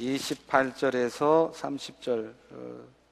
28절에서 0.00 1.52
30절 1.52 2.32
어, 2.52 2.56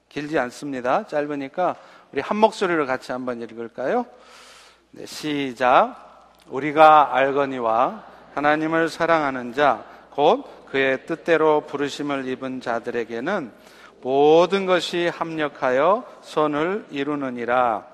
길지 0.09 0.39
않습니다. 0.39 1.05
짧으니까 1.05 1.75
우리 2.11 2.21
한 2.21 2.37
목소리로 2.37 2.85
같이 2.85 3.11
한번 3.11 3.41
읽을까요? 3.41 4.05
네, 4.91 5.05
시작. 5.05 6.31
우리가 6.47 7.15
알거니와 7.15 8.03
하나님을 8.33 8.89
사랑하는 8.89 9.53
자, 9.53 9.85
곧 10.09 10.45
그의 10.71 11.05
뜻대로 11.05 11.61
부르심을 11.61 12.27
입은 12.27 12.61
자들에게는 12.61 13.51
모든 14.01 14.65
것이 14.65 15.07
합력하여 15.07 16.05
선을 16.21 16.85
이루느니라. 16.89 17.85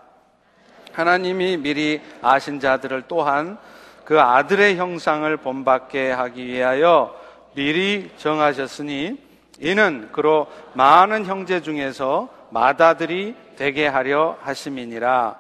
하나님이 0.94 1.58
미리 1.58 2.02
아신 2.22 2.60
자들을 2.60 3.04
또한 3.08 3.58
그 4.06 4.22
아들의 4.22 4.78
형상을 4.78 5.36
본받게 5.38 6.12
하기 6.12 6.46
위하여 6.46 7.25
미리 7.56 8.12
정하셨으니 8.18 9.18
이는 9.60 10.10
그로 10.12 10.48
많은 10.74 11.26
형제 11.26 11.62
중에서 11.62 12.30
마다들이 12.52 13.36
되게 13.56 13.88
하려 13.88 14.38
하심이니라. 14.42 15.40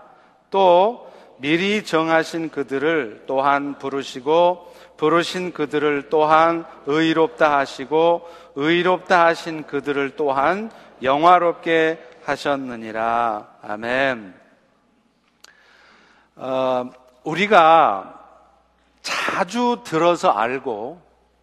또 0.49 1.11
미리 1.37 1.83
정하신 1.83 2.49
그들을 2.49 3.25
또한 3.27 3.77
부르시고 3.77 4.73
부르신 4.95 5.51
그들을 5.51 6.09
또한 6.09 6.65
의롭다 6.85 7.57
하시고 7.57 8.29
의롭다 8.55 9.25
하신 9.25 9.63
그들을 9.63 10.15
또한 10.15 10.71
영화롭게 11.03 11.99
하셨느니라. 12.23 13.47
아멘. 13.61 14.33
어, 16.37 16.89
우리가 17.23 18.21
자주 19.01 19.81
들어서 19.83 20.31
알고 20.31 21.01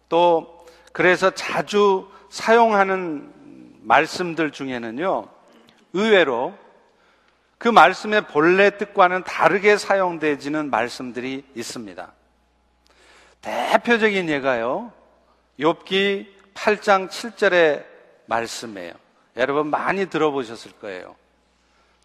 또 0.09 0.62
그래서 0.93 1.31
자주 1.31 2.09
사용하는 2.29 3.29
말씀들 3.81 4.51
중에는요, 4.51 5.27
의외로 5.91 6.57
그 7.57 7.67
말씀의 7.67 8.27
본래 8.27 8.77
뜻과는 8.77 9.23
다르게 9.23 9.77
사용되지는 9.77 10.69
말씀들이 10.69 11.45
있습니다. 11.55 12.13
대표적인 13.41 14.29
예가요. 14.29 14.91
욥기 15.59 16.27
8장 16.53 17.09
7절의 17.09 17.85
말씀이에요. 18.27 18.93
여러분 19.37 19.67
많이 19.67 20.05
들어보셨을 20.09 20.73
거예요. 20.73 21.15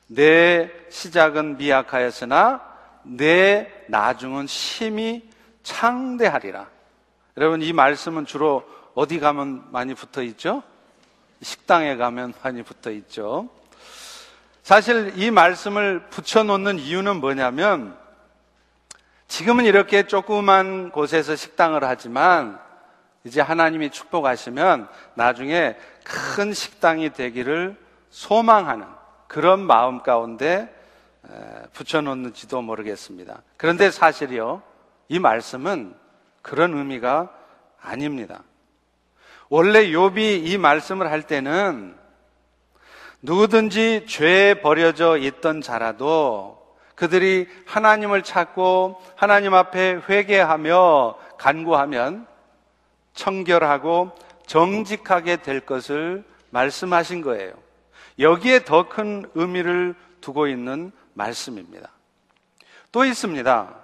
내 0.07 0.71
시작은 0.91 1.59
미약하였으나 1.59 2.63
내 3.03 3.71
나중은 3.89 4.47
심히 4.47 5.29
창대하리라. 5.63 6.69
여러분 7.37 7.63
이 7.63 7.73
말씀은 7.73 8.27
주로 8.27 8.65
어디 8.99 9.21
가면 9.21 9.71
많이 9.71 9.95
붙어 9.95 10.25
있죠? 10.25 10.65
식당에 11.41 11.95
가면 11.95 12.35
많이 12.43 12.65
붙어 12.65 12.91
있죠. 12.91 13.49
사실 14.65 15.13
이 15.15 15.31
말씀을 15.31 16.09
붙여놓는 16.11 16.81
이유는 16.81 17.21
뭐냐면 17.21 17.97
지금은 19.29 19.67
이렇게 19.67 20.09
조그만 20.09 20.91
곳에서 20.91 21.37
식당을 21.37 21.85
하지만 21.85 22.59
이제 23.23 23.41
하나님이 23.41 23.91
축복하시면 23.91 24.89
나중에 25.15 25.77
큰 26.03 26.53
식당이 26.53 27.13
되기를 27.13 27.77
소망하는 28.11 28.85
그런 29.29 29.61
마음 29.61 30.03
가운데 30.03 30.75
붙여놓는지도 31.73 32.63
모르겠습니다. 32.63 33.43
그런데 33.57 33.93
사실이요, 33.93 34.61
이 35.07 35.21
말씀은 35.21 35.95
그런 36.43 36.75
의미가 36.77 37.33
아닙니다. 37.81 38.43
원래 39.49 39.87
욥이 39.87 40.47
이 40.47 40.59
말씀을 40.59 41.11
할 41.11 41.23
때는 41.23 41.97
누구든지 43.23 44.07
죄에 44.07 44.61
버려져 44.61 45.17
있던 45.17 45.61
자라도 45.61 46.59
그들이 46.95 47.49
하나님을 47.67 48.23
찾고 48.23 49.01
하나님 49.17 49.55
앞에 49.55 50.01
회개하며 50.09 51.17
간구하면 51.39 52.27
청결하고 53.15 54.13
정직하게 54.47 55.37
될 55.39 55.61
것을 55.61 56.25
말씀하신 56.51 57.23
거예요. 57.23 57.53
여기에 58.19 58.65
더 58.65 58.89
큰 58.89 59.29
의미를 59.35 59.95
두고 60.21 60.49
있는 60.49 60.93
말씀입니다. 61.15 61.91
또 62.91 63.05
있습니다. 63.05 63.75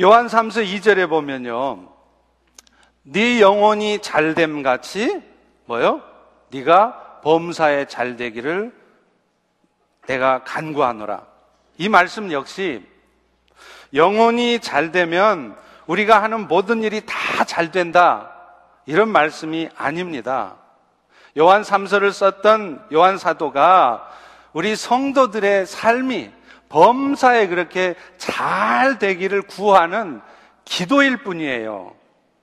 요한 0.00 0.26
3서 0.26 0.64
2절에 0.64 1.08
보면요. 1.08 1.99
네 3.12 3.40
영혼이 3.40 4.00
잘됨 4.00 4.62
같이 4.62 5.20
뭐요? 5.66 6.00
네가 6.50 7.20
범사에 7.22 7.86
잘 7.86 8.16
되기를 8.16 8.72
내가 10.06 10.44
간구하노라. 10.44 11.26
이 11.78 11.88
말씀 11.88 12.30
역시 12.32 12.86
영혼이 13.94 14.60
잘 14.60 14.92
되면 14.92 15.56
우리가 15.86 16.22
하는 16.22 16.46
모든 16.46 16.82
일이 16.82 17.02
다 17.04 17.44
잘 17.44 17.70
된다. 17.72 18.30
이런 18.86 19.08
말씀이 19.08 19.68
아닙니다. 19.76 20.56
요한 21.38 21.62
3서를 21.62 22.12
썼던 22.12 22.86
요한 22.92 23.18
사도가 23.18 24.08
우리 24.52 24.76
성도들의 24.76 25.66
삶이 25.66 26.30
범사에 26.68 27.48
그렇게 27.48 27.94
잘 28.18 28.98
되기를 28.98 29.42
구하는 29.42 30.20
기도일 30.64 31.18
뿐이에요. 31.18 31.99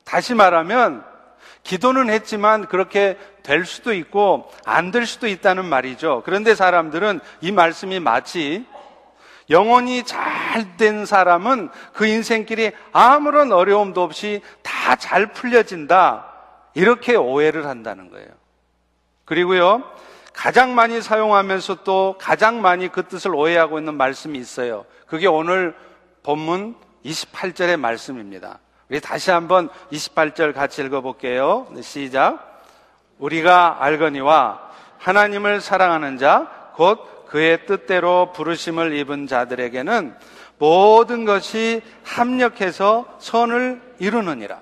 다시 0.07 0.33
말하면 0.33 1.03
기도는 1.63 2.09
했지만 2.09 2.65
그렇게 2.67 3.17
될 3.43 3.65
수도 3.65 3.93
있고 3.93 4.49
안 4.65 4.91
될 4.91 5.05
수도 5.05 5.27
있다는 5.27 5.65
말이죠. 5.65 6.23
그런데 6.25 6.55
사람들은 6.55 7.19
이 7.41 7.51
말씀이 7.51 7.99
마치 7.99 8.65
영혼이 9.49 10.03
잘 10.03 10.77
된 10.77 11.05
사람은 11.05 11.69
그 11.93 12.05
인생길이 12.07 12.71
아무런 12.91 13.51
어려움도 13.51 14.01
없이 14.01 14.41
다 14.63 14.95
잘 14.95 15.27
풀려진다. 15.33 16.25
이렇게 16.73 17.15
오해를 17.15 17.67
한다는 17.67 18.09
거예요. 18.09 18.27
그리고요, 19.25 19.83
가장 20.33 20.73
많이 20.73 21.01
사용하면서 21.01 21.83
또 21.83 22.15
가장 22.19 22.61
많이 22.61 22.87
그 22.91 23.07
뜻을 23.07 23.35
오해하고 23.35 23.77
있는 23.77 23.95
말씀이 23.95 24.39
있어요. 24.39 24.85
그게 25.05 25.27
오늘 25.27 25.75
본문 26.23 26.75
28절의 27.05 27.77
말씀입니다. 27.77 28.59
우리 28.89 29.01
다시 29.01 29.31
한번 29.31 29.69
28절 29.91 30.53
같이 30.53 30.81
읽어볼게요. 30.81 31.67
네, 31.71 31.81
시작. 31.81 32.63
우리가 33.19 33.83
알거니와 33.83 34.61
하나님을 34.99 35.61
사랑하는 35.61 36.17
자, 36.17 36.71
곧 36.75 37.25
그의 37.27 37.65
뜻대로 37.65 38.31
부르심을 38.33 38.95
입은 38.95 39.27
자들에게는 39.27 40.15
모든 40.57 41.25
것이 41.25 41.81
합력해서 42.03 43.17
선을 43.19 43.81
이루느니라. 43.99 44.61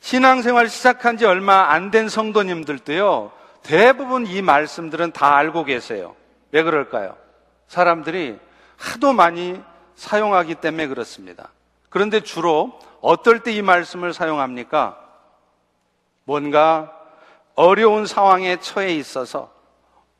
신앙생활 0.00 0.68
시작한 0.68 1.16
지 1.16 1.24
얼마 1.24 1.70
안 1.72 1.90
된 1.90 2.08
성도님들도요, 2.08 3.32
대부분 3.62 4.26
이 4.26 4.42
말씀들은 4.42 5.12
다 5.12 5.36
알고 5.36 5.64
계세요. 5.64 6.14
왜 6.52 6.62
그럴까요? 6.62 7.16
사람들이 7.68 8.38
하도 8.76 9.12
많이 9.12 9.60
사용하기 9.96 10.56
때문에 10.56 10.88
그렇습니다. 10.88 11.50
그런데 11.94 12.22
주로 12.22 12.76
어떨 13.00 13.44
때 13.44 13.52
이 13.52 13.62
말씀을 13.62 14.12
사용합니까? 14.12 14.98
뭔가 16.24 16.92
어려운 17.54 18.04
상황에 18.04 18.56
처해 18.58 18.96
있어서 18.96 19.52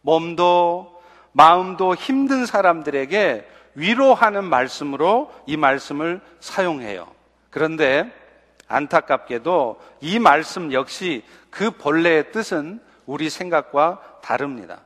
몸도 0.02 1.02
마음도 1.32 1.96
힘든 1.96 2.46
사람들에게 2.46 3.50
위로하는 3.74 4.44
말씀으로 4.44 5.32
이 5.46 5.56
말씀을 5.56 6.20
사용해요. 6.38 7.08
그런데 7.50 8.08
안타깝게도 8.68 9.80
이 10.00 10.20
말씀 10.20 10.72
역시 10.72 11.24
그 11.50 11.72
본래의 11.72 12.30
뜻은 12.30 12.80
우리 13.04 13.28
생각과 13.28 14.20
다릅니다. 14.22 14.83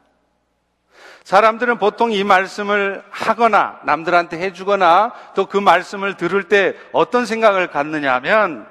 사람들은 1.29 1.77
보통 1.77 2.11
이 2.11 2.25
말씀을 2.25 3.05
하거나 3.11 3.81
남들한테 3.85 4.39
해주거나 4.39 5.13
또 5.35 5.45
그 5.45 5.59
말씀을 5.59 6.17
들을 6.17 6.45
때 6.45 6.75
어떤 6.91 7.27
생각을 7.27 7.67
갖느냐 7.67 8.15
하면 8.15 8.67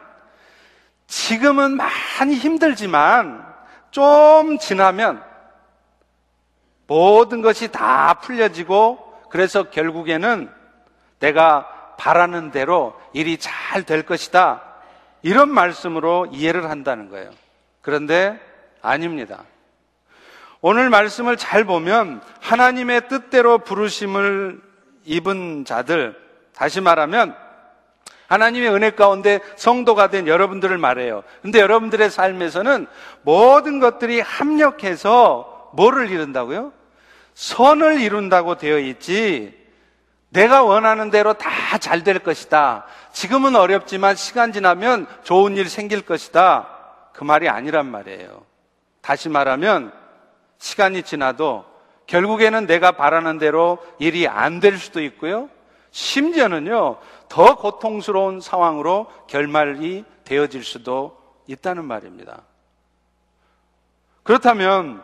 지금은 1.06 1.78
많이 1.78 2.34
힘들지만 2.34 3.46
좀 3.92 4.58
지나면 4.58 5.24
모든 6.88 7.44
것이 7.44 7.72
다 7.72 8.16
풀려지고 8.16 9.28
그래서 9.30 9.70
결국에는 9.70 10.50
내가 11.20 11.68
바라는 12.00 12.50
대로 12.50 13.00
일이 13.14 13.38
잘 13.38 13.84
될 13.84 14.02
것이다. 14.02 14.64
이런 15.22 15.50
말씀으로 15.50 16.26
이해를 16.32 16.72
한다는 16.72 17.12
거예요. 17.12 17.30
그런데 17.84 18.40
아닙니다. 18.82 19.44
오늘 20.70 20.90
말씀을 20.90 21.38
잘 21.38 21.64
보면 21.64 22.22
하나님의 22.42 23.08
뜻대로 23.08 23.60
부르심을 23.60 24.62
입은 25.06 25.64
자들, 25.64 26.14
다시 26.54 26.82
말하면 26.82 27.38
하나님의 28.28 28.72
은혜 28.72 28.90
가운데 28.90 29.40
성도가 29.56 30.10
된 30.10 30.28
여러분들을 30.28 30.78
말해요. 30.78 31.24
근데 31.42 31.62
여러분들의 31.62 32.10
삶에서는 32.10 32.86
모든 33.22 33.80
것들이 33.80 34.20
합력해서 34.20 35.72
뭐를 35.72 36.12
이룬다고요? 36.12 36.74
선을 37.34 38.02
이룬다고 38.02 38.56
되어 38.58 38.78
있지. 38.80 39.58
내가 40.32 40.64
원하는 40.64 41.10
대로 41.10 41.32
다 41.32 41.78
잘 41.80 42.04
될 42.04 42.20
것이다. 42.20 42.84
지금은 43.14 43.56
어렵지만 43.56 44.18
시간 44.18 44.52
지나면 44.52 45.08
좋은 45.24 45.56
일 45.56 45.70
생길 45.70 46.02
것이다. 46.02 46.68
그 47.14 47.24
말이 47.24 47.48
아니란 47.48 47.86
말이에요. 47.90 48.44
다시 49.00 49.30
말하면 49.30 50.07
시간이 50.60 51.04
지나도 51.04 51.66
결국에는 52.08 52.66
내가 52.68 52.94
바라는 52.94 53.38
대로 53.38 53.78
일이 54.00 54.28
안 54.28 54.60
될 54.60 54.78
수도 54.78 55.02
있고요. 55.02 55.50
심지어는요, 55.92 56.98
더 57.30 57.56
고통스러운 57.58 58.40
상황으로 58.40 59.08
결말이 59.28 60.06
되어질 60.24 60.64
수도 60.64 61.18
있다는 61.48 61.86
말입니다. 61.86 62.44
그렇다면 64.24 65.02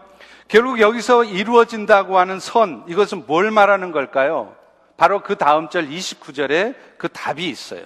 결국 0.48 0.80
여기서 0.80 1.24
이루어진다고 1.24 2.18
하는 2.18 2.40
선, 2.40 2.84
이것은 2.88 3.26
뭘 3.26 3.52
말하는 3.52 3.92
걸까요? 3.92 4.56
바로 4.98 5.22
그 5.24 5.36
다음 5.36 5.70
절 5.70 5.88
29절에 5.88 6.76
그 6.98 7.10
답이 7.10 7.48
있어요. 7.48 7.84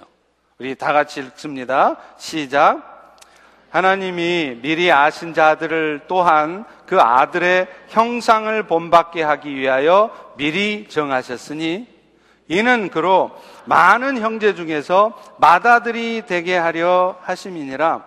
우리 0.58 0.74
다 0.74 0.92
같이 0.92 1.20
읽습니다. 1.20 1.96
시작. 2.18 2.97
하나님이 3.70 4.60
미리 4.62 4.90
아신 4.90 5.34
자들을 5.34 6.02
또한 6.08 6.64
그 6.86 7.00
아들의 7.00 7.68
형상을 7.88 8.62
본받게 8.62 9.22
하기 9.22 9.54
위하여 9.54 10.10
미리 10.36 10.88
정하셨으니 10.88 11.86
이는 12.48 12.88
그로 12.88 13.30
많은 13.66 14.18
형제 14.18 14.54
중에서 14.54 15.12
맏아들이 15.38 16.22
되게 16.26 16.56
하려 16.56 17.18
하심이니라. 17.22 18.04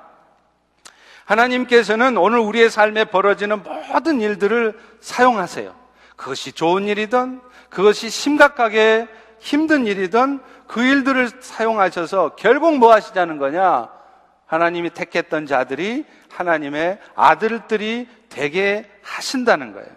하나님께서는 1.25 2.17
오늘 2.17 2.39
우리의 2.39 2.71
삶에 2.71 3.05
벌어지는 3.05 3.61
모든 3.63 4.19
일들을 4.19 4.77
사용하세요. 4.99 5.73
그것이 6.15 6.51
좋은 6.53 6.87
일이든 6.87 7.39
그것이 7.69 8.09
심각하게 8.09 9.07
힘든 9.39 9.85
일이든 9.85 10.39
그 10.67 10.83
일들을 10.83 11.29
사용하셔서 11.39 12.35
결국 12.35 12.77
뭐 12.77 12.93
하시자는 12.93 13.37
거냐? 13.37 14.00
하나님이 14.51 14.89
택했던 14.89 15.45
자들이 15.45 16.03
하나님의 16.29 16.99
아들들이 17.15 18.05
되게 18.27 18.85
하신다는 19.01 19.71
거예요. 19.71 19.87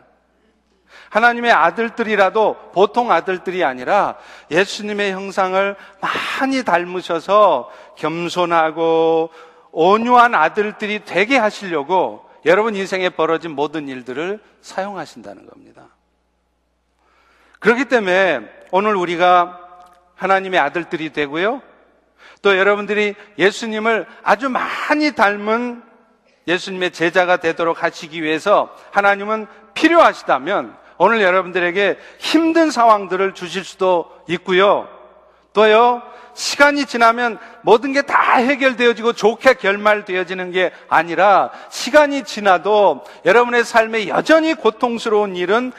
하나님의 1.11 1.51
아들들이라도 1.51 2.71
보통 2.73 3.11
아들들이 3.11 3.65
아니라 3.65 4.17
예수님의 4.53 5.11
형상을 5.11 5.77
많이 6.01 6.63
닮으셔서 6.63 7.69
겸손하고 7.97 9.31
온유한 9.73 10.37
아들들이 10.37 11.05
되게 11.05 11.37
하시려고 11.37 12.25
여러분 12.47 12.77
인생에 12.77 13.09
벌어진 13.09 13.51
모든 13.51 13.89
일들을 13.89 14.41
사용하신다는 14.61 15.47
겁니다. 15.47 15.89
그렇기 17.59 17.87
때문에 17.87 18.41
오늘 18.71 18.95
우리가 18.95 19.61
하나님의 20.15 20.61
아들들이 20.61 21.13
되고요. 21.13 21.61
또 22.45 22.59
여러분들이 22.59 23.15
예수님을 23.39 24.07
아주 24.23 24.51
많이 24.51 25.13
닮은 25.13 25.83
예수님의 26.47 26.91
제자가 26.91 27.39
되도록 27.39 27.83
하시기 27.83 28.23
위해서 28.23 28.77
하나님은 28.91 29.47
필요하시다면 29.73 30.77
오늘 30.99 31.23
여러분들에게 31.23 31.99
힘든 32.19 32.71
상황들을 32.71 33.33
주실 33.33 33.65
수도 33.65 34.11
있고요. 34.29 34.87
또요, 35.55 36.03
시간이 36.35 36.85
지나면 36.85 37.39
모든 37.63 37.95
게 37.95 38.03
다 38.03 38.35
해결되어지고 38.35 39.15
좋게 39.15 39.55
결말되어지는 39.55 40.51
게 40.51 40.71
아니라 40.91 41.51
시간이 41.71 42.25
지나도 42.25 43.05
여러분의 43.25 43.65
삶에 43.65 44.09
여전히 44.09 44.53
고통스러운 44.53 45.35
일은 45.35 45.73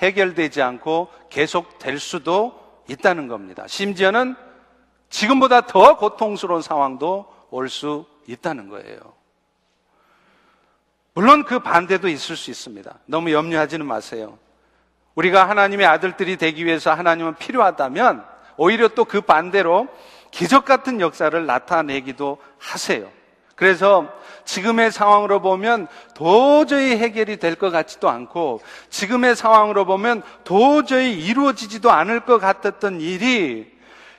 해결되지 0.00 0.60
않고 0.60 1.08
계속 1.30 1.78
될 1.78 1.98
수도 1.98 2.60
있다는 2.88 3.26
겁니다. 3.26 3.64
심지어는 3.66 4.36
지금보다 5.10 5.62
더 5.62 5.96
고통스러운 5.96 6.62
상황도 6.62 7.26
올 7.50 7.68
수 7.68 8.04
있다는 8.26 8.68
거예요. 8.68 8.98
물론 11.14 11.44
그 11.44 11.58
반대도 11.60 12.08
있을 12.08 12.36
수 12.36 12.50
있습니다. 12.50 12.98
너무 13.06 13.32
염려하지는 13.32 13.84
마세요. 13.86 14.38
우리가 15.14 15.48
하나님의 15.48 15.86
아들들이 15.86 16.36
되기 16.36 16.64
위해서 16.64 16.92
하나님은 16.92 17.36
필요하다면 17.36 18.24
오히려 18.56 18.88
또 18.88 19.04
그 19.04 19.20
반대로 19.20 19.88
기적 20.30 20.64
같은 20.64 21.00
역사를 21.00 21.46
나타내기도 21.46 22.38
하세요. 22.58 23.10
그래서 23.56 24.06
지금의 24.44 24.92
상황으로 24.92 25.40
보면 25.40 25.88
도저히 26.14 26.96
해결이 26.96 27.38
될 27.38 27.56
것 27.56 27.70
같지도 27.70 28.08
않고 28.08 28.60
지금의 28.90 29.34
상황으로 29.34 29.84
보면 29.86 30.22
도저히 30.44 31.18
이루어지지도 31.18 31.90
않을 31.90 32.20
것 32.20 32.38
같았던 32.38 33.00
일이 33.00 33.76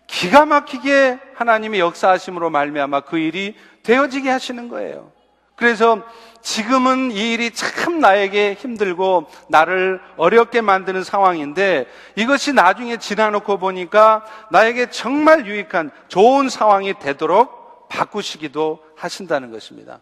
기가 0.09 0.47
막히게 0.47 1.19
하나님의 1.35 1.79
역사하심으로 1.79 2.49
말미암아 2.49 3.01
그 3.01 3.19
일이 3.19 3.55
되어지게 3.83 4.29
하시는 4.29 4.67
거예요. 4.67 5.11
그래서 5.55 6.01
지금은 6.41 7.11
이 7.11 7.33
일이 7.33 7.51
참 7.51 7.99
나에게 7.99 8.55
힘들고 8.55 9.29
나를 9.49 10.01
어렵게 10.17 10.61
만드는 10.61 11.03
상황인데 11.03 11.85
이것이 12.15 12.53
나중에 12.53 12.97
지나놓고 12.97 13.59
보니까 13.59 14.25
나에게 14.49 14.89
정말 14.89 15.45
유익한 15.45 15.91
좋은 16.07 16.49
상황이 16.49 16.97
되도록 16.97 17.87
바꾸시기도 17.87 18.83
하신다는 18.95 19.51
것입니다. 19.51 19.99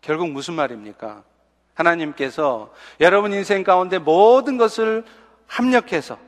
결국 0.00 0.30
무슨 0.30 0.54
말입니까? 0.54 1.22
하나님께서 1.74 2.72
여러분 3.00 3.32
인생 3.32 3.62
가운데 3.62 3.98
모든 3.98 4.56
것을 4.56 5.04
합력해서 5.46 6.18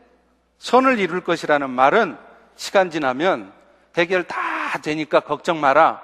선을 0.59 1.01
이룰 1.01 1.23
것이라는 1.23 1.69
말은 1.69 2.17
시간 2.57 2.91
지나면 2.91 3.53
해결 3.97 4.25
다 4.25 4.37
되니까 4.83 5.21
걱정 5.21 5.61
마라. 5.61 6.01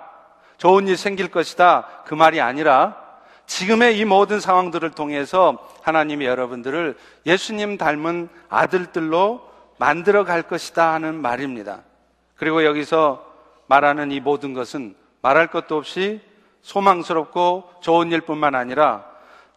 좋은 0.58 0.88
일 0.88 0.96
생길 0.96 1.30
것이다. 1.30 2.02
그 2.04 2.14
말이 2.14 2.40
아니라 2.40 2.96
지금의 3.46 3.98
이 3.98 4.04
모든 4.04 4.40
상황들을 4.40 4.90
통해서 4.90 5.56
하나님이 5.82 6.26
여러분들을 6.26 6.98
예수님 7.24 7.78
닮은 7.78 8.28
아들들로 8.48 9.48
만들어 9.78 10.24
갈 10.24 10.42
것이다 10.42 10.92
하는 10.92 11.14
말입니다. 11.22 11.80
그리고 12.36 12.64
여기서 12.64 13.24
말하는 13.68 14.10
이 14.12 14.20
모든 14.20 14.52
것은 14.52 14.94
말할 15.22 15.46
것도 15.48 15.76
없이 15.76 16.20
소망스럽고 16.62 17.70
좋은 17.80 18.12
일뿐만 18.12 18.54
아니라 18.54 19.04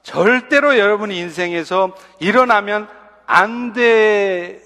절대로 0.04 0.78
여러분이 0.78 1.18
인생에서 1.18 1.96
일어나면 2.20 2.88
안 3.26 3.74
되는, 3.74 4.62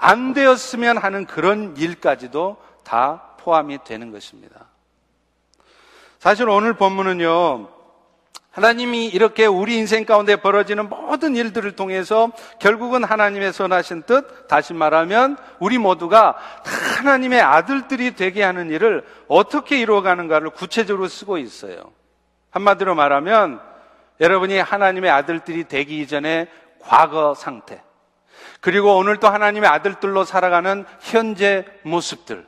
안 0.00 0.32
되었으면 0.32 0.96
하는 0.96 1.26
그런 1.26 1.76
일까지도 1.76 2.56
다 2.84 3.22
포함이 3.38 3.84
되는 3.84 4.10
것입니다. 4.10 4.66
사실 6.18 6.48
오늘 6.48 6.72
본문은요, 6.72 7.68
하나님이 8.50 9.06
이렇게 9.06 9.46
우리 9.46 9.76
인생 9.76 10.04
가운데 10.04 10.36
벌어지는 10.36 10.88
모든 10.88 11.36
일들을 11.36 11.76
통해서 11.76 12.32
결국은 12.58 13.04
하나님의 13.04 13.52
선하신 13.52 14.02
뜻, 14.02 14.48
다시 14.48 14.74
말하면 14.74 15.36
우리 15.60 15.78
모두가 15.78 16.36
하나님의 16.98 17.40
아들들이 17.40 18.16
되게 18.16 18.42
하는 18.42 18.70
일을 18.70 19.06
어떻게 19.28 19.78
이루어가는가를 19.78 20.50
구체적으로 20.50 21.08
쓰고 21.08 21.38
있어요. 21.38 21.92
한마디로 22.50 22.94
말하면 22.94 23.60
여러분이 24.20 24.58
하나님의 24.58 25.10
아들들이 25.10 25.64
되기 25.64 26.00
이전에 26.00 26.48
과거 26.80 27.34
상태, 27.34 27.82
그리고 28.60 28.96
오늘 28.96 29.16
또 29.16 29.28
하나님의 29.28 29.68
아들들로 29.68 30.24
살아가는 30.24 30.84
현재 31.00 31.64
모습들, 31.82 32.46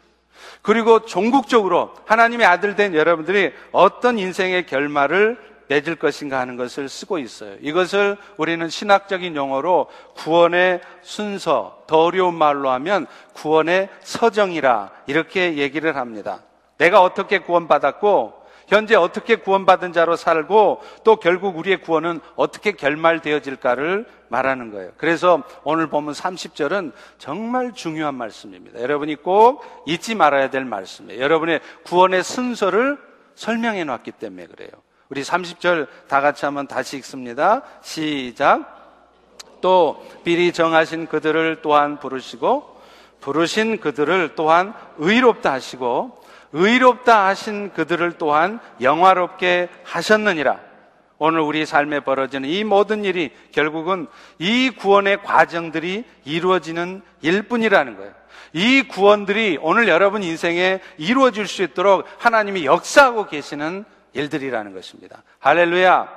그리고 0.61 1.05
종국적으로 1.05 1.95
하나님의 2.07 2.47
아들 2.47 2.77
된 2.77 2.95
여러분들이 2.95 3.53
어떤 3.73 4.19
인생의 4.19 4.67
결말을 4.67 5.53
맺을 5.69 5.97
것인가 5.97 6.39
하는 6.39 6.57
것을 6.57 6.89
쓰고 6.89 7.19
있어요. 7.19 7.57
이것을 7.61 8.19
우리는 8.37 8.69
신학적인 8.69 9.35
용어로 9.35 9.87
구원의 10.17 10.83
순서, 11.01 11.83
더 11.87 12.05
어려운 12.05 12.35
말로 12.35 12.69
하면 12.71 13.07
구원의 13.33 13.89
서정이라 14.03 14.91
이렇게 15.07 15.57
얘기를 15.57 15.97
합니다. 15.97 16.41
내가 16.77 17.01
어떻게 17.01 17.39
구원받았고 17.39 18.42
현재 18.73 18.95
어떻게 18.95 19.37
구원받은 19.37 19.93
자로 19.93 20.17
살고 20.17 20.81
또 21.05 21.17
결국 21.17 21.59
우리의 21.59 21.83
구원은 21.83 22.21
어떻게 22.37 22.73
결말되어질까를 22.73 24.07
말하는 24.29 24.71
거예요. 24.71 24.93
그래서 24.97 25.43
오늘 25.63 25.89
보면 25.89 26.15
30절은 26.15 26.93
정말 27.19 27.73
중요한 27.75 28.15
말씀입니다. 28.15 28.81
여러분이 28.81 29.17
꼭 29.17 29.63
잊지 29.87 30.15
말아야 30.15 30.49
될 30.49 30.65
말씀이에요. 30.65 31.21
여러분의 31.21 31.61
구원의 31.85 32.25
순서를 32.25 32.99
설명해 33.35 33.85
놨기 33.85 34.13
때문에 34.13 34.47
그래요. 34.47 34.71
우리 35.11 35.21
30절 35.21 35.89
다 36.09 36.23
같이 36.23 36.47
한번 36.47 36.67
다시 36.67 36.97
읽습니다. 36.97 37.61
시작. 37.83 38.81
또 39.61 40.03
미리 40.25 40.51
정하신 40.51 41.09
그들을 41.09 41.61
또한 41.61 41.99
부르시고 41.99 42.81
부르신 43.21 43.81
그들을 43.81 44.35
또한 44.35 44.73
의롭다 44.97 45.53
하시고 45.53 46.22
의롭다 46.53 47.27
하신 47.27 47.73
그들을 47.73 48.13
또한 48.19 48.61
영화롭게 48.81 49.69
하셨느니라. 49.85 50.59
오늘 51.19 51.41
우리 51.41 51.65
삶에 51.65 52.01
벌어지는 52.01 52.49
이 52.49 52.65
모든 52.65 53.05
일이 53.05 53.31
결국은 53.53 54.09
이 54.39 54.71
구원의 54.71 55.23
과정들이 55.23 56.05
이루어지는 56.25 57.03
일뿐이라는 57.21 57.97
거예요. 57.97 58.13
이 58.53 58.83
구원들이 58.83 59.59
오늘 59.63 59.89
여러분 59.89 60.23
인생에 60.23 60.81
이루어질 60.99 61.47
수 61.47 61.63
있도록 61.63 62.07
하나님이 62.19 62.67
역사하고 62.67 63.27
계시는 63.27 63.85
일들이라는 64.13 64.75
것입니다. 64.75 65.23
할렐루야. 65.39 66.09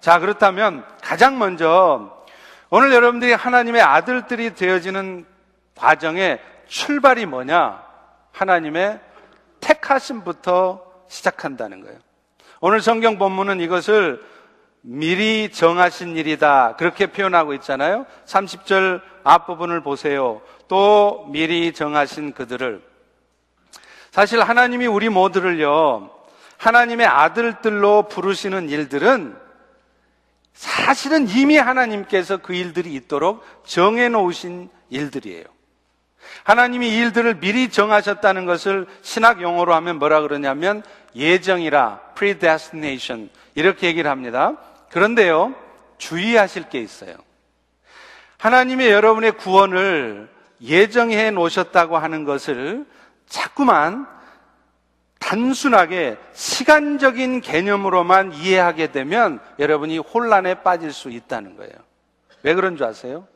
자, 0.00 0.18
그렇다면 0.20 0.84
가장 1.02 1.38
먼저 1.38 2.24
오늘 2.70 2.92
여러분들이 2.92 3.32
하나님의 3.32 3.82
아들들이 3.82 4.54
되어지는 4.54 5.26
과정의 5.74 6.40
출발이 6.68 7.26
뭐냐? 7.26 7.82
하나님의 8.32 9.00
택하심부터 9.66 10.82
시작한다는 11.08 11.80
거예요. 11.80 11.98
오늘 12.60 12.80
성경 12.80 13.18
본문은 13.18 13.60
이것을 13.60 14.22
미리 14.80 15.50
정하신 15.50 16.16
일이다. 16.16 16.76
그렇게 16.76 17.06
표현하고 17.06 17.54
있잖아요. 17.54 18.06
30절 18.26 19.02
앞부분을 19.24 19.82
보세요. 19.82 20.40
또 20.68 21.26
미리 21.30 21.72
정하신 21.72 22.32
그들을. 22.32 22.82
사실 24.12 24.40
하나님이 24.40 24.86
우리 24.86 25.08
모두를요, 25.08 26.10
하나님의 26.58 27.06
아들들로 27.06 28.04
부르시는 28.08 28.70
일들은 28.70 29.36
사실은 30.54 31.28
이미 31.28 31.58
하나님께서 31.58 32.38
그 32.38 32.54
일들이 32.54 32.94
있도록 32.94 33.44
정해놓으신 33.64 34.70
일들이에요. 34.88 35.44
하나님이 36.44 36.90
이 36.90 36.98
일들을 36.98 37.40
미리 37.40 37.70
정하셨다는 37.70 38.46
것을 38.46 38.86
신학 39.02 39.40
용어로 39.40 39.74
하면 39.74 39.98
뭐라 39.98 40.20
그러냐면 40.20 40.82
예정이라, 41.14 42.12
predestination. 42.14 43.30
이렇게 43.54 43.86
얘기를 43.86 44.10
합니다. 44.10 44.56
그런데요, 44.90 45.54
주의하실 45.98 46.68
게 46.68 46.80
있어요. 46.80 47.14
하나님의 48.38 48.90
여러분의 48.90 49.32
구원을 49.32 50.28
예정해 50.60 51.30
놓으셨다고 51.30 51.96
하는 51.96 52.24
것을 52.24 52.86
자꾸만 53.26 54.06
단순하게 55.18 56.18
시간적인 56.34 57.40
개념으로만 57.40 58.32
이해하게 58.32 58.92
되면 58.92 59.40
여러분이 59.58 59.98
혼란에 59.98 60.54
빠질 60.62 60.92
수 60.92 61.10
있다는 61.10 61.56
거예요. 61.56 61.72
왜 62.42 62.54
그런 62.54 62.76
줄 62.76 62.86
아세요? 62.86 63.26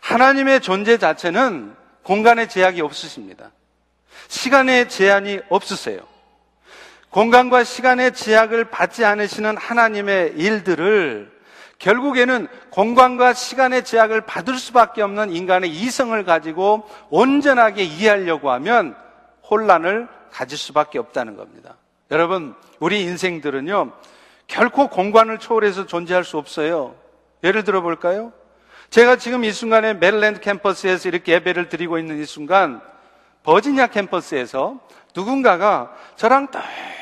하나님의 0.00 0.60
존재 0.60 0.96
자체는 0.96 1.74
공간의 2.08 2.48
제약이 2.48 2.80
없으십니다. 2.80 3.50
시간의 4.28 4.88
제한이 4.88 5.40
없으세요. 5.50 6.00
공간과 7.10 7.64
시간의 7.64 8.14
제약을 8.14 8.70
받지 8.70 9.04
않으시는 9.04 9.58
하나님의 9.58 10.32
일들을 10.36 11.30
결국에는 11.78 12.48
공간과 12.70 13.34
시간의 13.34 13.84
제약을 13.84 14.22
받을 14.22 14.56
수밖에 14.56 15.02
없는 15.02 15.32
인간의 15.32 15.68
이성을 15.68 16.24
가지고 16.24 16.88
온전하게 17.10 17.84
이해하려고 17.84 18.52
하면 18.52 18.96
혼란을 19.50 20.08
가질 20.32 20.56
수밖에 20.56 20.98
없다는 20.98 21.36
겁니다. 21.36 21.76
여러분, 22.10 22.54
우리 22.80 23.02
인생들은요, 23.02 23.92
결코 24.46 24.88
공간을 24.88 25.38
초월해서 25.38 25.84
존재할 25.84 26.24
수 26.24 26.38
없어요. 26.38 26.94
예를 27.44 27.64
들어 27.64 27.82
볼까요? 27.82 28.32
제가 28.90 29.16
지금 29.16 29.44
이 29.44 29.52
순간에 29.52 29.94
메릴랜드 29.94 30.40
캠퍼스에서 30.40 31.08
이렇게 31.08 31.32
예배를 31.32 31.68
드리고 31.68 31.98
있는 31.98 32.20
이 32.20 32.24
순간, 32.24 32.80
버지니아 33.42 33.88
캠퍼스에서 33.88 34.80
누군가가 35.14 35.94
저랑 36.16 36.48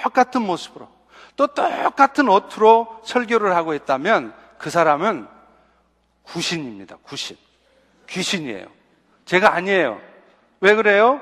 똑같은 0.03 0.43
모습으로 0.43 0.89
또 1.37 1.47
똑같은 1.49 2.29
옷으로 2.29 3.01
설교를 3.05 3.55
하고 3.55 3.75
있다면 3.75 4.33
그 4.59 4.71
사람은 4.71 5.27
구신입니다. 6.23 6.97
구신. 7.03 7.37
귀신이에요. 8.09 8.67
제가 9.25 9.55
아니에요. 9.55 10.01
왜 10.61 10.75
그래요? 10.75 11.21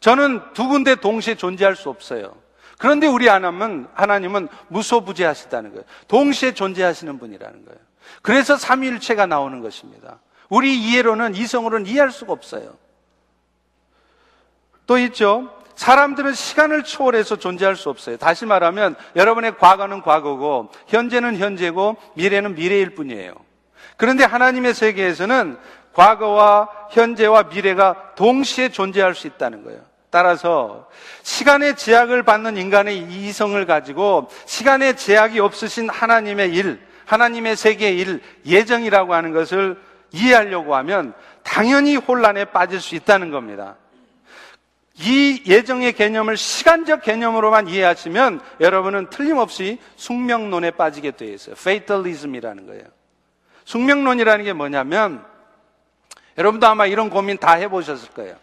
저는 0.00 0.40
두 0.52 0.68
군데 0.68 0.94
동시에 0.94 1.34
존재할 1.34 1.76
수 1.76 1.90
없어요. 1.90 2.34
그런데 2.78 3.06
우리 3.06 3.28
하나님은, 3.28 3.88
하나님은 3.94 4.48
무소부재하시다는 4.68 5.70
거예요. 5.70 5.84
동시에 6.08 6.54
존재하시는 6.54 7.18
분이라는 7.18 7.64
거예요. 7.64 7.85
그래서 8.22 8.56
삼위일체가 8.56 9.26
나오는 9.26 9.60
것입니다. 9.60 10.20
우리 10.48 10.78
이해로는 10.78 11.34
이성으로는 11.34 11.86
이해할 11.86 12.10
수가 12.10 12.32
없어요. 12.32 12.76
또 14.86 14.98
있죠. 14.98 15.50
사람들은 15.74 16.32
시간을 16.32 16.84
초월해서 16.84 17.36
존재할 17.36 17.76
수 17.76 17.90
없어요. 17.90 18.16
다시 18.16 18.46
말하면 18.46 18.96
여러분의 19.14 19.58
과거는 19.58 20.02
과거고 20.02 20.70
현재는 20.86 21.36
현재고 21.36 21.96
미래는 22.14 22.54
미래일 22.54 22.94
뿐이에요. 22.94 23.34
그런데 23.96 24.24
하나님의 24.24 24.74
세계에서는 24.74 25.58
과거와 25.92 26.68
현재와 26.90 27.44
미래가 27.44 28.14
동시에 28.16 28.68
존재할 28.70 29.14
수 29.14 29.26
있다는 29.26 29.64
거예요. 29.64 29.80
따라서 30.10 30.88
시간의 31.22 31.76
제약을 31.76 32.22
받는 32.22 32.56
인간의 32.56 32.98
이성을 32.98 33.66
가지고 33.66 34.28
시간의 34.46 34.96
제약이 34.96 35.40
없으신 35.40 35.90
하나님의 35.90 36.54
일, 36.54 36.85
하나님의 37.06 37.56
세계의 37.56 37.98
일, 37.98 38.20
예정이라고 38.44 39.14
하는 39.14 39.32
것을 39.32 39.80
이해하려고 40.12 40.74
하면 40.76 41.14
당연히 41.42 41.96
혼란에 41.96 42.44
빠질 42.44 42.80
수 42.80 42.94
있다는 42.94 43.30
겁니다. 43.30 43.76
이 44.98 45.42
예정의 45.46 45.92
개념을 45.92 46.36
시간적 46.36 47.02
개념으로만 47.02 47.68
이해하시면 47.68 48.40
여러분은 48.60 49.10
틀림없이 49.10 49.78
숙명론에 49.96 50.72
빠지게 50.72 51.12
되어 51.12 51.32
있어요. 51.32 51.54
페이털리즘이라는 51.54 52.66
거예요. 52.66 52.84
숙명론이라는 53.64 54.44
게 54.44 54.52
뭐냐면 54.52 55.24
여러분도 56.38 56.66
아마 56.66 56.86
이런 56.86 57.10
고민 57.10 57.36
다 57.36 57.52
해보셨을 57.52 58.10
거예요. 58.10 58.36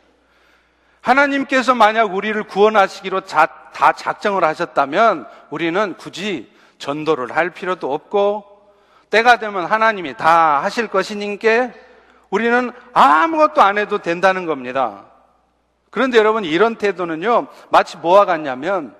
하나님께서 1.01 1.75
만약 1.75 2.13
우리를 2.13 2.41
구원하시기로 2.43 3.21
자, 3.21 3.47
다 3.73 3.91
작정을 3.91 4.43
하셨다면 4.43 5.27
우리는 5.49 5.95
굳이 5.97 6.51
전도를 6.77 7.35
할 7.35 7.49
필요도 7.49 7.93
없고 7.93 8.52
때가 9.13 9.37
되면 9.37 9.65
하나님이 9.65 10.15
다 10.17 10.63
하실 10.63 10.87
것이니까 10.87 11.69
우리는 12.31 12.71
아무것도 12.93 13.61
안 13.61 13.77
해도 13.77 13.99
된다는 13.99 14.47
겁니다. 14.47 15.05
그런데 15.91 16.17
여러분 16.17 16.43
이런 16.43 16.77
태도는요, 16.77 17.45
마치 17.69 17.97
뭐와 17.97 18.25
같냐면 18.25 18.95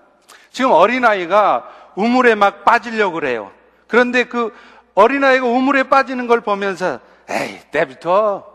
지금 0.52 0.72
어린아이가 0.72 1.68
우물에 1.96 2.36
막 2.36 2.64
빠지려고 2.64 3.16
그래요. 3.16 3.52
그런데 3.88 4.26
그 4.26 4.56
어린아이가 4.94 5.48
우물에 5.48 5.84
빠지는 5.84 6.28
걸 6.28 6.42
보면서 6.42 7.00
에이, 7.28 7.60
때부터 7.72 8.46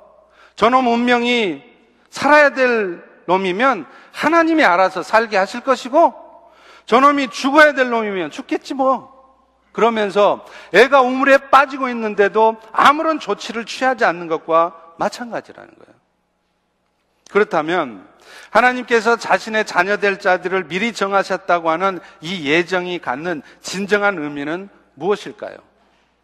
저놈 0.55 0.87
운명이 0.87 1.65
살아야 2.09 2.51
될 2.51 3.03
놈이면 3.27 3.85
하나님이 4.13 4.65
알아서 4.65 5.03
살게 5.03 5.37
하실 5.37 5.63
것이고 5.63 6.15
저놈이 6.87 7.29
죽어야 7.31 7.73
될 7.73 7.91
놈이면 7.91 8.31
죽겠지 8.31 8.75
뭐. 8.75 9.18
그러면서 9.79 10.45
애가 10.75 11.03
우물에 11.03 11.37
빠지고 11.53 11.89
있는데도 11.91 12.57
아무런 12.73 13.21
조치를 13.21 13.65
취하지 13.65 14.05
않는 14.05 14.27
것과 14.27 14.75
마찬가지라는 14.97 15.71
거예요. 15.73 15.99
그렇다면 17.31 18.05
하나님께서 18.51 19.15
자신의 19.15 19.67
자녀 19.67 19.97
될 19.99 20.19
자들을 20.19 20.65
미리 20.65 20.93
정하셨다고 20.93 21.71
하는 21.71 22.01
이 22.21 22.51
예정이 22.51 22.99
갖는 22.99 23.43
진정한 23.61 24.19
의미는 24.19 24.69
무엇일까요? 24.95 25.57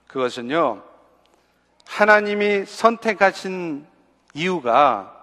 그것은요, 0.08 0.82
하나님이 1.86 2.64
선택하신 2.66 3.86
이유가 4.34 5.14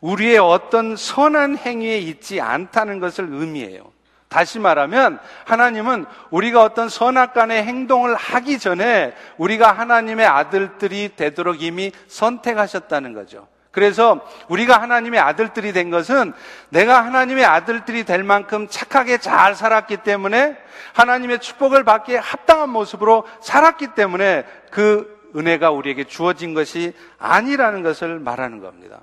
우리의 0.00 0.38
어떤 0.38 0.96
선한 0.96 1.58
행위에 1.58 1.98
있지 1.98 2.40
않다는 2.40 2.98
것을 2.98 3.28
의미해요. 3.30 3.92
다시 4.32 4.58
말하면 4.58 5.18
하나님은 5.44 6.06
우리가 6.30 6.62
어떤 6.62 6.88
선악간의 6.88 7.64
행동을 7.64 8.14
하기 8.14 8.58
전에 8.58 9.14
우리가 9.36 9.72
하나님의 9.72 10.26
아들들이 10.26 11.10
되도록 11.14 11.62
이미 11.62 11.92
선택하셨다는 12.08 13.12
거죠. 13.12 13.46
그래서 13.72 14.26
우리가 14.48 14.80
하나님의 14.80 15.20
아들들이 15.20 15.72
된 15.72 15.90
것은 15.90 16.32
내가 16.70 17.04
하나님의 17.04 17.44
아들들이 17.44 18.04
될 18.04 18.22
만큼 18.22 18.68
착하게 18.68 19.18
잘 19.18 19.54
살았기 19.54 19.98
때문에 19.98 20.56
하나님의 20.94 21.38
축복을 21.40 21.84
받기에 21.84 22.16
합당한 22.16 22.70
모습으로 22.70 23.26
살았기 23.42 23.88
때문에 23.88 24.44
그 24.70 25.30
은혜가 25.36 25.70
우리에게 25.70 26.04
주어진 26.04 26.54
것이 26.54 26.94
아니라는 27.18 27.82
것을 27.82 28.18
말하는 28.18 28.60
겁니다. 28.60 29.00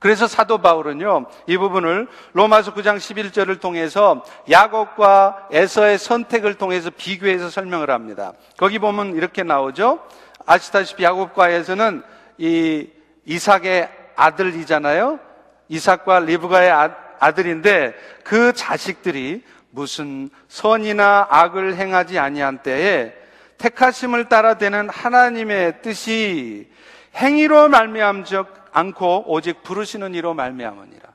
그래서 0.00 0.26
사도 0.26 0.58
바울은요, 0.58 1.26
이 1.46 1.58
부분을 1.58 2.08
로마서 2.32 2.72
9장 2.72 2.96
11절을 2.96 3.60
통해서 3.60 4.24
야곱과 4.50 5.48
에서의 5.52 5.98
선택을 5.98 6.54
통해서 6.54 6.90
비교해서 6.90 7.50
설명을 7.50 7.90
합니다. 7.90 8.32
거기 8.56 8.78
보면 8.78 9.14
이렇게 9.14 9.42
나오죠. 9.42 10.00
아시다시피 10.46 11.04
야곱과 11.04 11.50
에서는 11.50 12.02
이 12.38 12.88
이삭의 13.26 13.90
아들이잖아요. 14.16 15.20
이삭과 15.68 16.20
리브가의 16.20 16.70
아, 16.70 16.96
아들인데 17.18 17.94
그 18.24 18.54
자식들이 18.54 19.44
무슨 19.70 20.30
선이나 20.48 21.28
악을 21.30 21.76
행하지 21.76 22.18
아니한 22.18 22.62
때에 22.62 23.12
택하심을 23.58 24.30
따라 24.30 24.54
되는 24.54 24.88
하나님의 24.88 25.82
뜻이 25.82 26.70
행위로 27.16 27.68
말미암적 27.68 28.59
않고 28.72 29.24
오직 29.26 29.62
부르시는 29.62 30.14
이로 30.14 30.34
말미암으니라. 30.34 31.08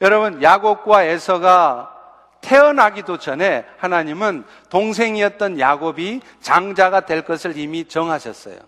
여러분 0.00 0.42
야곱과 0.42 1.04
에서가 1.04 1.90
태어나기도 2.40 3.18
전에 3.18 3.64
하나님은 3.78 4.44
동생이었던 4.68 5.58
야곱이 5.58 6.20
장자가 6.40 7.06
될 7.06 7.22
것을 7.22 7.56
이미 7.56 7.86
정하셨어요. 7.86 8.58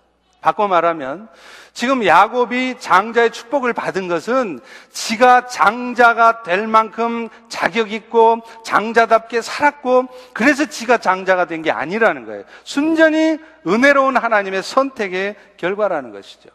바꿔 0.40 0.68
말하면 0.68 1.28
지금 1.72 2.06
야곱이 2.06 2.76
장자의 2.78 3.32
축복을 3.32 3.72
받은 3.72 4.06
것은 4.08 4.60
지가 4.92 5.46
장자가 5.46 6.42
될 6.44 6.66
만큼 6.66 7.28
자격 7.48 7.92
있고 7.92 8.40
장자답게 8.64 9.42
살았고 9.42 10.06
그래서 10.32 10.64
지가 10.66 10.98
장자가 10.98 11.46
된 11.46 11.62
게 11.62 11.70
아니라는 11.70 12.24
거예요. 12.26 12.44
순전히 12.64 13.38
은혜로운 13.66 14.16
하나님의 14.16 14.62
선택의 14.62 15.34
결과라는 15.56 16.12
것이죠. 16.12 16.48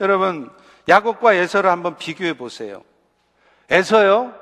여러분, 0.00 0.50
야곱과 0.88 1.34
에서를 1.34 1.70
한번 1.70 1.96
비교해 1.96 2.32
보세요. 2.32 2.82
에서요? 3.68 4.34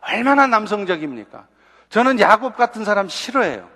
얼마나 0.00 0.46
남성적입니까? 0.46 1.46
저는 1.88 2.20
야곱 2.20 2.56
같은 2.56 2.84
사람 2.84 3.08
싫어해요. 3.08 3.68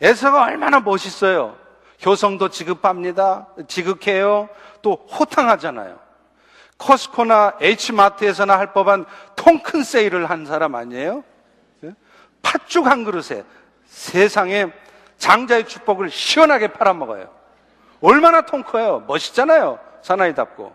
에서가 0.00 0.44
얼마나 0.44 0.80
멋있어요. 0.80 1.56
효성도 2.04 2.48
지급합니다. 2.48 3.46
지극해요. 3.66 4.48
또 4.82 5.06
호탕하잖아요. 5.10 5.98
커스코나 6.76 7.54
H마트에서나 7.60 8.58
할 8.58 8.72
법한 8.72 9.04
통큰 9.34 9.82
세일을 9.82 10.30
한 10.30 10.46
사람 10.46 10.74
아니에요? 10.76 11.24
예? 11.84 11.94
팥죽 12.42 12.86
한 12.86 13.04
그릇에 13.04 13.42
세상에 13.86 14.70
장자의 15.16 15.66
축복을 15.66 16.10
시원하게 16.10 16.68
팔아먹어요. 16.68 17.28
얼마나 18.00 18.42
통 18.42 18.62
커요. 18.62 19.02
멋있잖아요. 19.08 19.87
사나이답고. 20.02 20.74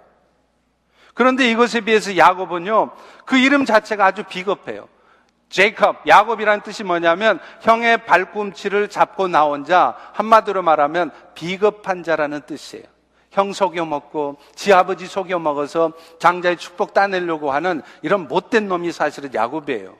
그런데 1.13 1.49
이것에 1.49 1.81
비해서 1.81 2.17
야곱은요, 2.17 2.91
그 3.25 3.37
이름 3.37 3.65
자체가 3.65 4.05
아주 4.05 4.23
비겁해요. 4.23 4.87
제이컵, 5.49 6.07
야곱이라는 6.07 6.61
뜻이 6.63 6.83
뭐냐면 6.83 7.39
형의 7.61 8.05
발꿈치를 8.05 8.89
잡고 8.89 9.27
나온 9.27 9.65
자, 9.65 9.95
한마디로 10.13 10.63
말하면 10.63 11.11
비겁한 11.35 12.01
자라는 12.01 12.41
뜻이에요. 12.47 12.85
형 13.29 13.53
속여 13.53 13.85
먹고 13.85 14.37
지 14.55 14.73
아버지 14.73 15.05
속여 15.05 15.37
먹어서 15.37 15.91
장자의 16.19 16.57
축복 16.57 16.93
따내려고 16.93 17.51
하는 17.51 17.83
이런 18.01 18.27
못된 18.27 18.67
놈이 18.67 18.91
사실은 18.91 19.33
야곱이에요. 19.33 19.95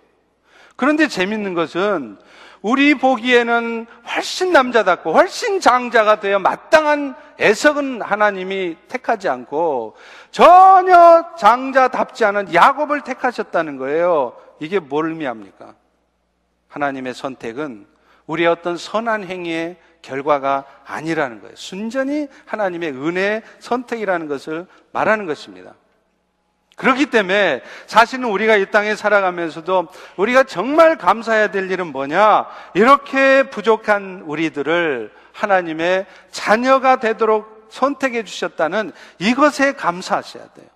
그런데 0.76 1.08
재밌는 1.08 1.54
것은 1.54 2.18
우리 2.64 2.96
보기에는 2.96 3.86
훨씬 4.16 4.54
남자답고 4.54 5.12
훨씬 5.12 5.60
장자가 5.60 6.22
되어 6.22 6.40
마땅한 6.40 7.14
애석은 7.38 8.02
하나님이 8.02 8.78
택하지 8.88 9.28
않고 9.28 9.98
전혀 10.32 11.26
장자답지 11.38 12.24
않은 12.24 12.54
야곱을 12.54 13.02
택하셨다는 13.02 13.78
거예요. 13.78 14.38
이게 14.60 14.80
뭘 14.80 15.10
의미합니까? 15.10 15.76
하나님의 16.70 17.14
선택은 17.14 17.86
우리의 18.28 18.48
어떤 18.48 18.78
선한 18.78 19.26
행위의 19.26 19.76
결과가 20.02 20.64
아니라는 20.86 21.42
거예요. 21.42 21.56
순전히 21.58 22.30
하나님의 22.46 22.92
은혜의 22.92 23.44
선택이라는 23.60 24.30
것을 24.30 24.68
말하는 24.94 25.26
것입니다. 25.26 25.74
그렇기 26.76 27.08
때문에 27.08 27.62
사실은 27.86 28.26
우리가 28.26 28.56
이 28.56 28.66
땅에 28.72 28.96
살아가면서도 28.96 29.88
우리가 30.18 30.44
정말 30.44 30.98
감사해야 30.98 31.52
될 31.52 31.70
일은 31.70 31.88
뭐냐? 31.88 32.48
이렇게 32.74 33.44
부족한 33.44 34.24
우리들을 34.26 35.12
하나님의 35.34 36.06
자녀가 36.32 37.00
되도록 37.00 37.68
선택해 37.70 38.24
주셨다는 38.24 38.92
이것에 39.20 39.74
감사하셔야 39.74 40.48
돼요. 40.50 40.68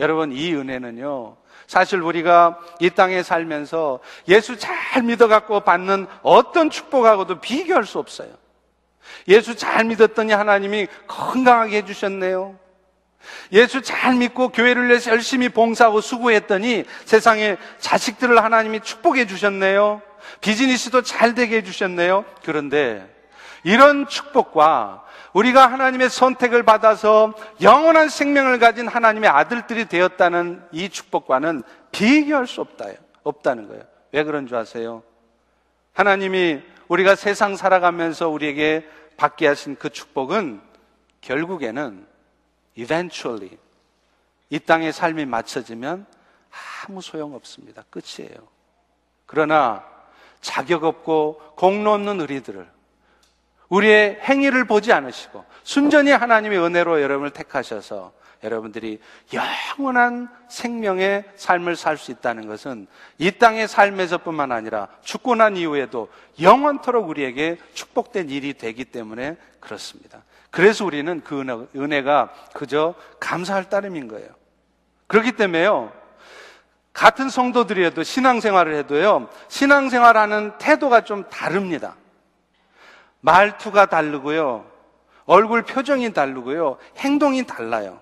여러분, 0.00 0.32
이 0.32 0.54
은혜는요, 0.54 1.36
사실 1.66 2.00
우리가 2.00 2.58
이 2.80 2.90
땅에 2.90 3.22
살면서 3.22 4.00
예수 4.28 4.58
잘 4.58 5.02
믿어갖고 5.02 5.60
받는 5.60 6.06
어떤 6.22 6.70
축복하고도 6.70 7.40
비교할 7.40 7.84
수 7.84 7.98
없어요. 7.98 8.28
예수 9.28 9.54
잘 9.54 9.84
믿었더니 9.84 10.32
하나님이 10.32 10.88
건강하게 11.06 11.78
해주셨네요. 11.78 12.58
예수 13.52 13.82
잘 13.82 14.14
믿고 14.16 14.48
교회를 14.48 14.88
위해서 14.88 15.10
열심히 15.10 15.48
봉사하고 15.48 16.00
수고했더니 16.00 16.84
세상에 17.04 17.56
자식들을 17.78 18.42
하나님이 18.42 18.80
축복해 18.80 19.26
주셨네요. 19.26 20.02
비즈니스도 20.40 21.02
잘 21.02 21.34
되게 21.34 21.58
해 21.58 21.62
주셨네요. 21.62 22.24
그런데 22.44 23.08
이런 23.62 24.06
축복과 24.06 25.04
우리가 25.32 25.66
하나님의 25.66 26.10
선택을 26.10 26.62
받아서 26.62 27.34
영원한 27.60 28.08
생명을 28.08 28.58
가진 28.58 28.86
하나님의 28.86 29.28
아들들이 29.28 29.86
되었다는 29.86 30.62
이 30.70 30.88
축복과는 30.88 31.62
비교할 31.90 32.46
수 32.46 32.60
없다, 32.60 32.86
없다는 33.24 33.68
거예요. 33.68 33.82
왜 34.12 34.22
그런 34.22 34.46
줄 34.46 34.56
아세요? 34.56 35.02
하나님이 35.92 36.62
우리가 36.88 37.16
세상 37.16 37.56
살아가면서 37.56 38.28
우리에게 38.28 38.88
받게 39.16 39.46
하신 39.46 39.76
그 39.76 39.90
축복은 39.90 40.60
결국에는 41.20 42.06
eventually 42.76 43.56
이 44.50 44.58
땅의 44.58 44.92
삶이 44.92 45.26
맞춰지면 45.26 46.06
아무 46.86 47.00
소용 47.00 47.34
없습니다. 47.34 47.84
끝이에요. 47.90 48.36
그러나 49.26 49.84
자격 50.40 50.84
없고 50.84 51.40
공로 51.56 51.92
없는 51.92 52.20
우리들을 52.20 52.68
우리의 53.68 54.20
행위를 54.22 54.66
보지 54.66 54.92
않으시고 54.92 55.44
순전히 55.62 56.10
하나님의 56.10 56.58
은혜로 56.58 57.00
여러분을 57.00 57.30
택하셔서 57.32 58.12
여러분들이 58.44 59.00
영원한 59.32 60.28
생명의 60.48 61.24
삶을 61.36 61.76
살 61.76 61.96
수 61.96 62.10
있다는 62.10 62.46
것은 62.46 62.86
이 63.16 63.30
땅의 63.30 63.68
삶에서뿐만 63.68 64.52
아니라 64.52 64.88
죽고 65.02 65.34
난 65.34 65.56
이후에도 65.56 66.10
영원토록 66.40 67.08
우리에게 67.08 67.58
축복된 67.72 68.28
일이 68.28 68.52
되기 68.52 68.84
때문에 68.84 69.38
그렇습니다. 69.60 70.22
그래서 70.54 70.84
우리는 70.84 71.20
그 71.24 71.66
은혜가 71.74 72.32
그저 72.52 72.94
감사할 73.18 73.68
따름인 73.68 74.06
거예요. 74.06 74.28
그렇기 75.08 75.32
때문에요. 75.32 75.92
같은 76.92 77.28
성도들이어도 77.28 78.04
신앙생활을 78.04 78.76
해도요. 78.76 79.28
신앙생활하는 79.48 80.56
태도가 80.58 81.00
좀 81.00 81.28
다릅니다. 81.28 81.96
말투가 83.20 83.86
다르고요. 83.86 84.64
얼굴 85.24 85.62
표정이 85.62 86.12
다르고요. 86.12 86.78
행동이 86.98 87.48
달라요. 87.48 87.98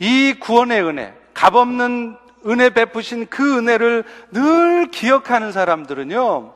이 0.00 0.34
구원의 0.40 0.82
은혜, 0.82 1.14
값없는 1.34 2.16
은혜 2.48 2.70
베푸신 2.70 3.28
그 3.28 3.58
은혜를 3.58 4.02
늘 4.32 4.90
기억하는 4.90 5.52
사람들은요. 5.52 6.52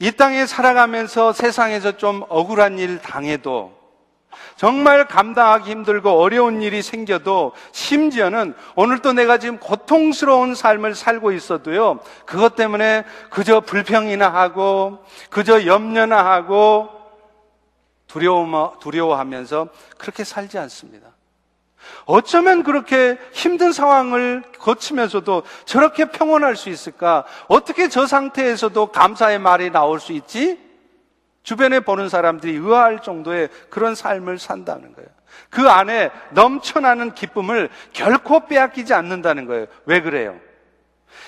이 0.00 0.12
땅에 0.12 0.44
살아가면서 0.44 1.32
세상에서 1.32 1.96
좀 1.96 2.26
억울한 2.28 2.78
일 2.78 2.98
당해도 2.98 3.75
정말 4.56 5.06
감당하기 5.06 5.70
힘들고 5.70 6.10
어려운 6.10 6.62
일이 6.62 6.80
생겨도 6.82 7.52
심지어는 7.72 8.54
오늘도 8.74 9.12
내가 9.12 9.38
지금 9.38 9.58
고통스러운 9.58 10.54
삶을 10.54 10.94
살고 10.94 11.32
있어도요, 11.32 12.00
그것 12.24 12.56
때문에 12.56 13.04
그저 13.30 13.60
불평이나 13.60 14.28
하고, 14.32 15.04
그저 15.30 15.66
염려나 15.66 16.24
하고, 16.24 16.88
두려워, 18.06 18.78
두려워하면서 18.80 19.68
그렇게 19.98 20.24
살지 20.24 20.58
않습니다. 20.58 21.08
어쩌면 22.06 22.62
그렇게 22.62 23.18
힘든 23.32 23.72
상황을 23.72 24.42
거치면서도 24.58 25.42
저렇게 25.66 26.06
평온할 26.06 26.56
수 26.56 26.68
있을까? 26.70 27.24
어떻게 27.46 27.88
저 27.88 28.06
상태에서도 28.06 28.86
감사의 28.86 29.38
말이 29.38 29.70
나올 29.70 30.00
수 30.00 30.12
있지? 30.12 30.65
주변에 31.46 31.78
보는 31.78 32.08
사람들이 32.08 32.54
의아할 32.54 33.02
정도의 33.02 33.48
그런 33.70 33.94
삶을 33.94 34.40
산다는 34.40 34.92
거예요. 34.94 35.08
그 35.48 35.68
안에 35.70 36.10
넘쳐나는 36.32 37.14
기쁨을 37.14 37.68
결코 37.92 38.46
빼앗기지 38.46 38.92
않는다는 38.92 39.46
거예요. 39.46 39.66
왜 39.84 40.00
그래요? 40.00 40.36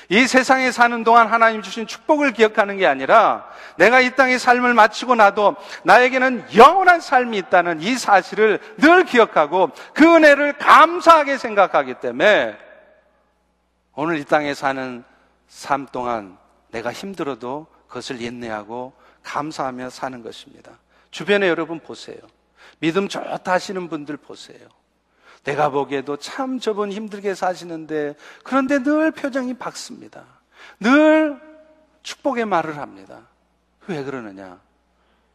이 0.08 0.26
세상에 0.26 0.72
사는 0.72 1.04
동안 1.04 1.28
하나님 1.28 1.62
주신 1.62 1.86
축복을 1.86 2.32
기억하는 2.32 2.78
게 2.78 2.86
아니라 2.88 3.48
내가 3.76 4.00
이 4.00 4.16
땅의 4.16 4.40
삶을 4.40 4.74
마치고 4.74 5.14
나도 5.14 5.54
나에게는 5.84 6.46
영원한 6.56 7.00
삶이 7.00 7.38
있다는 7.38 7.80
이 7.80 7.96
사실을 7.96 8.58
늘 8.78 9.04
기억하고 9.04 9.70
그 9.94 10.16
은혜를 10.16 10.54
감사하게 10.54 11.38
생각하기 11.38 11.94
때문에 12.00 12.58
오늘 13.94 14.18
이 14.18 14.24
땅에 14.24 14.52
사는 14.52 15.04
삶 15.46 15.86
동안 15.86 16.36
내가 16.72 16.92
힘들어도 16.92 17.68
그것을 17.86 18.20
인내하고 18.20 18.97
감사하며 19.28 19.90
사는 19.90 20.22
것입니다. 20.22 20.72
주변에 21.10 21.48
여러분 21.48 21.80
보세요. 21.80 22.16
믿음 22.80 23.08
좋다 23.08 23.52
하시는 23.52 23.88
분들 23.88 24.16
보세요. 24.16 24.58
내가 25.44 25.68
보기에도 25.68 26.16
참 26.16 26.58
저분 26.58 26.90
힘들게 26.90 27.34
사시는데 27.34 28.16
그런데 28.42 28.82
늘 28.82 29.10
표정이 29.10 29.54
밝습니다. 29.54 30.24
늘 30.80 31.38
축복의 32.02 32.46
말을 32.46 32.78
합니다. 32.78 33.20
왜 33.86 34.02
그러느냐? 34.02 34.60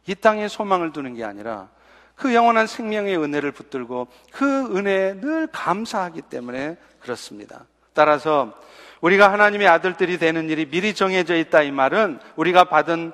이 0.06 0.14
땅에 0.14 0.48
소망을 0.48 0.92
두는 0.92 1.14
게 1.14 1.24
아니라 1.24 1.68
그 2.16 2.34
영원한 2.34 2.66
생명의 2.66 3.16
은혜를 3.16 3.52
붙들고 3.52 4.08
그 4.32 4.76
은혜에 4.76 5.20
늘 5.20 5.46
감사하기 5.46 6.22
때문에 6.22 6.76
그렇습니다. 7.00 7.64
따라서 7.92 8.52
우리가 9.00 9.32
하나님의 9.32 9.68
아들들이 9.68 10.18
되는 10.18 10.48
일이 10.48 10.68
미리 10.68 10.94
정해져 10.94 11.36
있다 11.36 11.62
이 11.62 11.70
말은 11.70 12.18
우리가 12.36 12.64
받은 12.64 13.12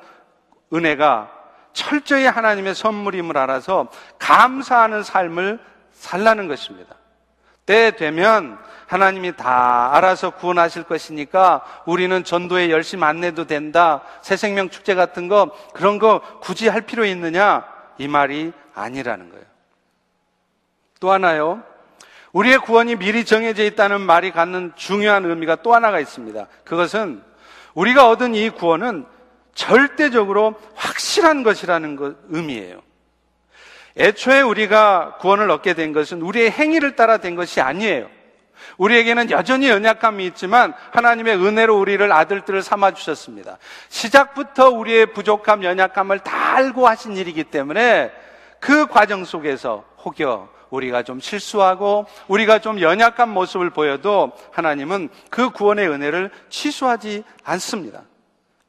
은혜가 0.73 1.31
철저히 1.73 2.27
하나님의 2.27 2.75
선물임을 2.75 3.37
알아서 3.37 3.89
감사하는 4.19 5.03
삶을 5.03 5.59
살라는 5.93 6.49
것입니다. 6.49 6.97
때 7.67 7.95
되면 7.95 8.59
하나님이 8.87 9.37
다 9.37 9.95
알아서 9.95 10.31
구원하실 10.31 10.83
것이니까 10.85 11.65
우리는 11.87 12.25
전도에 12.25 12.71
열심히 12.71 13.05
안 13.05 13.21
내도 13.21 13.47
된다. 13.47 14.03
새 14.23 14.37
생명 14.37 14.69
축제 14.69 14.97
같은 14.97 15.29
거 15.29 15.51
그런 15.75 16.01
거 16.01 16.21
굳이 16.41 16.69
할 16.69 16.81
필요 16.81 17.05
있느냐? 17.05 17.65
이 17.99 18.09
말이 18.09 18.53
아니라는 18.75 19.31
거예요. 19.31 19.45
또 20.99 21.13
하나요. 21.13 21.63
우리의 22.33 22.59
구원이 22.59 22.97
미리 22.97 23.25
정해져 23.25 23.63
있다는 23.65 24.01
말이 24.01 24.33
갖는 24.33 24.73
중요한 24.75 25.25
의미가 25.25 25.57
또 25.57 25.75
하나가 25.75 26.01
있습니다. 26.01 26.47
그것은 26.65 27.23
우리가 27.75 28.09
얻은 28.09 28.35
이 28.35 28.51
구원은 28.51 29.07
절대적으로 29.61 30.55
확실한 30.75 31.43
것이라는 31.43 31.97
것 31.97 32.17
의미예요. 32.31 32.81
애초에 33.99 34.41
우리가 34.41 35.19
구원을 35.21 35.51
얻게 35.51 35.75
된 35.75 35.93
것은 35.93 36.23
우리의 36.23 36.51
행위를 36.51 36.97
따라 36.97 37.19
된 37.19 37.37
것이 37.37 37.61
아니에요. 37.61 38.09
우리에게는 38.79 39.31
여전히 39.31 39.69
연약함이 39.69 40.25
있지만 40.29 40.73
하나님의 40.93 41.37
은혜로 41.37 41.79
우리를 41.79 42.11
아들들을 42.11 42.63
삼아 42.63 42.93
주셨습니다. 42.93 43.59
시작부터 43.91 44.71
우리의 44.71 45.13
부족함, 45.13 45.63
연약함을 45.63 46.21
다 46.21 46.57
알고 46.57 46.89
하신 46.89 47.19
일이기 47.19 47.45
때문에 47.45 48.11
그 48.61 48.87
과정 48.87 49.27
속에서 49.27 49.85
혹여 50.05 50.49
우리가 50.71 51.03
좀 51.03 51.21
실수하고 51.21 52.07
우리가 52.29 52.61
좀 52.61 52.81
연약한 52.81 53.29
모습을 53.29 53.69
보여도 53.69 54.33
하나님은 54.53 55.11
그 55.29 55.51
구원의 55.51 55.89
은혜를 55.89 56.31
취소하지 56.49 57.25
않습니다. 57.45 58.05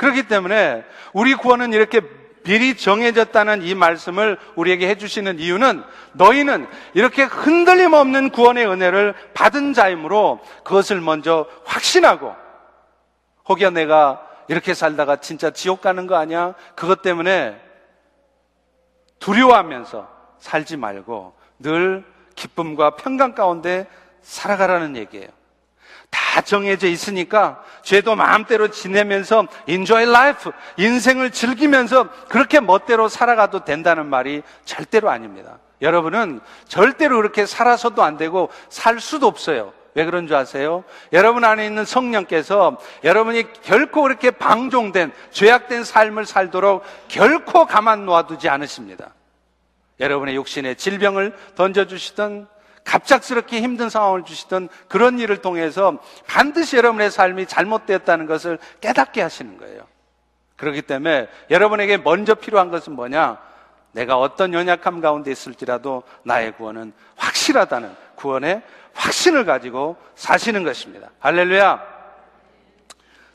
그렇기 0.01 0.23
때문에 0.23 0.83
우리 1.13 1.35
구원은 1.35 1.73
이렇게 1.73 2.01
미리 2.43 2.75
정해졌다는 2.75 3.61
이 3.61 3.75
말씀을 3.75 4.39
우리에게 4.55 4.89
해주시는 4.89 5.37
이유는 5.37 5.83
너희는 6.13 6.67
이렇게 6.95 7.21
흔들림 7.21 7.93
없는 7.93 8.31
구원의 8.31 8.65
은혜를 8.67 9.13
받은 9.35 9.73
자이므로 9.73 10.39
그것을 10.63 11.01
먼저 11.01 11.45
확신하고 11.65 12.33
혹여 13.47 13.69
내가 13.69 14.27
이렇게 14.47 14.73
살다가 14.73 15.17
진짜 15.17 15.51
지옥 15.51 15.81
가는 15.81 16.07
거 16.07 16.15
아니야? 16.15 16.55
그것 16.75 17.03
때문에 17.03 17.61
두려워하면서 19.19 20.09
살지 20.39 20.77
말고 20.77 21.35
늘 21.59 22.03
기쁨과 22.33 22.95
평강 22.95 23.35
가운데 23.35 23.85
살아가라는 24.23 24.95
얘기예요. 24.95 25.27
다 26.11 26.41
정해져 26.41 26.87
있으니까 26.87 27.63
죄도 27.81 28.15
마음대로 28.15 28.69
지내면서 28.69 29.47
enjoy 29.67 30.03
life, 30.03 30.51
인생을 30.77 31.31
즐기면서 31.31 32.09
그렇게 32.29 32.59
멋대로 32.59 33.09
살아가도 33.09 33.65
된다는 33.65 34.07
말이 34.07 34.43
절대로 34.63 35.09
아닙니다. 35.09 35.59
여러분은 35.81 36.39
절대로 36.67 37.17
그렇게 37.17 37.45
살아서도 37.45 38.03
안 38.03 38.17
되고 38.17 38.49
살 38.69 38.99
수도 38.99 39.27
없어요. 39.27 39.73
왜 39.93 40.05
그런 40.05 40.27
줄 40.27 40.35
아세요? 40.35 40.83
여러분 41.11 41.43
안에 41.43 41.65
있는 41.65 41.83
성령께서 41.83 42.77
여러분이 43.03 43.51
결코 43.63 44.03
그렇게 44.03 44.31
방종된, 44.31 45.11
죄악된 45.31 45.83
삶을 45.83 46.25
살도록 46.25 46.83
결코 47.07 47.65
가만 47.65 48.05
놓아두지 48.05 48.47
않으십니다. 48.47 49.13
여러분의 49.99 50.35
육신에 50.35 50.75
질병을 50.75 51.35
던져주시던 51.55 52.47
갑작스럽게 52.83 53.61
힘든 53.61 53.89
상황을 53.89 54.23
주시던 54.23 54.69
그런 54.87 55.19
일을 55.19 55.37
통해서 55.37 55.97
반드시 56.27 56.77
여러분의 56.77 57.11
삶이 57.11 57.45
잘못되었다는 57.45 58.25
것을 58.25 58.59
깨닫게 58.81 59.21
하시는 59.21 59.57
거예요. 59.57 59.83
그렇기 60.57 60.83
때문에 60.83 61.27
여러분에게 61.49 61.97
먼저 61.97 62.35
필요한 62.35 62.69
것은 62.69 62.93
뭐냐? 62.93 63.37
내가 63.93 64.17
어떤 64.17 64.53
연약함 64.53 65.01
가운데 65.01 65.31
있을지라도 65.31 66.03
나의 66.23 66.53
구원은 66.53 66.93
확실하다는 67.17 67.95
구원의 68.15 68.61
확신을 68.93 69.45
가지고 69.45 69.97
사시는 70.15 70.63
것입니다. 70.63 71.09
할렐루야! 71.19 71.91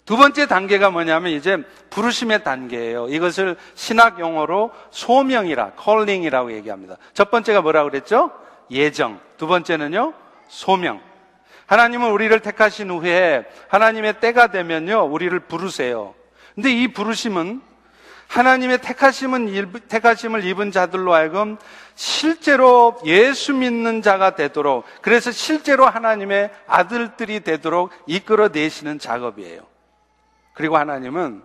두 0.04 0.16
번째 0.16 0.46
단계가 0.46 0.90
뭐냐면 0.90 1.32
이제 1.32 1.58
부르심의 1.90 2.44
단계예요. 2.44 3.08
이것을 3.08 3.56
신학 3.74 4.20
용어로 4.20 4.70
소명이라, 4.90 5.72
calling이라고 5.72 6.52
얘기합니다. 6.52 6.96
첫 7.12 7.30
번째가 7.32 7.60
뭐라고 7.60 7.90
그랬죠? 7.90 8.30
예정. 8.70 9.20
두 9.36 9.46
번째는요, 9.46 10.14
소명. 10.48 11.00
하나님은 11.66 12.10
우리를 12.10 12.38
택하신 12.40 12.90
후에 12.90 13.44
하나님의 13.68 14.20
때가 14.20 14.48
되면요, 14.48 15.04
우리를 15.04 15.38
부르세요. 15.40 16.14
근데 16.54 16.72
이 16.72 16.88
부르심은 16.88 17.60
하나님의 18.28 18.78
택하심은 18.80 19.80
택하심을 19.88 20.44
입은 20.44 20.72
자들로 20.72 21.14
하여금 21.14 21.58
실제로 21.94 22.98
예수 23.04 23.54
믿는 23.54 24.02
자가 24.02 24.34
되도록 24.34 24.84
그래서 25.00 25.30
실제로 25.30 25.86
하나님의 25.86 26.50
아들들이 26.66 27.40
되도록 27.40 27.90
이끌어 28.06 28.48
내시는 28.48 28.98
작업이에요. 28.98 29.60
그리고 30.54 30.76
하나님은 30.76 31.42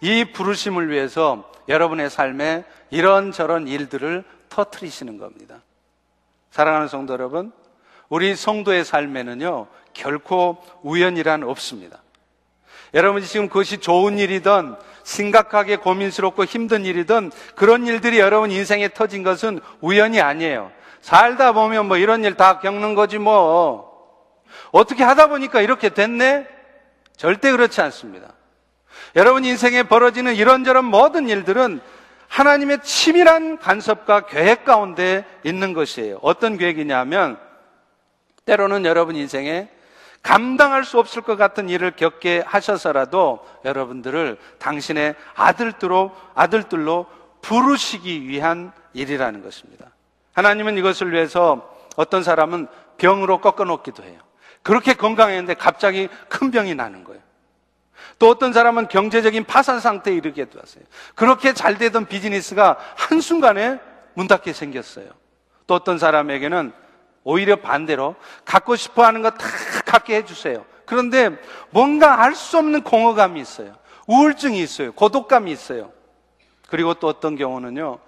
이 0.00 0.24
부르심을 0.32 0.90
위해서 0.90 1.50
여러분의 1.68 2.10
삶에 2.10 2.64
이런저런 2.90 3.68
일들을 3.68 4.24
터트리시는 4.48 5.18
겁니다. 5.18 5.62
사랑하는 6.54 6.86
성도 6.86 7.14
여러분, 7.14 7.50
우리 8.08 8.36
성도의 8.36 8.84
삶에는요, 8.84 9.66
결코 9.92 10.62
우연이란 10.84 11.42
없습니다. 11.42 12.00
여러분이 12.94 13.26
지금 13.26 13.48
그것이 13.48 13.78
좋은 13.78 14.20
일이든 14.20 14.76
심각하게 15.02 15.78
고민스럽고 15.78 16.44
힘든 16.44 16.84
일이든 16.84 17.32
그런 17.56 17.88
일들이 17.88 18.20
여러분 18.20 18.52
인생에 18.52 18.90
터진 18.90 19.24
것은 19.24 19.58
우연이 19.80 20.20
아니에요. 20.20 20.70
살다 21.00 21.50
보면 21.50 21.88
뭐 21.88 21.96
이런 21.96 22.22
일 22.22 22.36
다 22.36 22.60
겪는 22.60 22.94
거지 22.94 23.18
뭐. 23.18 23.92
어떻게 24.70 25.02
하다 25.02 25.26
보니까 25.30 25.60
이렇게 25.60 25.88
됐네? 25.88 26.46
절대 27.16 27.50
그렇지 27.50 27.80
않습니다. 27.80 28.32
여러분 29.16 29.44
인생에 29.44 29.82
벌어지는 29.82 30.36
이런저런 30.36 30.84
모든 30.84 31.28
일들은 31.28 31.80
하나님의 32.34 32.82
치밀한 32.82 33.58
간섭과 33.58 34.26
계획 34.26 34.64
가운데 34.64 35.24
있는 35.44 35.72
것이에요. 35.72 36.18
어떤 36.20 36.58
계획이냐면 36.58 37.38
때로는 38.44 38.84
여러분 38.86 39.14
인생에 39.14 39.68
감당할 40.20 40.84
수 40.84 40.98
없을 40.98 41.22
것 41.22 41.36
같은 41.36 41.68
일을 41.68 41.92
겪게 41.92 42.42
하셔서라도 42.44 43.46
여러분들을 43.64 44.36
당신의 44.58 45.14
아들들로 45.36 46.10
아들들로 46.34 47.06
부르시기 47.40 48.26
위한 48.26 48.72
일이라는 48.94 49.40
것입니다. 49.40 49.86
하나님은 50.32 50.76
이것을 50.76 51.12
위해서 51.12 51.72
어떤 51.94 52.24
사람은 52.24 52.66
병으로 52.96 53.40
꺾어 53.40 53.62
놓기도 53.62 54.02
해요. 54.02 54.18
그렇게 54.64 54.94
건강했는데 54.94 55.54
갑자기 55.54 56.08
큰 56.28 56.50
병이 56.50 56.74
나는 56.74 57.04
거예요. 57.04 57.22
또 58.18 58.28
어떤 58.28 58.52
사람은 58.52 58.88
경제적인 58.88 59.44
파산 59.44 59.80
상태에 59.80 60.14
이르게 60.14 60.44
되었어요. 60.44 60.84
그렇게 61.14 61.52
잘 61.52 61.78
되던 61.78 62.06
비즈니스가 62.06 62.78
한순간에 62.96 63.80
문 64.14 64.28
닫게 64.28 64.52
생겼어요. 64.52 65.08
또 65.66 65.74
어떤 65.74 65.98
사람에게는 65.98 66.72
오히려 67.24 67.56
반대로 67.56 68.16
갖고 68.44 68.76
싶어 68.76 69.04
하는 69.04 69.22
거 69.22 69.30
다 69.30 69.46
갖게 69.86 70.16
해주세요. 70.16 70.64
그런데 70.86 71.30
뭔가 71.70 72.22
알 72.22 72.34
수 72.34 72.58
없는 72.58 72.82
공허감이 72.82 73.40
있어요. 73.40 73.74
우울증이 74.06 74.60
있어요. 74.60 74.92
고독감이 74.92 75.50
있어요. 75.50 75.90
그리고 76.68 76.94
또 76.94 77.08
어떤 77.08 77.36
경우는요, 77.36 77.98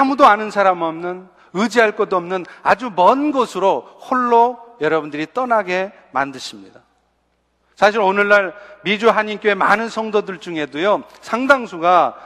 아무도 0.00 0.26
아는 0.26 0.50
사람 0.50 0.82
없는, 0.82 1.28
의지할 1.52 1.92
것도 1.94 2.16
없는 2.16 2.44
아주 2.62 2.90
먼 2.94 3.30
곳으로 3.30 3.82
홀로 4.10 4.58
여러분들이 4.80 5.28
떠나게 5.32 5.92
만드십니다. 6.10 6.81
사실 7.76 8.00
오늘날 8.00 8.54
미주 8.84 9.10
한인교회 9.10 9.54
많은 9.54 9.88
성도들 9.88 10.38
중에도요, 10.38 11.04
상당수가 11.20 12.16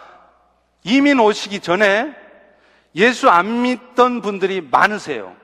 이민 0.85 1.21
오시기 1.21 1.61
전에 1.61 2.15
예수 2.95 3.29
안 3.29 3.63
믿던 3.63 4.21
분들이 4.23 4.61
많으세요. 4.61 5.35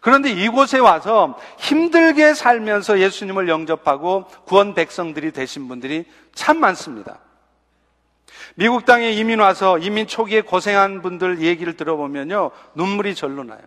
그런데 0.00 0.30
이곳에 0.30 0.78
와서 0.78 1.38
힘들게 1.58 2.34
살면서 2.34 3.00
예수님을 3.00 3.48
영접하고 3.48 4.26
구원 4.44 4.74
백성들이 4.74 5.32
되신 5.32 5.68
분들이 5.68 6.04
참 6.34 6.58
많습니다. 6.58 7.18
미국 8.54 8.84
땅에 8.84 9.10
이민 9.10 9.40
와서 9.40 9.78
이민 9.78 10.06
초기에 10.06 10.40
고생한 10.40 11.02
분들 11.02 11.40
얘기를 11.40 11.76
들어보면요, 11.76 12.50
눈물이 12.74 13.14
절로 13.14 13.44
나요. 13.44 13.60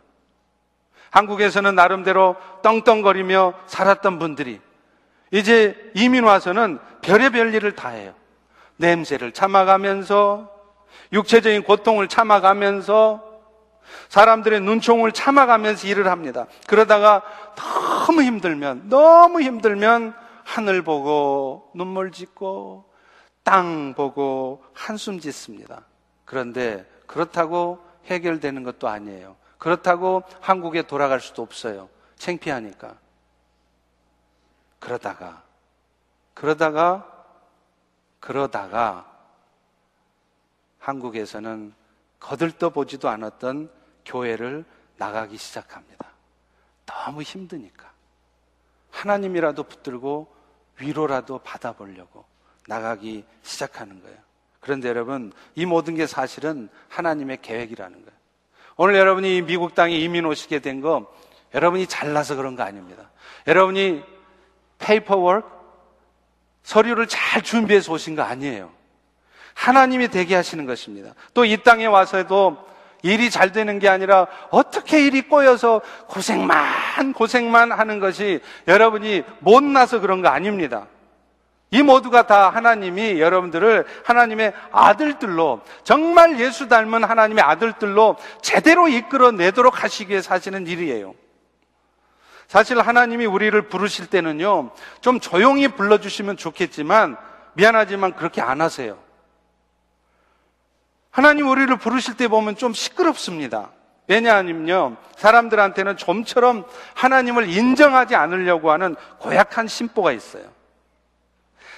한국에서는 1.11 1.75
나름대로 1.75 2.35
떵떵거리며 2.61 3.53
살았던 3.67 4.19
분들이 4.19 4.61
이제 5.31 5.91
이민 5.95 6.23
와서는 6.23 6.79
별의별 7.01 7.53
일을 7.55 7.73
다 7.73 7.89
해요. 7.89 8.13
냄새를 8.77 9.31
참아가면서 9.31 10.51
육체적인 11.13 11.63
고통을 11.63 12.07
참아가면서 12.07 13.31
사람들의 14.09 14.61
눈총을 14.61 15.11
참아가면서 15.11 15.87
일을 15.87 16.07
합니다. 16.07 16.45
그러다가 16.67 17.21
너무 17.55 18.21
힘들면, 18.23 18.89
너무 18.89 19.41
힘들면 19.41 20.13
하늘 20.43 20.81
보고 20.81 21.71
눈물 21.73 22.11
짓고 22.11 22.85
땅 23.43 23.93
보고 23.93 24.63
한숨 24.73 25.19
짓습니다. 25.19 25.85
그런데 26.25 26.85
그렇다고 27.07 27.79
해결되는 28.05 28.63
것도 28.63 28.87
아니에요. 28.87 29.35
그렇다고 29.57 30.23
한국에 30.39 30.83
돌아갈 30.83 31.19
수도 31.19 31.41
없어요. 31.41 31.89
창피하니까. 32.15 32.95
그러다가, 34.81 35.43
그러다가, 36.33 37.25
그러다가 38.19 39.07
한국에서는 40.79 41.73
거들떠 42.19 42.71
보지도 42.71 43.07
않았던 43.07 43.71
교회를 44.05 44.65
나가기 44.97 45.37
시작합니다. 45.37 46.07
너무 46.85 47.21
힘드니까. 47.21 47.91
하나님이라도 48.89 49.63
붙들고 49.63 50.33
위로라도 50.79 51.37
받아보려고 51.39 52.25
나가기 52.67 53.23
시작하는 53.43 54.01
거예요. 54.01 54.17
그런데 54.59 54.89
여러분, 54.89 55.31
이 55.55 55.65
모든 55.65 55.95
게 55.95 56.07
사실은 56.07 56.69
하나님의 56.89 57.41
계획이라는 57.41 58.03
거예요. 58.03 58.19
오늘 58.77 58.95
여러분이 58.95 59.43
미국 59.43 59.75
땅에 59.75 59.95
이민 59.95 60.25
오시게 60.25 60.59
된 60.59 60.81
거 60.81 61.11
여러분이 61.53 61.85
잘나서 61.85 62.35
그런 62.35 62.55
거 62.55 62.63
아닙니다. 62.63 63.11
여러분이 63.45 64.20
paperwork, 64.81 65.47
서류를 66.63 67.07
잘 67.07 67.41
준비해서 67.41 67.93
오신 67.93 68.15
거 68.15 68.23
아니에요. 68.23 68.69
하나님이 69.53 70.09
되게 70.09 70.35
하시는 70.35 70.65
것입니다. 70.65 71.13
또 71.33 71.45
이 71.45 71.57
땅에 71.63 71.85
와서도 71.85 72.57
일이 73.03 73.29
잘 73.29 73.51
되는 73.51 73.79
게 73.79 73.89
아니라 73.89 74.27
어떻게 74.51 75.05
일이 75.05 75.21
꼬여서 75.21 75.81
고생만, 76.07 77.13
고생만 77.13 77.71
하는 77.71 77.99
것이 77.99 78.41
여러분이 78.67 79.23
못나서 79.39 79.99
그런 79.99 80.21
거 80.21 80.27
아닙니다. 80.29 80.87
이 81.71 81.81
모두가 81.81 82.27
다 82.27 82.49
하나님이 82.49 83.19
여러분들을 83.21 83.85
하나님의 84.03 84.53
아들들로 84.71 85.61
정말 85.83 86.39
예수 86.39 86.67
닮은 86.67 87.03
하나님의 87.05 87.43
아들들로 87.43 88.17
제대로 88.41 88.87
이끌어 88.87 89.31
내도록 89.31 89.83
하시기 89.83 90.11
위해 90.11 90.21
사시는 90.21 90.67
일이에요. 90.67 91.15
사실 92.51 92.81
하나님이 92.81 93.25
우리를 93.27 93.61
부르실 93.69 94.07
때는요, 94.07 94.71
좀 94.99 95.21
조용히 95.21 95.69
불러주시면 95.69 96.35
좋겠지만, 96.35 97.15
미안하지만 97.53 98.13
그렇게 98.13 98.41
안 98.41 98.59
하세요. 98.59 98.97
하나님 101.11 101.47
우리를 101.47 101.73
부르실 101.77 102.17
때 102.17 102.27
보면 102.27 102.57
좀 102.57 102.73
시끄럽습니다. 102.73 103.71
왜냐하면요, 104.09 104.97
사람들한테는 105.15 105.95
좀처럼 105.95 106.65
하나님을 106.93 107.47
인정하지 107.47 108.15
않으려고 108.15 108.69
하는 108.69 108.97
고약한 109.19 109.69
심보가 109.69 110.11
있어요. 110.11 110.43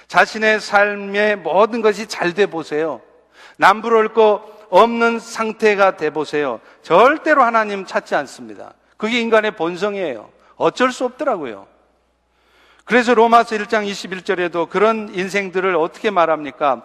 자신의 0.08 0.58
삶의 0.58 1.36
모든 1.36 1.82
것이 1.82 2.08
잘 2.08 2.34
돼 2.34 2.46
보세요. 2.46 3.00
남부러울 3.58 4.12
거 4.12 4.44
없는 4.70 5.20
상태가 5.20 5.96
돼 5.96 6.10
보세요. 6.10 6.60
절대로 6.82 7.44
하나님 7.44 7.86
찾지 7.86 8.16
않습니다. 8.16 8.74
그게 8.96 9.20
인간의 9.20 9.52
본성이에요. 9.54 10.34
어쩔 10.64 10.92
수 10.92 11.04
없더라고요. 11.04 11.66
그래서 12.86 13.14
로마서 13.14 13.56
1장 13.56 13.86
21절에도 13.86 14.68
그런 14.70 15.10
인생들을 15.14 15.76
어떻게 15.76 16.10
말합니까? 16.10 16.82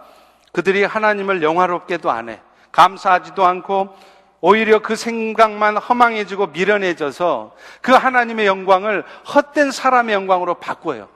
그들이 0.52 0.84
하나님을 0.84 1.42
영화롭게도 1.42 2.10
안 2.10 2.28
해. 2.28 2.40
감사하지도 2.72 3.44
않고 3.44 3.96
오히려 4.42 4.80
그 4.80 4.96
생각만 4.96 5.78
허망해지고 5.78 6.48
미련해져서 6.48 7.54
그 7.80 7.92
하나님의 7.92 8.46
영광을 8.46 9.02
헛된 9.34 9.70
사람의 9.70 10.14
영광으로 10.14 10.54
바꿔요. 10.54 11.08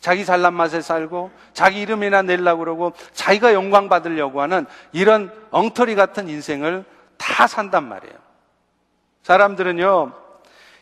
자기 0.00 0.24
잘난 0.24 0.54
맛에 0.54 0.80
살고 0.80 1.30
자기 1.52 1.82
이름이나 1.82 2.22
내려고 2.22 2.60
그러고 2.60 2.92
자기가 3.12 3.54
영광 3.54 3.88
받으려고 3.88 4.40
하는 4.40 4.66
이런 4.92 5.32
엉터리 5.50 5.94
같은 5.94 6.28
인생을 6.28 6.84
다 7.16 7.46
산단 7.46 7.88
말이에요. 7.88 8.14
사람들은요, 9.22 10.29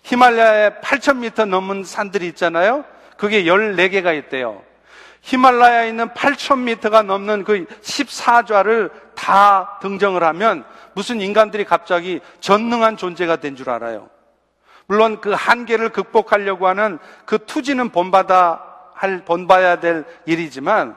히말라야에 0.08 0.70
8,000m 0.80 1.48
넘은 1.48 1.84
산들이 1.84 2.28
있잖아요. 2.28 2.84
그게 3.18 3.44
14개가 3.44 4.16
있대요. 4.18 4.62
히말라야에 5.20 5.88
있는 5.88 6.08
8,000m가 6.08 7.04
넘는 7.04 7.44
그 7.44 7.66
14좌를 7.82 8.90
다 9.14 9.78
등정을 9.82 10.22
하면 10.24 10.64
무슨 10.94 11.20
인간들이 11.20 11.66
갑자기 11.66 12.20
전능한 12.40 12.96
존재가 12.96 13.36
된 13.36 13.54
줄 13.54 13.68
알아요. 13.68 14.08
물론 14.86 15.20
그 15.20 15.32
한계를 15.32 15.90
극복하려고 15.90 16.66
하는 16.68 16.98
그 17.26 17.44
투지는 17.44 17.90
본받아 17.90 18.64
할, 18.94 19.24
본봐야 19.26 19.80
될 19.80 20.06
일이지만 20.24 20.96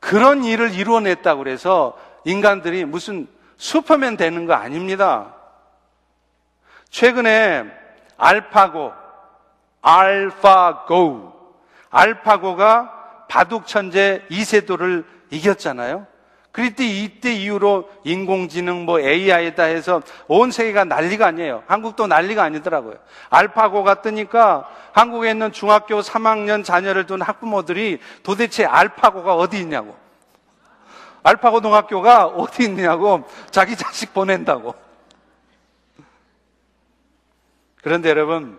그런 0.00 0.42
일을 0.42 0.74
이루어냈다고 0.74 1.44
그래서 1.44 1.96
인간들이 2.24 2.84
무슨 2.84 3.28
슈퍼맨 3.58 4.16
되는 4.16 4.46
거 4.46 4.54
아닙니다. 4.54 5.36
최근에 6.90 7.79
알파고, 8.20 8.92
알파고, 9.80 11.32
알파고가 11.88 13.26
바둑 13.28 13.66
천재 13.66 14.22
이세도를 14.28 15.04
이겼잖아요. 15.30 16.06
그때 16.52 16.84
이때 16.84 17.32
이후로 17.32 17.88
인공지능 18.04 18.84
뭐 18.84 19.00
AI다 19.00 19.62
해서 19.62 20.02
온 20.26 20.50
세계가 20.50 20.84
난리가 20.84 21.28
아니에요. 21.28 21.62
한국도 21.66 22.08
난리가 22.08 22.42
아니더라고요. 22.42 22.96
알파고가 23.30 24.02
뜨니까 24.02 24.68
한국에 24.92 25.30
있는 25.30 25.52
중학교 25.52 26.00
3학년 26.00 26.64
자녀를 26.64 27.06
둔 27.06 27.22
학부모들이 27.22 28.00
도대체 28.22 28.64
알파고가 28.64 29.34
어디 29.36 29.60
있냐고. 29.60 29.96
알파고 31.22 31.60
동학교가 31.60 32.26
어디 32.26 32.64
있냐고 32.64 33.24
자기 33.50 33.76
자식 33.76 34.12
보낸다고. 34.12 34.89
그런데 37.82 38.10
여러분, 38.10 38.58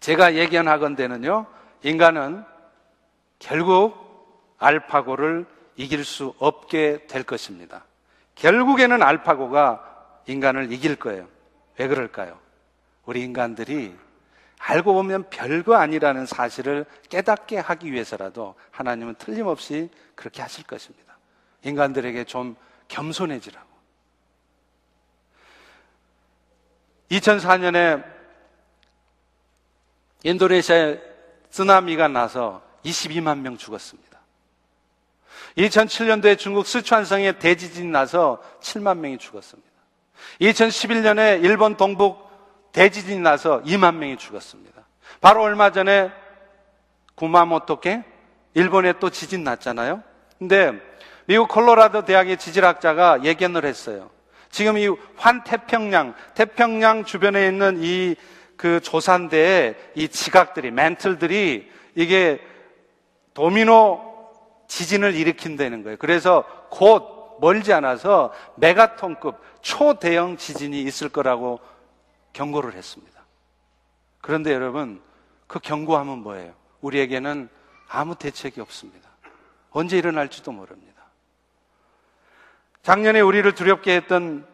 제가 0.00 0.34
예견하건대는요, 0.34 1.46
인간은 1.82 2.44
결국 3.38 4.54
알파고를 4.58 5.46
이길 5.76 6.04
수 6.04 6.34
없게 6.38 7.06
될 7.06 7.22
것입니다. 7.22 7.84
결국에는 8.34 9.02
알파고가 9.02 10.22
인간을 10.26 10.72
이길 10.72 10.96
거예요. 10.96 11.26
왜 11.78 11.88
그럴까요? 11.88 12.38
우리 13.04 13.22
인간들이 13.22 13.96
알고 14.58 14.92
보면 14.92 15.30
별거 15.30 15.74
아니라는 15.76 16.26
사실을 16.26 16.84
깨닫게 17.08 17.58
하기 17.58 17.92
위해서라도 17.92 18.54
하나님은 18.70 19.14
틀림없이 19.14 19.90
그렇게 20.14 20.42
하실 20.42 20.64
것입니다. 20.64 21.16
인간들에게 21.64 22.24
좀 22.24 22.56
겸손해지라고. 22.88 23.68
2004년에 27.10 28.19
인도네시아에 30.22 30.98
쓰나미가 31.50 32.08
나서 32.08 32.62
22만 32.84 33.40
명 33.40 33.56
죽었습니다. 33.56 34.10
2007년도에 35.56 36.38
중국 36.38 36.66
스촨성에 36.66 37.32
대지진이 37.32 37.88
나서 37.88 38.40
7만 38.60 38.98
명이 38.98 39.18
죽었습니다. 39.18 39.70
2011년에 40.40 41.42
일본 41.42 41.76
동북 41.76 42.28
대지진이 42.72 43.20
나서 43.20 43.62
2만 43.62 43.96
명이 43.96 44.16
죽었습니다. 44.16 44.82
바로 45.20 45.42
얼마 45.42 45.70
전에 45.72 46.10
구마모토께 47.16 48.04
일본에 48.54 48.94
또 48.98 49.10
지진 49.10 49.44
났잖아요. 49.44 50.02
근데 50.38 50.72
미국 51.26 51.48
콜로라도 51.48 52.04
대학의 52.04 52.38
지질학자가 52.38 53.24
예견을 53.24 53.64
했어요. 53.64 54.10
지금 54.50 54.78
이 54.78 54.88
환태평양, 55.16 56.14
태평양 56.34 57.04
주변에 57.04 57.46
있는 57.46 57.78
이 57.80 58.16
그 58.60 58.78
조산대의 58.82 59.74
이 59.94 60.08
지각들이, 60.08 60.70
멘틀들이 60.70 61.72
이게 61.94 62.46
도미노 63.32 64.28
지진을 64.68 65.14
일으킨다는 65.14 65.82
거예요. 65.82 65.96
그래서 65.96 66.44
곧 66.68 67.38
멀지 67.40 67.72
않아서 67.72 68.34
메가톤급 68.56 69.40
초대형 69.62 70.36
지진이 70.36 70.82
있을 70.82 71.08
거라고 71.08 71.58
경고를 72.34 72.74
했습니다. 72.74 73.22
그런데 74.20 74.52
여러분, 74.52 75.00
그 75.46 75.58
경고함은 75.58 76.18
뭐예요? 76.18 76.52
우리에게는 76.82 77.48
아무 77.88 78.14
대책이 78.14 78.60
없습니다. 78.60 79.08
언제 79.70 79.96
일어날지도 79.96 80.52
모릅니다. 80.52 81.02
작년에 82.82 83.20
우리를 83.20 83.54
두렵게 83.54 83.96
했던 83.96 84.46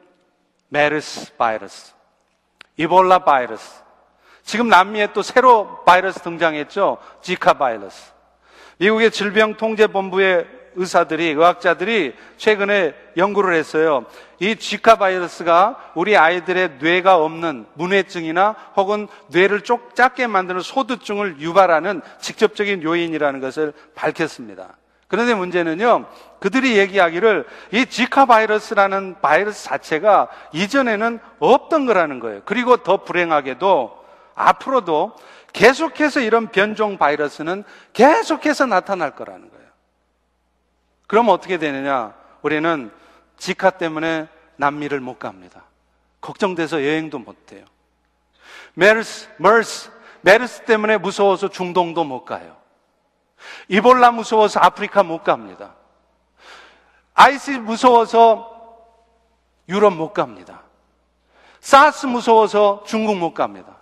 메르스 0.69 1.37
바이러스, 1.37 1.93
이볼라 2.77 3.25
바이러스, 3.25 3.85
지금 4.47 4.69
남미에 4.69 5.09
또 5.13 5.23
새로 5.23 5.83
바이러스 5.85 6.21
등장했죠. 6.21 6.99
지카 7.21 7.55
바이러스. 7.55 8.13
미국의 8.79 9.11
질병통제본부의 9.11 10.47
의사들이, 10.77 11.31
의학자들이 11.31 12.15
최근에 12.37 12.95
연구를 13.17 13.55
했어요. 13.55 14.05
이 14.39 14.55
지카 14.55 14.97
바이러스가 14.97 15.93
우리 15.95 16.17
아이들의 16.17 16.79
뇌가 16.79 17.17
없는 17.17 17.67
문해증이나 17.75 18.55
혹은 18.77 19.09
뇌를 19.29 19.63
쪽 19.63 19.97
작게 19.97 20.29
만드는 20.29 20.61
소두증을 20.61 21.41
유발하는 21.41 22.03
직접적인 22.21 22.85
요인이라는 22.85 23.41
것을 23.41 23.73
밝혔습니다. 23.97 24.77
그런데 25.09 25.35
문제는요, 25.35 26.07
그들이 26.39 26.79
얘기하기를 26.79 27.47
이 27.73 27.87
지카 27.87 28.27
바이러스라는 28.27 29.17
바이러스 29.21 29.65
자체가 29.65 30.29
이전에는 30.53 31.19
없던 31.41 31.87
거라는 31.87 32.21
거예요. 32.21 32.43
그리고 32.45 32.77
더 32.77 32.99
불행하게도 32.99 34.06
앞으로도 34.37 35.17
계속해서 35.53 36.21
이런 36.21 36.49
변종 36.49 36.99
바이러스는 36.99 37.65
계속해서 37.93 38.67
나타날 38.67 39.17
거라는 39.17 39.51
거예요. 39.51 39.67
그럼 41.09 41.29
어떻게 41.31 41.59
되느냐? 41.59 42.15
우리는 42.43 42.93
지카 43.39 43.71
때문에 43.71 44.29
남미를 44.57 45.01
못 45.01 45.19
갑니다. 45.19 45.65
걱정돼서 46.21 46.83
여행도 46.83 47.19
못 47.19 47.53
해요. 47.53 47.65
메르스, 48.75 49.29
머스, 49.39 49.91
메르스 50.21 50.63
때문에 50.65 50.99
무서워서 50.99 51.49
중동도 51.49 52.05
못 52.05 52.25
가요. 52.25 52.57
Ebola 53.69 54.11
무서워서 54.13 54.61
아프리카 54.61 55.03
못 55.03 55.23
갑니다. 55.23 55.75
에이즈 57.15 57.51
무서워서 57.53 58.53
유럽 59.69 59.95
못 59.95 60.13
갑니다. 60.13 60.63
사스 61.61 62.07
무서워서 62.07 62.85
중국 62.87 63.17
못 63.17 63.33
갑니다. 63.35 63.76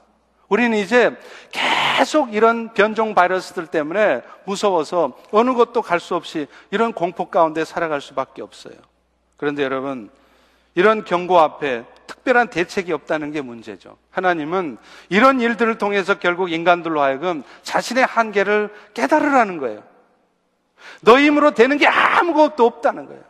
우리는 0.55 0.79
이제 0.79 1.11
계속 1.51 2.33
이런 2.33 2.73
변종 2.75 3.13
바이러스들 3.13 3.67
때문에 3.67 4.23
무서워서 4.45 5.19
어느 5.33 5.53
곳도 5.53 5.83
갈 5.83 5.99
수 5.99 6.15
없이 6.15 6.47
이런 6.71 6.93
공포 6.93 7.29
가운데 7.29 7.65
살아갈 7.65 8.01
수밖에 8.01 8.41
없어요. 8.41 8.75
그런데 9.37 9.65
여러분, 9.65 10.11
이런 10.77 11.05
경고 11.05 11.41
앞에 11.41 11.85
특별한 12.07 12.51
대책이 12.51 12.93
없다는 12.93 13.33
게 13.33 13.41
문제죠. 13.41 13.97
하나님은 14.13 14.79
이런 15.09 15.41
일들을 15.41 15.77
통해서 15.79 16.21
결국 16.21 16.53
인간들로 16.53 17.01
하여금 17.01 17.43
자신의 17.65 18.07
한계를 18.07 18.73
깨달으라는 18.95 19.59
거예요. 19.59 19.83
너 21.01 21.19
힘으로 21.19 21.51
되는 21.51 21.79
게 21.79 21.89
아무것도 21.89 22.65
없다는 22.65 23.07
거예요. 23.07 23.23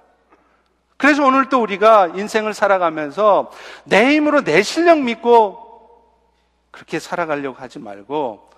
그래서 0.98 1.24
오늘 1.24 1.48
또 1.48 1.62
우리가 1.62 2.08
인생을 2.08 2.52
살아가면서 2.52 3.50
내 3.84 4.14
힘으로 4.14 4.42
내 4.42 4.62
실력 4.62 4.98
믿고 5.00 5.63
그렇게 6.74 6.98
살아가려고 6.98 7.56
하지 7.56 7.78
말고 7.78 8.50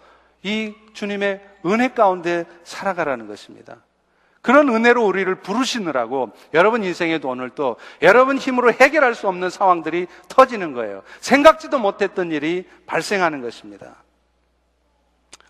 이 0.43 0.73
주님의 0.95 1.47
은혜 1.67 1.89
가운데 1.89 2.47
살아가라는 2.65 3.29
것입니다. 3.29 3.77
그런 4.41 4.69
은혜로 4.69 5.05
우리를 5.05 5.35
부르시느라고 5.37 6.31
여러분 6.55 6.83
인생에도 6.83 7.29
오늘 7.29 7.51
또 7.51 7.77
여러분 8.01 8.39
힘으로 8.39 8.73
해결할 8.73 9.15
수 9.15 9.29
없는 9.29 9.51
상황들이 9.51 10.07
터지는 10.29 10.73
거예요. 10.73 11.03
생각지도 11.21 11.79
못했던 11.79 12.33
일이 12.33 12.65
발생하는 12.87 13.43
것입니다. 13.43 13.97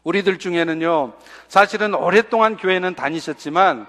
우리들 0.03 0.39
중에는요, 0.39 1.13
사실은 1.47 1.95
오랫동안 1.95 2.57
교회는 2.57 2.95
다니셨지만 2.95 3.87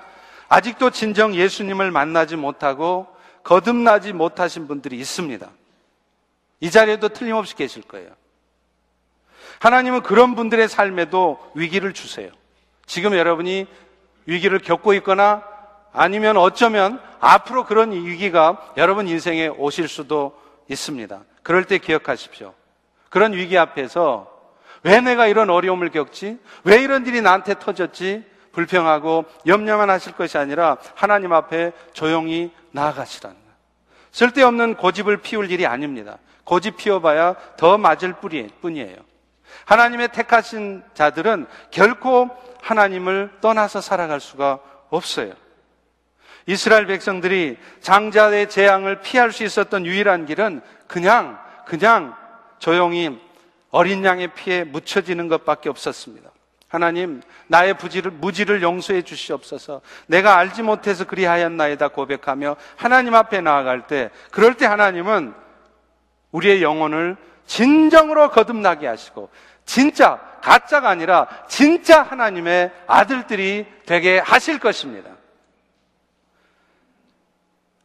아직도 0.49 0.91
진정 0.91 1.33
예수님을 1.33 1.89
만나지 1.89 2.35
못하고 2.35 3.07
거듭나지 3.43 4.13
못하신 4.13 4.67
분들이 4.67 4.97
있습니다. 4.97 5.49
이 6.59 6.69
자리에도 6.69 7.09
틀림없이 7.09 7.55
계실 7.55 7.81
거예요. 7.83 8.09
하나님은 9.59 10.01
그런 10.01 10.35
분들의 10.35 10.67
삶에도 10.67 11.39
위기를 11.55 11.93
주세요. 11.93 12.29
지금 12.85 13.15
여러분이 13.15 13.67
위기를 14.25 14.59
겪고 14.59 14.93
있거나 14.95 15.43
아니면 15.91 16.37
어쩌면 16.37 17.01
앞으로 17.19 17.65
그런 17.65 17.91
위기가 17.91 18.61
여러분 18.77 19.07
인생에 19.07 19.47
오실 19.47 19.87
수도 19.87 20.39
있습니다. 20.69 21.21
그럴 21.43 21.63
때 21.65 21.77
기억하십시오. 21.77 22.53
그런 23.09 23.33
위기 23.33 23.57
앞에서 23.57 24.31
왜 24.83 25.01
내가 25.01 25.27
이런 25.27 25.49
어려움을 25.49 25.89
겪지? 25.89 26.37
왜 26.63 26.81
이런 26.81 27.05
일이 27.07 27.21
나한테 27.21 27.55
터졌지? 27.57 28.23
불평하고 28.51 29.25
염려만 29.45 29.89
하실 29.89 30.13
것이 30.13 30.37
아니라 30.37 30.77
하나님 30.95 31.33
앞에 31.33 31.71
조용히 31.93 32.51
나아가시라는. 32.71 33.37
쓸데없는 34.11 34.75
고집을 34.75 35.17
피울 35.17 35.51
일이 35.51 35.65
아닙니다. 35.65 36.17
고집 36.43 36.77
피워봐야 36.77 37.35
더 37.57 37.77
맞을 37.77 38.13
뿐이에요. 38.61 38.97
하나님의 39.67 40.07
택하신 40.13 40.81
자들은 40.93 41.45
결코 41.71 42.29
하나님을 42.61 43.31
떠나서 43.41 43.81
살아갈 43.81 44.21
수가 44.21 44.59
없어요. 44.89 45.33
이스라엘 46.45 46.85
백성들이 46.87 47.57
장자의 47.81 48.49
재앙을 48.49 49.01
피할 49.01 49.33
수 49.33 49.43
있었던 49.43 49.85
유일한 49.85 50.25
길은 50.25 50.61
그냥, 50.87 51.37
그냥 51.65 52.15
조용히 52.59 53.19
어린 53.69 54.05
양의 54.05 54.29
피에 54.33 54.63
묻혀지는 54.63 55.27
것밖에 55.27 55.67
없었습니다. 55.67 56.31
하나님, 56.69 57.21
나의 57.47 57.77
부지를, 57.77 58.11
무지를 58.11 58.61
용서해 58.61 59.01
주시옵소서. 59.01 59.81
내가 60.07 60.37
알지 60.37 60.63
못해서 60.63 61.05
그리하였나이다 61.05 61.89
고백하며 61.89 62.55
하나님 62.77 63.15
앞에 63.15 63.41
나아갈 63.41 63.85
때, 63.87 64.11
그럴 64.31 64.53
때 64.53 64.65
하나님은 64.65 65.33
우리의 66.31 66.63
영혼을 66.63 67.17
진정으로 67.45 68.31
거듭나게 68.31 68.87
하시고, 68.87 69.29
진짜 69.67 70.19
가짜가 70.41 70.89
아니라 70.89 71.27
진짜 71.47 72.01
하나님의 72.01 72.71
아들들이 72.87 73.67
되게 73.85 74.17
하실 74.17 74.57
것입니다. 74.57 75.11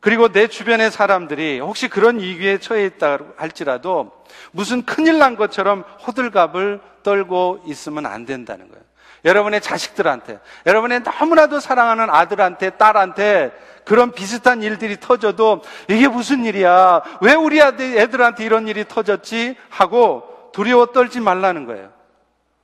그리고 0.01 0.29
내 0.29 0.47
주변의 0.47 0.91
사람들이 0.91 1.61
혹시 1.61 1.89
그런 1.89 2.19
위기에 2.19 2.59
처해 2.59 2.87
있다 2.87 3.19
할지라도 3.37 4.25
무슨 4.53 4.85
큰일 4.85 5.19
난 5.19 5.37
것처럼 5.37 5.85
호들갑을 6.07 6.81
떨고 7.03 7.63
있으면 7.67 8.07
안 8.07 8.25
된다는 8.25 8.69
거예요. 8.69 8.83
여러분의 9.25 9.61
자식들한테, 9.61 10.41
여러분의 10.67 11.01
너무나도 11.01 11.61
사랑하는 11.61 12.11
아들한테, 12.11 12.71
딸한테 12.71 13.53
그런 13.85 14.11
비슷한 14.11 14.63
일들이 14.63 14.99
터져도 14.99 15.63
이게 15.89 16.09
무슨 16.09 16.45
일이야? 16.45 17.03
왜 17.21 17.35
우리 17.35 17.61
애들한테 17.61 18.45
이런 18.45 18.67
일이 18.67 18.85
터졌지? 18.87 19.57
하고 19.69 20.32
두려워 20.53 20.87
떨지 20.87 21.21
말라는 21.21 21.67
거예요. 21.67 21.91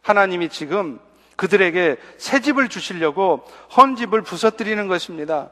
하나님이 0.03 0.49
지금 0.49 0.99
그들에게 1.37 1.97
새 2.17 2.41
집을 2.41 2.69
주시려고 2.69 3.45
헌 3.77 3.97
집을 3.97 4.23
부서뜨리는 4.23 4.89
것입니다. 4.89 5.51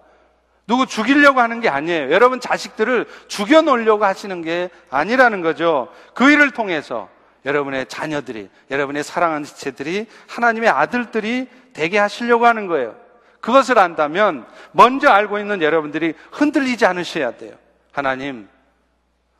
누구 0.66 0.86
죽이려고 0.86 1.40
하는 1.40 1.60
게 1.60 1.68
아니에요. 1.68 2.10
여러분 2.10 2.40
자식들을 2.40 3.06
죽여 3.28 3.62
놓으려고 3.62 4.04
하시는 4.04 4.42
게 4.42 4.68
아니라는 4.90 5.40
거죠. 5.42 5.88
그 6.14 6.30
일을 6.30 6.50
통해서 6.50 7.08
여러분의 7.44 7.86
자녀들이, 7.86 8.50
여러분의 8.70 9.04
사랑하는 9.04 9.44
지체들이 9.44 10.06
하나님의 10.26 10.68
아들들이 10.68 11.48
되게 11.72 11.98
하시려고 11.98 12.46
하는 12.46 12.66
거예요. 12.66 12.96
그것을 13.40 13.78
안다면 13.78 14.44
먼저 14.72 15.08
알고 15.08 15.38
있는 15.38 15.62
여러분들이 15.62 16.14
흔들리지 16.32 16.84
않으셔야 16.84 17.36
돼요. 17.36 17.54
하나님, 17.92 18.48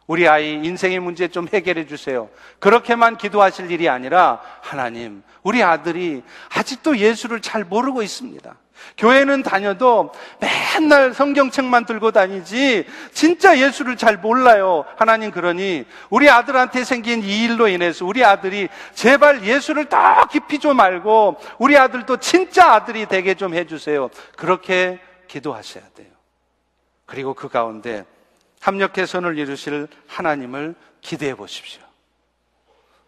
우리 0.06 0.28
아이 0.28 0.52
인생의 0.52 1.00
문제 1.00 1.28
좀 1.28 1.48
해결해 1.52 1.86
주세요. 1.86 2.28
그렇게만 2.60 3.16
기도하실 3.16 3.70
일이 3.70 3.88
아니라 3.88 4.40
하나님, 4.60 5.22
우리 5.42 5.62
아들이 5.62 6.22
아직도 6.54 6.98
예수를 6.98 7.40
잘 7.40 7.64
모르고 7.64 8.02
있습니다. 8.02 8.56
교회는 8.98 9.42
다녀도 9.42 10.12
맨날 10.38 11.12
성경책만 11.12 11.86
들고 11.86 12.12
다니지 12.12 12.86
진짜 13.12 13.58
예수를 13.58 13.96
잘 13.96 14.16
몰라요. 14.16 14.84
하나님 14.96 15.30
그러니 15.30 15.84
우리 16.10 16.28
아들한테 16.30 16.84
생긴 16.84 17.22
이 17.22 17.44
일로 17.44 17.68
인해서 17.68 18.04
우리 18.04 18.24
아들이 18.24 18.68
제발 18.94 19.44
예수를 19.44 19.86
더 19.86 20.26
깊이 20.30 20.58
좀 20.58 20.78
알고 20.78 21.36
우리 21.58 21.76
아들도 21.76 22.18
진짜 22.18 22.72
아들이 22.72 23.06
되게 23.06 23.34
좀 23.34 23.54
해주세요. 23.54 24.10
그렇게 24.36 25.00
기도하셔야 25.26 25.84
돼요. 25.94 26.08
그리고 27.06 27.34
그 27.34 27.48
가운데 27.48 28.04
합력해 28.66 29.06
선을 29.06 29.38
이루실 29.38 29.86
하나님을 30.08 30.74
기대해 31.00 31.36
보십시오. 31.36 31.80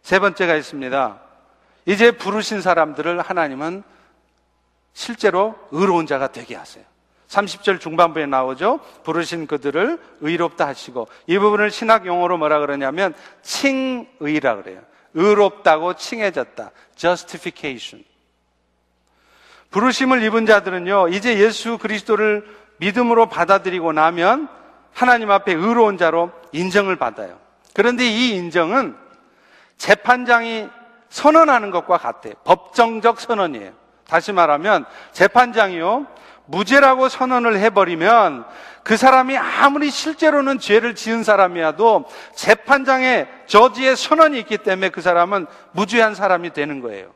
세 0.03 0.21
번째가 0.21 0.55
있습니다. 0.55 1.21
이제 1.85 2.13
부르신 2.13 2.61
사람들을 2.61 3.21
하나님은 3.21 3.83
실제로 4.93 5.57
의로운 5.73 6.07
자가 6.07 6.29
되게 6.31 6.55
하세요. 6.55 6.85
30절 7.27 7.81
중반부에 7.81 8.27
나오죠. 8.27 8.79
부르신 9.03 9.49
그들을 9.49 10.01
의롭다 10.21 10.69
하시고 10.69 11.09
이 11.27 11.39
부분을 11.39 11.73
신학 11.73 12.07
용어로 12.07 12.39
뭐라 12.39 12.61
그러냐면 12.61 13.13
칭의라 13.43 14.63
그래요. 14.63 14.81
의롭다고 15.15 15.95
칭해졌다. 15.95 16.71
justification. 16.95 18.05
부르심을 19.73 20.23
입은 20.23 20.47
자들은요. 20.47 21.09
이제 21.09 21.41
예수 21.41 21.79
그리스도를 21.79 22.47
믿음으로 22.77 23.29
받아들이고 23.29 23.93
나면 23.93 24.58
하나님 24.99 25.31
앞에 25.31 25.53
의로운 25.53 25.97
자로 25.97 26.33
인정을 26.51 26.97
받아요. 26.97 27.39
그런데 27.73 28.05
이 28.05 28.31
인정은 28.35 28.97
재판장이 29.77 30.69
선언하는 31.09 31.71
것과 31.71 31.99
같아요. 31.99 32.35
법정적 32.43 33.21
선언이에요. 33.21 33.71
다시 34.09 34.33
말하면 34.33 34.87
재판장이요. 35.13 36.09
무죄라고 36.47 37.09
선언을 37.09 37.61
해버리면 37.61 38.45
그 38.83 38.97
사람이 38.97 39.37
아무리 39.37 39.89
실제로는 39.89 40.59
죄를 40.59 40.97
지은 40.97 41.23
사람이라도 41.23 42.07
재판장의 42.35 43.29
저지의 43.47 43.95
선언이 43.95 44.37
있기 44.41 44.59
때문에 44.59 44.89
그 44.89 45.01
사람은 45.01 45.47
무죄한 45.71 46.17
사람이 46.17 46.53
되는 46.55 46.81
거예요. 46.81 47.15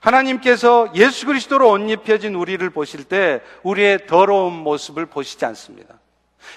하나님께서 0.00 0.90
예수 0.94 1.26
그리스도로 1.26 1.68
옷 1.68 1.80
입혀진 1.90 2.34
우리를 2.34 2.70
보실 2.70 3.04
때 3.04 3.42
우리의 3.62 4.06
더러운 4.06 4.54
모습을 4.54 5.04
보시지 5.04 5.44
않습니다. 5.44 5.99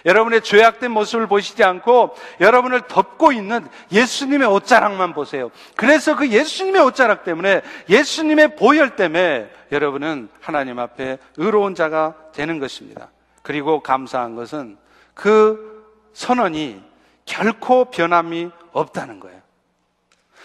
여러분의 0.05 0.41
죄악된 0.41 0.91
모습을 0.91 1.27
보시지 1.27 1.63
않고 1.63 2.15
여러분을 2.39 2.81
덮고 2.87 3.31
있는 3.31 3.67
예수님의 3.91 4.47
옷자락만 4.47 5.13
보세요. 5.13 5.51
그래서 5.75 6.15
그 6.15 6.27
예수님의 6.29 6.81
옷자락 6.81 7.23
때문에 7.23 7.61
예수님의 7.89 8.55
보혈 8.55 8.95
때문에 8.95 9.49
여러분은 9.71 10.29
하나님 10.41 10.79
앞에 10.79 11.17
의로운 11.37 11.75
자가 11.75 12.15
되는 12.33 12.59
것입니다. 12.59 13.09
그리고 13.41 13.81
감사한 13.81 14.35
것은 14.35 14.77
그 15.13 15.83
선언이 16.13 16.81
결코 17.25 17.85
변함이 17.85 18.51
없다는 18.71 19.19
거예요. 19.19 19.41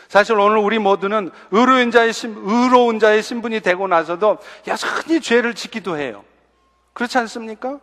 사실 0.09 0.39
오늘 0.39 0.59
우리 0.59 0.79
모두는 0.79 1.31
의로운 1.51 1.91
자의, 1.91 2.13
신, 2.13 2.35
의로운 2.39 2.99
자의 2.99 3.23
신분이 3.23 3.61
되고 3.61 3.87
나서도 3.87 4.39
여전히 4.67 5.21
죄를 5.21 5.55
짓기도 5.55 5.99
해요. 5.99 6.25
그렇지 6.95 7.19
않습니까? 7.19 7.79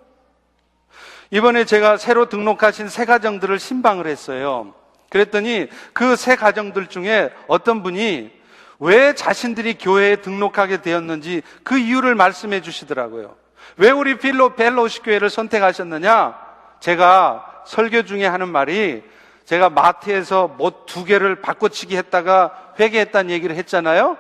이번에 1.31 1.65
제가 1.65 1.97
새로 1.97 2.27
등록하신 2.29 2.89
새 2.89 3.05
가정들을 3.05 3.59
신방을 3.59 4.07
했어요. 4.07 4.73
그랬더니 5.09 5.67
그새 5.93 6.35
가정들 6.35 6.87
중에 6.87 7.29
어떤 7.47 7.83
분이 7.83 8.31
왜 8.79 9.15
자신들이 9.15 9.77
교회에 9.77 10.17
등록하게 10.17 10.81
되었는지 10.81 11.41
그 11.63 11.77
이유를 11.77 12.15
말씀해 12.15 12.61
주시더라고요. 12.61 13.35
왜 13.77 13.91
우리 13.91 14.17
필로 14.17 14.55
벨로시 14.55 15.01
교회를 15.01 15.29
선택하셨느냐? 15.29 16.35
제가 16.79 17.63
설교 17.65 18.03
중에 18.03 18.25
하는 18.25 18.49
말이 18.49 19.03
제가 19.45 19.69
마트에서 19.69 20.47
못 20.47 20.85
두 20.85 21.03
개를 21.05 21.41
바꿔치기 21.41 21.95
했다가 21.97 22.73
회개했다는 22.79 23.31
얘기를 23.31 23.55
했잖아요. 23.55 24.17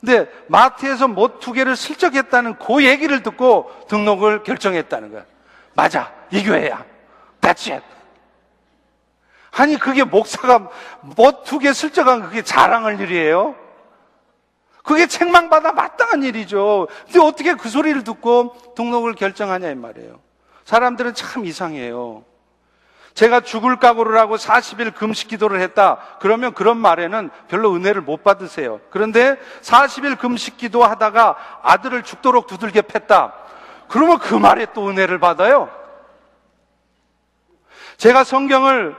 근데 0.00 0.30
마트에서 0.48 1.08
못 1.08 1.40
두 1.40 1.52
개를 1.52 1.76
슬쩍 1.76 2.14
했다는 2.14 2.56
그 2.58 2.84
얘기를 2.84 3.22
듣고 3.22 3.70
등록을 3.88 4.42
결정했다는 4.42 5.12
거야. 5.12 5.24
맞아. 5.74 6.12
이 6.30 6.42
교회야. 6.42 6.84
That's 7.40 7.72
it. 7.72 7.84
아니, 9.52 9.78
그게 9.78 10.04
목사가 10.04 10.68
개 11.60 11.72
슬쩍한 11.72 12.22
그게 12.22 12.42
자랑할 12.42 13.00
일이에요? 13.00 13.54
그게 14.82 15.06
책망받아 15.06 15.72
마땅한 15.72 16.22
일이죠. 16.22 16.86
근데 17.06 17.20
어떻게 17.20 17.54
그 17.54 17.68
소리를 17.68 18.04
듣고 18.04 18.54
등록을 18.76 19.14
결정하냐, 19.14 19.70
이 19.70 19.74
말이에요. 19.74 20.20
사람들은 20.64 21.14
참 21.14 21.44
이상해요. 21.44 22.24
제가 23.14 23.40
죽을 23.40 23.76
각오를 23.76 24.18
하고 24.18 24.36
40일 24.36 24.94
금식 24.94 25.28
기도를 25.28 25.60
했다. 25.62 25.98
그러면 26.20 26.52
그런 26.52 26.76
말에는 26.76 27.30
별로 27.48 27.74
은혜를 27.74 28.02
못 28.02 28.22
받으세요. 28.22 28.78
그런데 28.90 29.36
40일 29.62 30.18
금식 30.18 30.58
기도 30.58 30.84
하다가 30.84 31.36
아들을 31.62 32.02
죽도록 32.02 32.46
두들겨 32.46 32.82
팼다. 32.82 33.32
그러면 33.88 34.18
그 34.18 34.34
말에 34.34 34.66
또 34.74 34.90
은혜를 34.90 35.18
받아요. 35.18 35.70
제가 37.96 38.24
성경을 38.24 38.96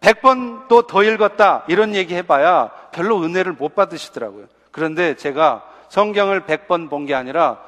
100번 0.00 0.66
또더 0.68 1.04
읽었다. 1.04 1.64
이런 1.68 1.94
얘기 1.94 2.14
해봐야 2.14 2.70
별로 2.92 3.22
은혜를 3.22 3.52
못 3.52 3.74
받으시더라고요. 3.74 4.46
그런데 4.72 5.14
제가 5.16 5.64
성경을 5.88 6.42
100번 6.46 6.90
본 6.90 7.06
게 7.06 7.14
아니라 7.14 7.62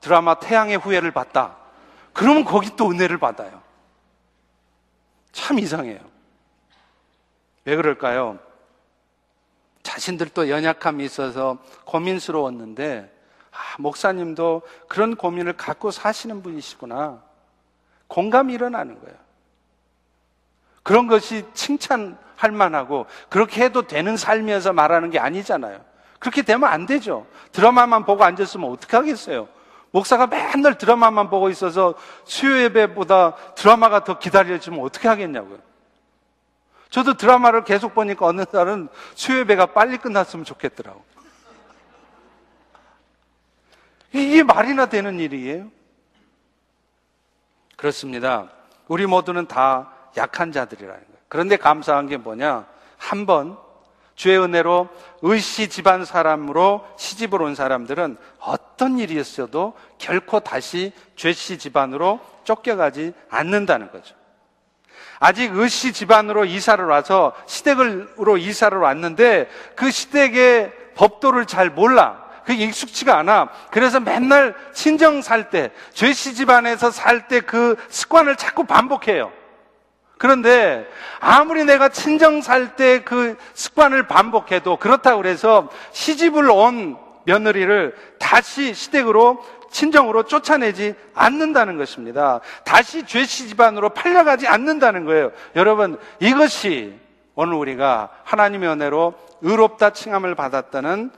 드라마 0.00 0.34
태양의 0.34 0.76
후예를 0.78 1.10
봤다. 1.10 1.56
그러면 2.12 2.44
거기 2.44 2.76
또 2.76 2.90
은혜를 2.90 3.18
받아요. 3.18 3.62
참 5.32 5.58
이상해요. 5.58 6.00
왜 7.64 7.76
그럴까요? 7.76 8.38
자신들도 9.82 10.48
연약함이 10.48 11.04
있어서 11.04 11.58
고민스러웠는데, 11.84 13.10
아, 13.50 13.56
목사님도 13.78 14.62
그런 14.88 15.16
고민을 15.16 15.54
갖고 15.54 15.90
사시는 15.90 16.42
분이시구나. 16.42 17.22
공감이 18.08 18.52
일어나는 18.52 19.00
거예요. 19.00 19.16
그런 20.82 21.06
것이 21.06 21.44
칭찬할 21.54 22.50
만하고, 22.52 23.06
그렇게 23.28 23.62
해도 23.64 23.82
되는 23.82 24.16
삶이어서 24.16 24.72
말하는 24.72 25.10
게 25.10 25.18
아니잖아요. 25.18 25.80
그렇게 26.18 26.42
되면 26.42 26.68
안 26.68 26.86
되죠. 26.86 27.26
드라마만 27.50 28.04
보고 28.04 28.22
앉았으면 28.24 28.70
어떻게 28.70 28.96
하겠어요? 28.96 29.48
목사가 29.90 30.26
맨날 30.26 30.78
드라마만 30.78 31.28
보고 31.30 31.50
있어서 31.50 31.94
수요 32.24 32.62
예배보다 32.62 33.34
드라마가 33.54 34.04
더 34.04 34.18
기다려지면 34.18 34.80
어떻게 34.80 35.08
하겠냐고요. 35.08 35.58
저도 36.90 37.14
드라마를 37.14 37.64
계속 37.64 37.94
보니까 37.94 38.26
어느 38.26 38.44
날은 38.50 38.88
수요 39.14 39.38
예배가 39.40 39.66
빨리 39.66 39.98
끝났으면 39.98 40.44
좋겠더라고. 40.44 41.04
이게 44.12 44.42
말이나 44.42 44.86
되는 44.86 45.18
일이에요? 45.18 45.70
그렇습니다. 47.76 48.50
우리 48.88 49.06
모두는 49.06 49.46
다 49.46 49.92
약한 50.16 50.52
자들이라는 50.52 51.00
거예요. 51.00 51.18
그런데 51.28 51.56
감사한 51.56 52.08
게 52.08 52.16
뭐냐? 52.16 52.66
한 52.98 53.26
번 53.26 53.56
주의 54.14 54.38
은혜로 54.38 54.88
의시 55.22 55.68
집안 55.68 56.04
사람으로 56.04 56.86
시집을 56.96 57.40
온 57.42 57.54
사람들은 57.54 58.16
어떤 58.40 58.98
일이 58.98 59.18
있어도 59.18 59.74
결코 59.98 60.40
다시 60.40 60.92
죄씨 61.16 61.58
집안으로 61.58 62.20
쫓겨가지 62.44 63.14
않는다는 63.30 63.90
거죠. 63.90 64.14
아직 65.18 65.54
의시 65.54 65.92
집안으로 65.92 66.44
이사를 66.44 66.84
와서 66.84 67.32
시댁으로 67.46 68.36
이사를 68.36 68.76
왔는데 68.76 69.48
그 69.76 69.90
시댁의 69.90 70.72
법도를 70.94 71.46
잘 71.46 71.70
몰라. 71.70 72.22
그게 72.44 72.64
익숙치가 72.64 73.18
않아. 73.18 73.48
그래서 73.70 74.00
맨날 74.00 74.54
친정 74.74 75.22
살 75.22 75.48
때, 75.48 75.70
죄씨 75.92 76.34
집안에서 76.34 76.90
살 76.90 77.28
때 77.28 77.40
그 77.40 77.76
습관을 77.88 78.34
자꾸 78.36 78.64
반복해요. 78.64 79.32
그런데 80.22 80.86
아무리 81.18 81.64
내가 81.64 81.88
친정 81.88 82.42
살 82.42 82.76
때 82.76 83.02
그 83.04 83.36
습관을 83.54 84.06
반복해도 84.06 84.76
그렇다고 84.76 85.20
그래서 85.20 85.68
시집을 85.90 86.48
온 86.48 86.96
며느리를 87.24 87.96
다시 88.20 88.72
시댁으로 88.72 89.44
친정으로 89.72 90.24
쫓아내지 90.24 90.94
않는다는 91.14 91.76
것입니다. 91.76 92.40
다시 92.64 93.04
죄시 93.04 93.48
집안으로 93.48 93.88
팔려가지 93.90 94.46
않는다는 94.46 95.06
거예요. 95.06 95.32
여러분, 95.56 95.98
이것이 96.20 96.94
오늘 97.34 97.54
우리가 97.54 98.10
하나님의 98.22 98.68
은혜로 98.68 99.14
의롭다 99.40 99.90
칭함을 99.90 100.34
받았다는 100.36 101.10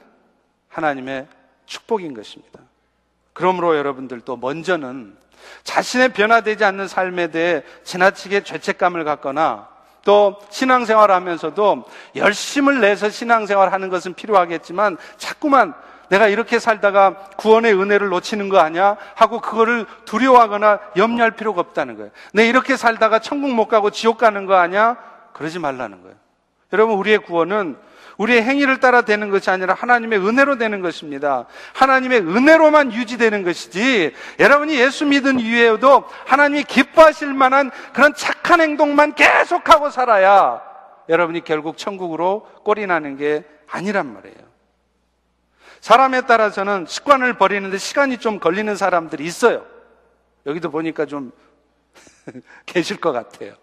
하나님의 0.68 1.26
축복인 1.66 2.14
것입니다. 2.14 2.60
그러므로 3.34 3.76
여러분들도 3.76 4.36
먼저는 4.36 5.16
자신의 5.62 6.10
변화되지 6.10 6.64
않는 6.64 6.88
삶에 6.88 7.28
대해 7.28 7.62
지나치게 7.84 8.44
죄책감을 8.44 9.04
갖거나 9.04 9.68
또 10.04 10.36
신앙생활 10.50 11.10
하면서도 11.10 11.84
열심을 12.16 12.80
내서 12.80 13.08
신앙생활 13.08 13.72
하는 13.72 13.88
것은 13.88 14.14
필요하겠지만 14.14 14.98
자꾸만 15.16 15.74
내가 16.08 16.28
이렇게 16.28 16.58
살다가 16.58 17.14
구원의 17.36 17.74
은혜를 17.74 18.08
놓치는 18.08 18.48
거 18.48 18.58
아니야? 18.58 18.96
하고 19.14 19.40
그거를 19.40 19.86
두려워하거나 20.04 20.78
염려할 20.96 21.32
필요가 21.32 21.60
없다는 21.60 21.96
거예요. 21.96 22.10
내 22.32 22.46
이렇게 22.46 22.76
살다가 22.76 23.18
천국 23.18 23.50
못 23.50 23.68
가고 23.68 23.90
지옥 23.90 24.18
가는 24.18 24.46
거 24.46 24.54
아니야? 24.54 24.96
그러지 25.32 25.58
말라는 25.58 26.02
거예요. 26.02 26.16
여러분, 26.72 26.96
우리의 26.96 27.18
구원은 27.18 27.76
우리의 28.16 28.42
행위를 28.42 28.80
따라 28.80 29.02
되는 29.02 29.30
것이 29.30 29.50
아니라 29.50 29.74
하나님의 29.74 30.18
은혜로 30.20 30.58
되는 30.58 30.80
것입니다. 30.80 31.46
하나님의 31.74 32.20
은혜로만 32.20 32.92
유지되는 32.92 33.42
것이지 33.42 34.14
여러분이 34.38 34.78
예수 34.78 35.04
믿은 35.06 35.40
이후에도 35.40 36.04
하나님이 36.26 36.64
기뻐하실 36.64 37.34
만한 37.34 37.70
그런 37.92 38.14
착한 38.14 38.60
행동만 38.60 39.14
계속하고 39.14 39.90
살아야 39.90 40.62
여러분이 41.08 41.42
결국 41.44 41.76
천국으로 41.76 42.48
꼴이 42.64 42.86
나는 42.86 43.16
게 43.16 43.44
아니란 43.68 44.12
말이에요. 44.12 44.54
사람에 45.80 46.22
따라서는 46.22 46.86
습관을 46.86 47.34
버리는데 47.34 47.76
시간이 47.76 48.18
좀 48.18 48.38
걸리는 48.38 48.74
사람들이 48.74 49.24
있어요. 49.24 49.66
여기도 50.46 50.70
보니까 50.70 51.04
좀 51.04 51.32
계실 52.64 52.96
것 52.98 53.12
같아요. 53.12 53.54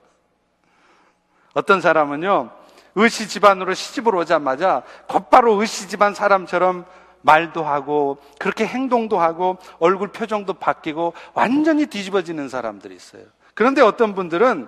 어떤 1.53 1.81
사람은요, 1.81 2.51
의시 2.95 3.27
집안으로 3.27 3.73
시집을 3.73 4.15
오자마자 4.15 4.83
곧바로 5.07 5.53
의시 5.61 5.87
집안 5.87 6.13
사람처럼 6.13 6.85
말도 7.21 7.63
하고 7.63 8.17
그렇게 8.39 8.65
행동도 8.65 9.19
하고 9.19 9.57
얼굴 9.79 10.09
표정도 10.09 10.53
바뀌고 10.53 11.13
완전히 11.33 11.85
뒤집어지는 11.85 12.49
사람들이 12.49 12.95
있어요. 12.95 13.23
그런데 13.53 13.81
어떤 13.81 14.15
분들은 14.15 14.67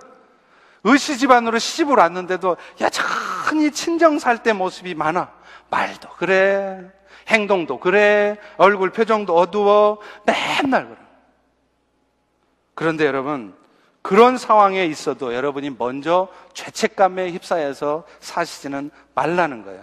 의시 0.84 1.18
집안으로 1.18 1.58
시집을 1.58 1.96
왔는데도 1.96 2.56
여전히 2.80 3.70
친정 3.72 4.18
살 4.18 4.38
때 4.42 4.52
모습이 4.52 4.94
많아. 4.94 5.32
말도 5.70 6.10
그래. 6.18 6.92
행동도 7.28 7.80
그래. 7.80 8.36
얼굴 8.58 8.90
표정도 8.90 9.34
어두워. 9.34 9.98
맨날 10.26 10.86
그래. 10.86 10.98
그런데 12.74 13.06
여러분, 13.06 13.56
그런 14.04 14.36
상황에 14.36 14.84
있어도 14.84 15.34
여러분이 15.34 15.70
먼저 15.78 16.28
죄책감에 16.52 17.30
휩싸여서 17.30 18.04
사시지는 18.20 18.90
말라는 19.14 19.64
거예요. 19.64 19.82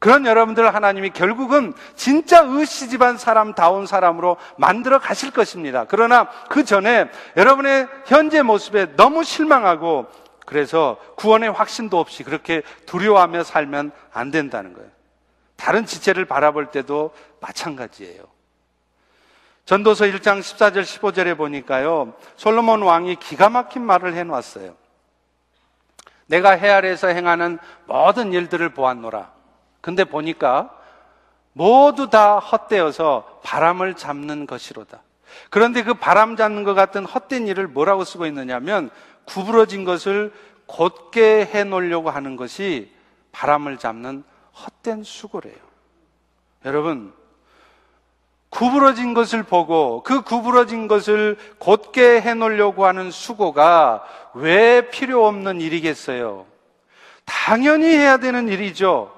그런 0.00 0.26
여러분들 0.26 0.74
하나님이 0.74 1.10
결국은 1.10 1.72
진짜 1.94 2.42
의시 2.44 2.88
집안 2.88 3.16
사람다운 3.16 3.86
사람으로 3.86 4.38
만들어 4.56 4.98
가실 4.98 5.30
것입니다. 5.30 5.84
그러나 5.88 6.28
그 6.48 6.64
전에 6.64 7.08
여러분의 7.36 7.86
현재 8.06 8.42
모습에 8.42 8.96
너무 8.96 9.22
실망하고 9.22 10.06
그래서 10.44 10.96
구원의 11.14 11.52
확신도 11.52 11.96
없이 11.96 12.24
그렇게 12.24 12.62
두려워하며 12.86 13.44
살면 13.44 13.92
안 14.12 14.32
된다는 14.32 14.72
거예요. 14.72 14.90
다른 15.54 15.86
지체를 15.86 16.24
바라볼 16.24 16.72
때도 16.72 17.12
마찬가지예요. 17.40 18.24
전도서 19.68 20.06
1장 20.06 20.40
14절 20.40 20.80
15절에 20.80 21.36
보니까요. 21.36 22.14
솔로몬 22.36 22.80
왕이 22.80 23.16
기가 23.16 23.50
막힌 23.50 23.82
말을 23.82 24.14
해 24.14 24.24
놨어요. 24.24 24.74
내가 26.24 26.52
해 26.52 26.70
아래에서 26.70 27.08
행하는 27.08 27.58
모든 27.84 28.32
일들을 28.32 28.70
보았노라. 28.70 29.30
근데 29.82 30.04
보니까 30.04 30.74
모두 31.52 32.08
다 32.08 32.38
헛되어서 32.38 33.40
바람을 33.44 33.92
잡는 33.92 34.46
것이로다. 34.46 35.02
그런데 35.50 35.82
그 35.82 35.92
바람 35.92 36.36
잡는 36.36 36.64
것 36.64 36.72
같은 36.72 37.04
헛된 37.04 37.46
일을 37.46 37.68
뭐라고 37.68 38.04
쓰고 38.04 38.24
있느냐면 38.24 38.88
구부러진 39.26 39.84
것을 39.84 40.32
곧게 40.64 41.44
해 41.44 41.64
놓으려고 41.64 42.08
하는 42.08 42.36
것이 42.36 42.90
바람을 43.32 43.76
잡는 43.76 44.24
헛된 44.54 45.02
수고래요. 45.02 45.56
여러분, 46.64 47.12
구부러진 48.50 49.14
것을 49.14 49.42
보고 49.42 50.02
그 50.02 50.22
구부러진 50.22 50.88
것을 50.88 51.36
곧게 51.58 52.20
해 52.20 52.34
놓으려고 52.34 52.86
하는 52.86 53.10
수고가 53.10 54.02
왜 54.34 54.88
필요 54.90 55.26
없는 55.26 55.60
일이겠어요? 55.60 56.46
당연히 57.24 57.86
해야 57.88 58.16
되는 58.16 58.48
일이죠. 58.48 59.12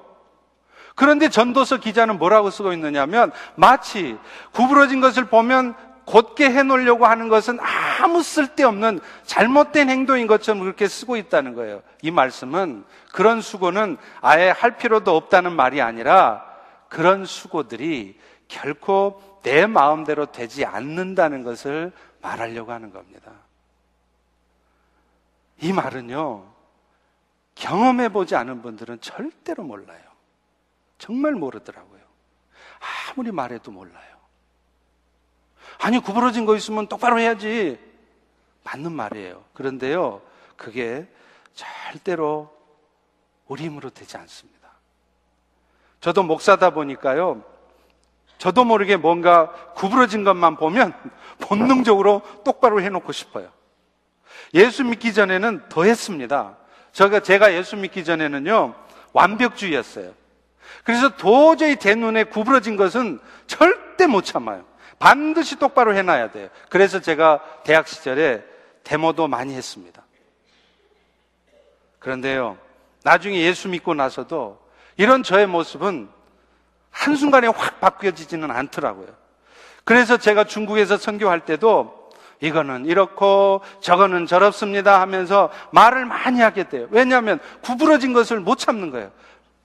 그런데 0.95 1.29
전도서 1.29 1.77
기자는 1.77 2.17
뭐라고 2.19 2.49
쓰고 2.49 2.73
있느냐면 2.73 3.31
마치 3.55 4.17
구부러진 4.51 4.99
것을 4.99 5.25
보면 5.25 5.75
곧게 6.05 6.49
해놓으려고 6.49 7.05
하는 7.05 7.29
것은 7.29 7.57
아무 8.01 8.21
쓸데없는 8.21 8.99
잘못된 9.23 9.89
행동인 9.89 10.27
것처럼 10.27 10.61
그렇게 10.61 10.87
쓰고 10.87 11.15
있다는 11.15 11.55
거예요. 11.55 11.81
이 12.01 12.11
말씀은 12.11 12.83
그런 13.13 13.39
수고는 13.39 13.97
아예 14.19 14.49
할 14.49 14.77
필요도 14.77 15.15
없다는 15.15 15.53
말이 15.53 15.81
아니라 15.81 16.43
그런 16.89 17.25
수고들이 17.25 18.19
결코 18.51 19.39
내 19.43 19.65
마음대로 19.65 20.25
되지 20.25 20.65
않는다는 20.65 21.43
것을 21.43 21.93
말하려고 22.21 22.73
하는 22.73 22.91
겁니다. 22.91 23.31
이 25.61 25.71
말은요, 25.71 26.45
경험해 27.55 28.09
보지 28.09 28.35
않은 28.35 28.61
분들은 28.61 28.99
절대로 28.99 29.63
몰라요. 29.63 30.01
정말 30.97 31.31
모르더라고요. 31.31 32.01
아무리 33.09 33.31
말해도 33.31 33.71
몰라요. 33.71 34.17
아니, 35.79 35.99
구부러진 35.99 36.45
거 36.45 36.55
있으면 36.57 36.87
똑바로 36.87 37.19
해야지. 37.19 37.79
맞는 38.63 38.91
말이에요. 38.91 39.45
그런데요, 39.53 40.21
그게 40.57 41.07
절대로 41.53 42.53
우리 43.47 43.63
힘으로 43.63 43.89
되지 43.89 44.17
않습니다. 44.17 44.71
저도 46.01 46.23
목사다 46.23 46.71
보니까요, 46.71 47.50
저도 48.41 48.63
모르게 48.63 48.97
뭔가 48.97 49.51
구부러진 49.75 50.23
것만 50.23 50.55
보면 50.55 50.95
본능적으로 51.41 52.23
똑바로 52.43 52.81
해놓고 52.81 53.11
싶어요. 53.11 53.51
예수 54.55 54.83
믿기 54.83 55.13
전에는 55.13 55.69
더 55.69 55.83
했습니다. 55.83 56.57
제가, 56.91 57.19
제가 57.19 57.53
예수 57.53 57.75
믿기 57.75 58.03
전에는요, 58.03 58.73
완벽주의였어요. 59.13 60.11
그래서 60.83 61.09
도저히 61.17 61.75
제 61.75 61.93
눈에 61.93 62.23
구부러진 62.23 62.77
것은 62.77 63.19
절대 63.45 64.07
못 64.07 64.25
참아요. 64.25 64.65
반드시 64.97 65.57
똑바로 65.57 65.93
해놔야 65.93 66.31
돼요. 66.31 66.49
그래서 66.69 66.99
제가 66.99 67.41
대학 67.63 67.87
시절에 67.87 68.43
데모도 68.83 69.27
많이 69.27 69.53
했습니다. 69.53 70.01
그런데요, 71.99 72.57
나중에 73.03 73.39
예수 73.39 73.69
믿고 73.69 73.93
나서도 73.93 74.59
이런 74.97 75.21
저의 75.21 75.45
모습은 75.45 76.09
한순간에 76.91 77.47
확 77.47 77.79
바뀌어지지는 77.79 78.51
않더라고요. 78.51 79.07
그래서 79.83 80.17
제가 80.17 80.43
중국에서 80.43 80.97
선교할 80.97 81.45
때도 81.45 82.11
이거는 82.39 82.85
이렇고 82.85 83.61
저거는 83.81 84.25
저렇습니다 84.25 85.01
하면서 85.01 85.49
말을 85.71 86.05
많이 86.05 86.41
하게 86.41 86.69
돼요. 86.69 86.87
왜냐하면 86.91 87.39
구부러진 87.61 88.13
것을 88.13 88.39
못 88.39 88.57
참는 88.57 88.91
거예요. 88.91 89.11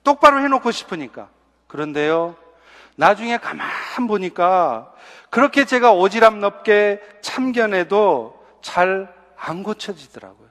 똑바로 0.03 0.39
해놓고 0.39 0.71
싶으니까. 0.71 1.29
그런데요, 1.67 2.35
나중에 2.95 3.37
가만 3.37 3.67
보니까 4.07 4.91
그렇게 5.29 5.65
제가 5.65 5.93
오지랖 5.93 6.37
넓게 6.37 7.01
참견해도 7.21 8.41
잘 8.61 9.17
안 9.37 9.63
고쳐지더라고요. 9.63 10.47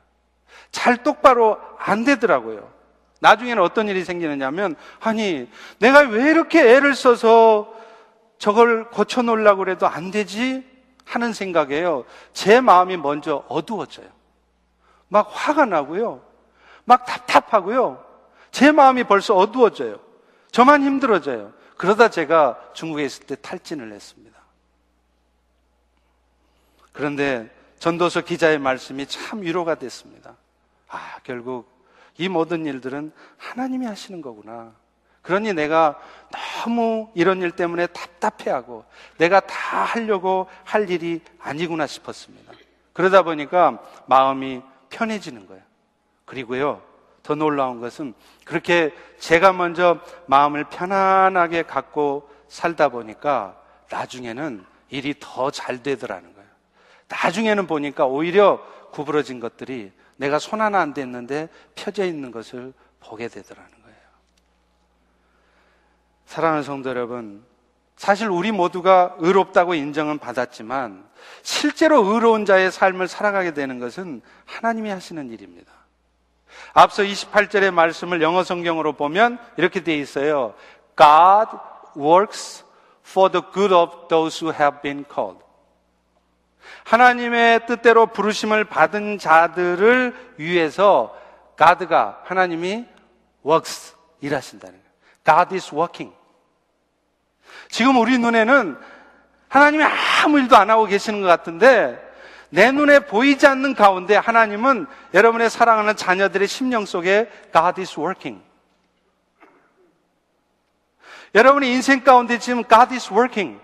잘 0.71 1.03
똑바로 1.03 1.59
안 1.79 2.05
되더라고요. 2.05 2.71
나중에는 3.21 3.63
어떤 3.63 3.89
일이 3.89 4.05
생기느냐면, 4.05 4.77
아니, 5.01 5.49
내가 5.79 6.01
왜 6.01 6.31
이렇게 6.31 6.61
애를 6.61 6.95
써서 6.95 7.73
저걸 8.39 8.91
고쳐놓으려고 8.91 9.61
그래도 9.61 9.87
안 9.87 10.11
되지? 10.11 10.65
하는 11.05 11.33
생각에요. 11.33 12.05
제 12.33 12.61
마음이 12.61 12.97
먼저 12.97 13.45
어두워져요. 13.49 14.09
막 15.09 15.31
화가 15.33 15.65
나고요. 15.65 16.21
막 16.85 17.07
답답하고요. 17.07 18.05
제 18.51 18.73
마음이 18.73 19.05
벌써 19.05 19.35
어두워져요. 19.37 20.01
저만 20.51 20.83
힘들어져요. 20.83 21.53
그러다 21.77 22.09
제가 22.09 22.59
중국에 22.73 23.05
있을 23.05 23.25
때 23.27 23.37
탈진을 23.37 23.93
했습니다. 23.93 24.37
그런데 26.93 27.51
전도서 27.79 28.23
기자의 28.23 28.59
말씀이 28.59 29.07
참 29.07 29.43
위로가 29.43 29.75
됐습니다. 29.75 30.37
아, 30.89 31.19
결국 31.23 31.76
이 32.19 32.29
모든 32.29 32.67
일들은 32.67 33.13
하나님이 33.37 33.87
하시는 33.87 34.21
거구나. 34.23 34.73
그러니 35.23 35.53
내가 35.53 35.99
너무 36.65 37.11
이런 37.15 37.43
일 37.43 37.51
때문에 37.51 37.89
답답해하고 37.89 38.85
내가 39.19 39.41
다 39.41 39.83
하려고 39.83 40.47
할 40.65 40.89
일이 40.89 41.21
아니구나 41.41 41.87
싶었습니다. 41.87 42.53
그러다 42.93 43.23
보니까 43.23 43.83
마음이 44.07 44.63
편해지는 44.89 45.47
거예요. 45.47 45.63
그리고요, 46.25 46.81
더 47.23 47.35
놀라운 47.35 47.81
것은 47.81 48.15
그렇게 48.45 48.95
제가 49.19 49.53
먼저 49.53 49.99
마음을 50.27 50.65
편안하게 50.65 51.65
갖고 51.65 52.31
살다 52.49 52.89
보니까 52.89 53.61
나중에는 53.91 54.65
일이 54.91 55.15
더 55.19 55.51
잘 55.51 55.83
되더라는 55.83 56.33
거예요. 56.35 56.49
나중에는 57.09 57.67
보니까 57.67 58.07
오히려 58.07 58.65
구부러진 58.93 59.41
것들이 59.41 59.93
내가 60.17 60.39
손 60.39 60.61
하나 60.61 60.81
안 60.81 60.95
댔는데 60.95 61.49
펴져 61.75 62.05
있는 62.05 62.31
것을 62.31 62.73
보게 63.01 63.29
되더라는 63.29 63.71
거예요. 63.71 63.97
사랑하는 66.27 66.63
성도 66.63 66.91
여러분, 66.91 67.45
사실 67.97 68.29
우리 68.29 68.53
모두가 68.53 69.17
의롭다고 69.19 69.75
인정은 69.75 70.19
받았지만 70.19 71.07
실제로 71.43 72.05
의로운 72.05 72.45
자의 72.45 72.71
삶을 72.71 73.09
살아가게 73.09 73.55
되는 73.55 73.79
것은 73.79 74.21
하나님이 74.45 74.91
하시는 74.91 75.31
일입니다. 75.31 75.73
앞서 76.73 77.03
28절의 77.03 77.73
말씀을 77.73 78.23
영어 78.23 78.45
성경으로 78.45 78.95
보면 78.95 79.39
이렇게 79.57 79.83
되어 79.83 79.97
있어요. 79.97 80.55
God 80.97 81.59
works 81.97 82.65
for 83.07 83.31
the 83.31 83.43
good 83.53 83.75
of 83.75 84.09
those 84.09 84.45
who 84.45 84.53
have 84.53 84.83
been 84.83 85.05
called. 85.13 85.46
하나님의 86.85 87.67
뜻대로 87.67 88.07
부르심을 88.07 88.65
받은 88.65 89.19
자들을 89.19 90.35
위해서 90.37 91.17
God가 91.59 92.23
하나님이 92.25 92.87
works 93.45 93.95
일하신다는 94.21 94.79
거예요. 94.79 94.87
God 95.25 95.55
is 95.55 95.75
working. 95.75 96.15
지금 97.69 97.97
우리 97.97 98.19
눈에는 98.19 98.77
하나님이 99.49 99.85
아무 100.25 100.39
일도 100.39 100.57
안 100.57 100.71
하고 100.71 100.85
계시는 100.87 101.21
것 101.21 101.27
같은데 101.27 102.03
내 102.51 102.71
눈에 102.71 103.01
보이지 103.01 103.47
않는 103.47 103.75
가운데 103.75 104.17
하나님은 104.17 104.87
여러분의 105.15 105.51
사랑하는 105.51 105.97
자녀들의 105.97 106.47
심령 106.47 106.85
속에 106.85 107.31
God 107.53 107.81
is 107.81 107.99
working. 107.99 108.43
여러분의 111.35 111.73
인생 111.73 112.03
가운데 112.03 112.39
지금 112.39 112.65
God 112.65 112.95
is 112.95 113.13
working. 113.13 113.61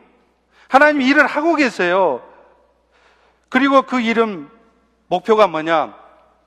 하나님 0.68 1.02
일을 1.02 1.26
하고 1.26 1.54
계세요. 1.54 2.22
그리고 3.52 3.82
그 3.82 4.00
일은 4.00 4.48
목표가 5.08 5.46
뭐냐? 5.46 5.94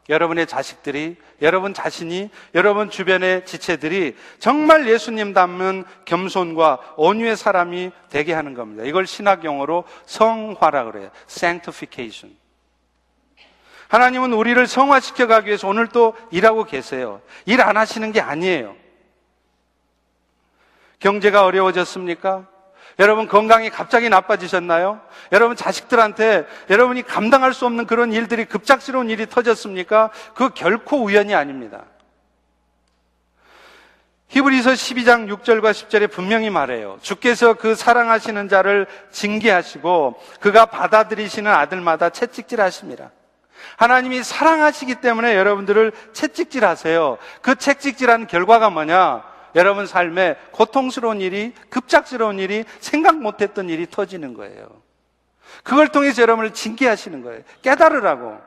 여러분의 0.10 0.48
자식들이, 0.48 1.18
여러분 1.40 1.72
자신이, 1.72 2.32
여러분 2.56 2.90
주변의 2.90 3.46
지체들이 3.46 4.16
정말 4.40 4.88
예수님 4.88 5.32
닮은 5.32 5.84
겸손과 6.06 6.96
온유의 6.98 7.38
사람이 7.38 7.92
되게 8.10 8.34
하는 8.34 8.56
겁니다. 8.56 8.84
이걸 8.86 9.06
신학 9.06 9.44
용어로 9.44 9.84
성화라 10.08 10.86
그래요. 10.86 11.12
sanctification. 11.30 12.36
하나님은 13.88 14.34
우리를 14.34 14.66
성화시켜 14.66 15.28
가기 15.28 15.48
위해서 15.48 15.68
오늘 15.68 15.86
또 15.88 16.16
일하고 16.32 16.64
계세요. 16.64 17.22
일 17.46 17.62
안 17.62 17.78
하시는 17.78 18.12
게 18.12 18.20
아니에요. 18.20 18.76
경제가 20.98 21.46
어려워졌습니까? 21.46 22.48
여러분 23.00 23.28
건강이 23.28 23.70
갑자기 23.70 24.10
나빠지셨나요? 24.10 25.02
여러분 25.32 25.56
자식들한테 25.56 26.46
여러분이 26.70 27.04
감당할 27.04 27.54
수 27.54 27.66
없는 27.66 27.88
그런 27.88 28.14
일들이 28.14 28.46
급작스러운 28.46 29.10
일이 29.10 29.26
터졌습니까? 29.26 30.12
그 30.34 30.50
결코 30.50 31.04
우연이 31.04 31.36
아닙니다. 31.36 31.84
히브리서 34.30 34.72
12장 34.72 35.30
6절과 35.30 35.72
10절에 35.72 36.12
분명히 36.12 36.50
말해요. 36.50 36.98
주께서 37.02 37.54
그 37.54 37.76
사랑하시는 37.76 38.50
자를 38.50 38.88
징계하시고 39.12 40.22
그가 40.40 40.66
받아들이시는 40.66 41.52
아들마다 41.52 42.10
채찍질 42.10 42.60
하십니다. 42.60 43.12
하나님이 43.78 44.24
사랑하시기 44.24 44.96
때문에 44.96 45.36
여러분들을 45.36 45.92
채찍질 46.14 46.66
하세요. 46.66 47.18
그 47.42 47.56
채찍질하는 47.56 48.28
결과가 48.28 48.70
뭐냐? 48.70 49.35
여러분 49.56 49.88
삶에 49.88 50.36
고통스러운 50.52 51.22
일이, 51.22 51.54
급작스러운 51.70 52.40
일이, 52.40 52.66
생각 52.80 53.22
못했던 53.22 53.70
일이 53.70 53.90
터지는 53.90 54.34
거예요. 54.34 54.68
그걸 55.64 55.88
통해서 55.88 56.22
여러분을 56.22 56.54
징계하시는 56.54 57.24
거예요. 57.24 57.42
깨달으라고. 57.62 58.38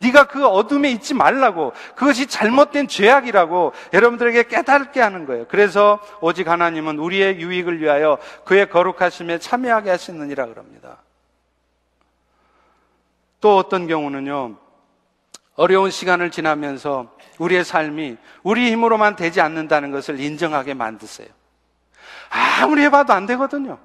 네가 0.00 0.24
그 0.24 0.46
어둠에 0.46 0.90
있지 0.90 1.14
말라고. 1.14 1.72
그것이 1.96 2.26
잘못된 2.26 2.88
죄악이라고 2.88 3.72
여러분들에게 3.94 4.44
깨닫게 4.44 5.00
하는 5.00 5.26
거예요. 5.26 5.46
그래서 5.48 5.98
오직 6.20 6.48
하나님은 6.48 6.98
우리의 6.98 7.40
유익을 7.40 7.80
위하여 7.80 8.18
그의 8.44 8.68
거룩하심에 8.68 9.38
참여하게 9.38 9.90
하시느니라 9.90 10.46
그럽니다. 10.46 10.98
또 13.40 13.56
어떤 13.56 13.86
경우는요. 13.86 14.56
어려운 15.60 15.90
시간을 15.90 16.30
지나면서 16.30 17.14
우리의 17.38 17.66
삶이 17.66 18.16
우리 18.42 18.72
힘으로만 18.72 19.14
되지 19.14 19.42
않는다는 19.42 19.90
것을 19.90 20.18
인정하게 20.18 20.72
만드세요. 20.72 21.28
아무리 22.30 22.80
해봐도 22.84 23.12
안 23.12 23.26
되거든요. 23.26 23.78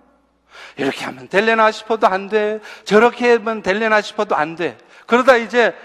이렇게 0.77 1.03
하면 1.03 1.27
될래나 1.27 1.71
싶어도 1.71 2.07
안 2.07 2.29
돼. 2.29 2.61
저렇게 2.85 3.33
하면 3.33 3.61
될래나 3.61 3.99
싶어도 3.99 4.37
안 4.37 4.55
돼. 4.55 4.77
그러다 5.05 5.35
이제 5.35 5.75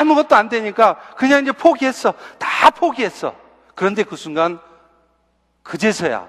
아무것도 0.00 0.34
안 0.34 0.48
되니까 0.48 0.98
그냥 1.16 1.42
이제 1.42 1.52
포기했어. 1.52 2.12
다 2.40 2.70
포기했어. 2.70 3.32
그런데 3.76 4.02
그 4.02 4.16
순간 4.16 4.58
그제서야 5.62 6.26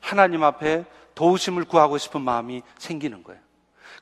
하나님 0.00 0.42
앞에 0.42 0.86
도우심을 1.14 1.66
구하고 1.66 1.98
싶은 1.98 2.22
마음이 2.22 2.62
생기는 2.78 3.22
거예요. 3.22 3.42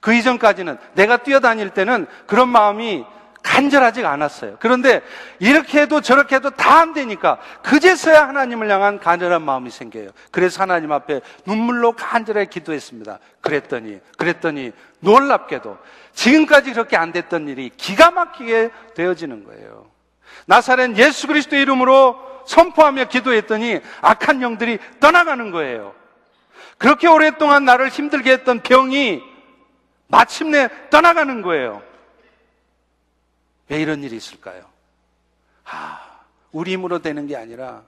그 0.00 0.14
이전까지는 0.14 0.78
내가 0.94 1.16
뛰어다닐 1.16 1.70
때는 1.70 2.06
그런 2.28 2.48
마음이 2.48 3.04
간절하지가 3.46 4.10
않았어요. 4.10 4.56
그런데 4.58 5.02
이렇게 5.38 5.80
해도 5.80 6.00
저렇게 6.00 6.36
해도 6.36 6.50
다 6.50 6.76
안 6.76 6.92
되니까 6.92 7.38
그제서야 7.62 8.28
하나님을 8.28 8.70
향한 8.70 8.98
간절한 8.98 9.40
마음이 9.42 9.70
생겨요. 9.70 10.10
그래서 10.30 10.62
하나님 10.62 10.92
앞에 10.92 11.22
눈물로 11.46 11.92
간절하게 11.92 12.50
기도했습니다. 12.50 13.18
그랬더니 13.40 14.00
그랬더니 14.18 14.72
놀랍게도 15.00 15.78
지금까지 16.12 16.72
그렇게 16.72 16.96
안 16.96 17.12
됐던 17.12 17.48
일이 17.48 17.70
기가 17.76 18.10
막히게 18.10 18.70
되어지는 18.94 19.44
거예요. 19.44 19.86
나사렛 20.46 20.96
예수 20.96 21.26
그리스도 21.26 21.56
이름으로 21.56 22.16
선포하며 22.46 23.06
기도했더니 23.06 23.80
악한 24.02 24.42
영들이 24.42 24.78
떠나가는 25.00 25.50
거예요. 25.50 25.94
그렇게 26.78 27.08
오랫동안 27.08 27.64
나를 27.64 27.88
힘들게 27.88 28.32
했던 28.32 28.60
병이 28.60 29.22
마침내 30.08 30.68
떠나가는 30.90 31.40
거예요. 31.42 31.82
왜 33.68 33.80
이런 33.80 34.02
일이 34.04 34.16
있을까요? 34.16 34.64
아, 35.64 36.20
우리 36.52 36.72
힘으로 36.72 37.00
되는 37.00 37.26
게 37.26 37.36
아니라 37.36 37.82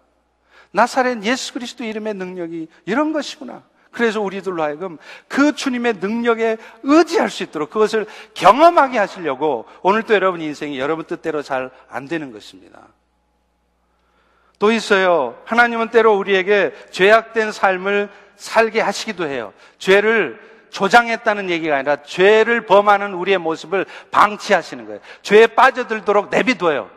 나사렛 0.73 1.23
예수 1.25 1.53
그리스도 1.53 1.85
이름의 1.85 2.15
능력이 2.15 2.69
이런 2.85 3.13
것이구나. 3.13 3.63
그래서 3.91 4.21
우리들로 4.21 4.63
하여금 4.63 4.99
그 5.29 5.55
주님의 5.55 5.95
능력에 5.95 6.59
의지할 6.83 7.31
수 7.31 7.43
있도록 7.43 7.71
그것을 7.71 8.07
경험하게 8.35 8.99
하시려고 8.99 9.65
오늘도 9.83 10.15
여러분 10.15 10.41
인생이 10.41 10.79
여러분 10.79 11.05
뜻대로 11.07 11.43
잘 11.43 11.71
안 11.89 12.07
되는 12.07 12.33
것입니다. 12.33 12.87
또 14.59 14.73
있어요. 14.73 15.41
하나님은 15.45 15.91
때로 15.91 16.17
우리에게 16.17 16.73
죄악된 16.91 17.53
삶을 17.53 18.11
살게 18.37 18.81
하시기도 18.81 19.27
해요. 19.27 19.53
죄를 19.79 20.48
조장했다는 20.71 21.51
얘기가 21.51 21.77
아니라 21.77 22.03
죄를 22.03 22.67
범하는 22.67 23.15
우리의 23.15 23.39
모습을 23.39 23.87
방치하시는 24.11 24.87
거예요. 24.87 25.01
죄에 25.23 25.49
빠져들도록 25.49 26.31
내비둬요. 26.31 26.91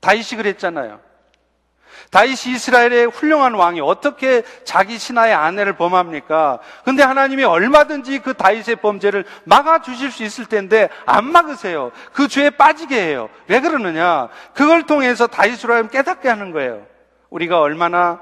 다윗이 0.00 0.36
그랬잖아요. 0.36 1.00
다윗이 2.10 2.54
이스라엘의 2.54 3.06
훌륭한 3.06 3.54
왕이 3.54 3.80
어떻게 3.80 4.42
자기 4.64 4.98
신하의 4.98 5.34
아내를 5.34 5.76
범합니까? 5.76 6.60
근데 6.84 7.02
하나님이 7.02 7.44
얼마든지 7.44 8.20
그 8.20 8.34
다윗의 8.34 8.76
범죄를 8.76 9.24
막아 9.44 9.80
주실 9.80 10.10
수 10.10 10.22
있을 10.22 10.46
텐데 10.46 10.88
안 11.06 11.24
막으세요. 11.32 11.90
그 12.12 12.28
죄에 12.28 12.50
빠지게 12.50 13.00
해요. 13.00 13.28
왜 13.48 13.60
그러느냐? 13.60 14.28
그걸 14.52 14.84
통해서 14.84 15.26
다윗으로 15.26 15.74
하여금 15.74 15.90
깨닫게 15.90 16.28
하는 16.28 16.52
거예요. 16.52 16.86
우리가 17.30 17.58
얼마나 17.60 18.20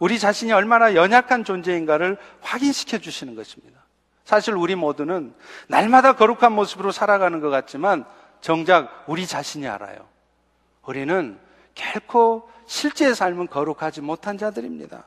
우리 0.00 0.18
자신이 0.18 0.50
얼마나 0.50 0.94
연약한 0.94 1.44
존재인가를 1.44 2.16
확인시켜 2.40 2.98
주시는 2.98 3.36
것입니다. 3.36 3.78
사실 4.24 4.54
우리 4.54 4.74
모두는 4.74 5.34
날마다 5.68 6.16
거룩한 6.16 6.52
모습으로 6.52 6.90
살아가는 6.90 7.40
것 7.40 7.50
같지만 7.50 8.04
정작 8.40 9.04
우리 9.06 9.26
자신이 9.26 9.68
알아요. 9.68 10.08
우리는 10.82 11.38
결코 11.74 12.50
실제의 12.66 13.14
삶은 13.14 13.48
거룩하지 13.48 14.00
못한 14.00 14.38
자들입니다. 14.38 15.04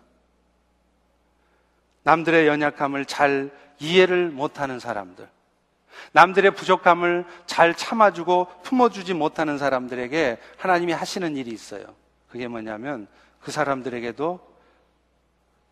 남들의 2.03 2.47
연약함을 2.47 3.05
잘 3.05 3.51
이해를 3.79 4.29
못하는 4.29 4.79
사람들, 4.79 5.27
남들의 6.11 6.51
부족함을 6.51 7.25
잘 7.47 7.73
참아주고 7.73 8.47
품어주지 8.63 9.13
못하는 9.13 9.57
사람들에게 9.57 10.37
하나님이 10.57 10.93
하시는 10.93 11.35
일이 11.35 11.51
있어요. 11.51 11.85
그게 12.29 12.47
뭐냐면 12.47 13.07
그 13.41 13.51
사람들에게도 13.51 14.52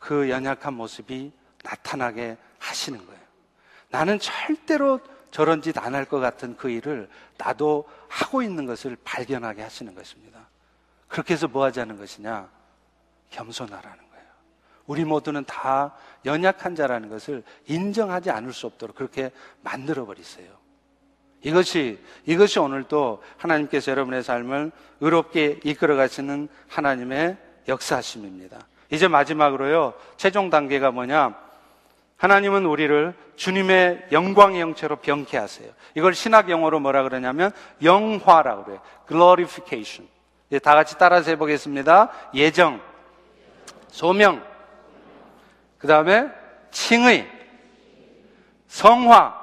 그 0.01 0.29
연약한 0.29 0.73
모습이 0.73 1.31
나타나게 1.63 2.35
하시는 2.59 2.97
거예요. 3.05 3.21
나는 3.89 4.19
절대로 4.19 4.99
저런 5.29 5.61
짓 5.61 5.77
안 5.77 5.93
할 5.95 6.05
것 6.05 6.19
같은 6.19 6.57
그 6.57 6.69
일을 6.69 7.07
나도 7.37 7.87
하고 8.09 8.41
있는 8.41 8.65
것을 8.65 8.97
발견하게 9.03 9.61
하시는 9.61 9.95
것입니다. 9.95 10.49
그렇게 11.07 11.35
해서 11.35 11.47
뭐 11.47 11.63
하자는 11.65 11.97
것이냐? 11.97 12.49
겸손하라는 13.29 13.97
거예요. 14.09 14.25
우리 14.87 15.05
모두는 15.05 15.45
다 15.45 15.95
연약한 16.25 16.75
자라는 16.75 17.07
것을 17.09 17.43
인정하지 17.67 18.31
않을 18.31 18.51
수 18.53 18.65
없도록 18.65 18.95
그렇게 18.95 19.31
만들어 19.61 20.05
버리세요. 20.05 20.51
이것이, 21.43 22.03
이것이 22.25 22.59
오늘도 22.59 23.23
하나님께서 23.37 23.91
여러분의 23.91 24.23
삶을 24.23 24.71
의롭게 24.99 25.59
이끌어 25.63 25.95
가시는 25.95 26.49
하나님의 26.69 27.37
역사심입니다. 27.67 28.59
이제 28.91 29.07
마지막으로요, 29.07 29.93
최종 30.17 30.49
단계가 30.49 30.91
뭐냐? 30.91 31.33
하나님은 32.17 32.65
우리를 32.65 33.15
주님의 33.35 34.09
영광의 34.11 34.61
형체로 34.61 34.97
병케 34.97 35.37
하세요. 35.37 35.71
이걸 35.95 36.13
신학 36.13 36.49
용어로 36.49 36.79
뭐라 36.79 37.01
그러냐면 37.01 37.51
영화라고 37.81 38.65
그래요. 38.65 38.81
glorification. 39.07 40.07
다 40.61 40.75
같이 40.75 40.97
따라서 40.99 41.31
해 41.31 41.37
보겠습니다. 41.37 42.11
예정, 42.35 42.79
소명, 43.87 44.43
그 45.77 45.87
다음에 45.87 46.29
칭의, 46.69 47.27
성화, 48.67 49.33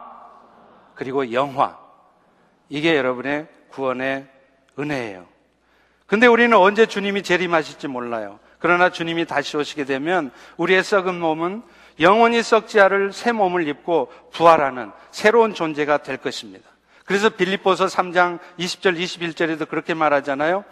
그리고 0.95 1.33
영화. 1.33 1.77
이게 2.69 2.97
여러분의 2.97 3.49
구원의 3.71 4.27
은혜예요. 4.79 5.27
근데 6.07 6.27
우리는 6.27 6.57
언제 6.57 6.87
주님이 6.87 7.23
재림하실지 7.23 7.89
몰라요. 7.89 8.39
그러나 8.59 8.91
주님이 8.91 9.25
다시 9.25 9.57
오시게 9.57 9.85
되면 9.85 10.31
우리의 10.57 10.83
썩은 10.83 11.19
몸은 11.19 11.63
영원히 12.01 12.43
썩지 12.43 12.81
않을 12.81 13.13
새 13.13 13.33
몸을 13.33 13.67
입고 13.69 14.13
부활하는 14.33 14.91
새로운 15.11 15.55
존재가 15.55 15.99
될 15.99 16.17
것입니다. 16.17 16.69
그래서 17.05 17.29
빌립보서 17.31 17.87
3장 17.87 18.39
20절 18.59 18.99
21절에도 18.99 19.69
그렇게 19.69 19.95
말하잖아요. 19.95 20.65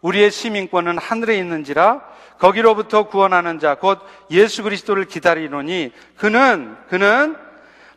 우리의 0.00 0.30
시민권은 0.30 0.98
하늘에 0.98 1.38
있는지라 1.38 2.02
거기로부터 2.38 3.08
구원하는 3.08 3.58
자 3.58 3.74
곧 3.74 3.98
예수 4.30 4.62
그리스도를 4.62 5.06
기다리노니 5.06 5.92
그는 6.16 6.76
그는 6.88 7.36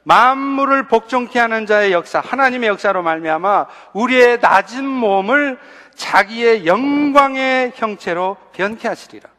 만물을 0.04 0.88
복종케 0.88 1.40
하는 1.40 1.66
자의 1.66 1.92
역사, 1.92 2.20
하나님의 2.20 2.70
역사로 2.70 3.04
말미암아 3.04 3.68
우리의 3.94 4.40
낮은 4.42 4.86
몸을 4.86 5.60
자기의 5.96 6.66
영광의 6.66 7.74
형체로 7.76 8.38
변케 8.54 8.88
하시리라. 8.88 9.30